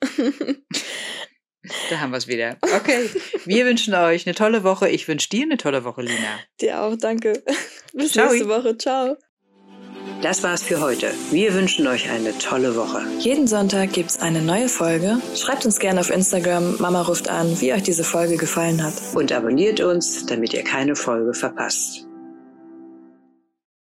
Da 1.90 2.00
haben 2.00 2.12
wir 2.12 2.18
es 2.18 2.28
wieder. 2.28 2.58
Okay. 2.76 3.10
Wir 3.46 3.66
wünschen 3.66 3.94
euch 3.94 4.26
eine 4.26 4.36
tolle 4.36 4.64
Woche. 4.64 4.90
Ich 4.90 5.08
wünsche 5.08 5.30
dir 5.30 5.44
eine 5.44 5.58
tolle 5.58 5.84
Woche, 5.84 6.02
Lina. 6.02 6.40
Dir 6.62 6.82
auch, 6.82 6.96
danke. 6.96 7.44
Bis 7.94 8.14
Ciao. 8.14 8.30
nächste 8.30 8.48
Woche. 8.48 8.78
Ciao. 8.78 9.18
Das 10.22 10.44
war's 10.44 10.64
für 10.64 10.82
heute. 10.82 11.12
Wir 11.32 11.54
wünschen 11.54 11.88
euch 11.88 12.10
eine 12.10 12.38
tolle 12.38 12.76
Woche. 12.76 13.02
Jeden 13.20 13.48
Sonntag 13.48 13.94
gibt's 13.94 14.20
eine 14.20 14.42
neue 14.42 14.68
Folge. 14.68 15.22
Schreibt 15.36 15.66
uns 15.66 15.80
gerne 15.80 16.02
auf 16.02 16.10
Instagram, 16.10 16.78
Mama 16.80 17.02
ruft 17.02 17.30
an, 17.30 17.60
wie 17.62 17.74
euch 17.74 17.84
diese 17.84 18.04
Folge 18.04 18.38
gefallen 18.38 18.84
hat. 18.84 18.94
Und 19.14 19.32
abonniert 19.32 19.80
uns, 19.80 20.26
damit 20.26 20.54
ihr 20.54 20.64
keine 20.64 20.96
Folge 20.96 21.34
verpasst. 21.34 22.09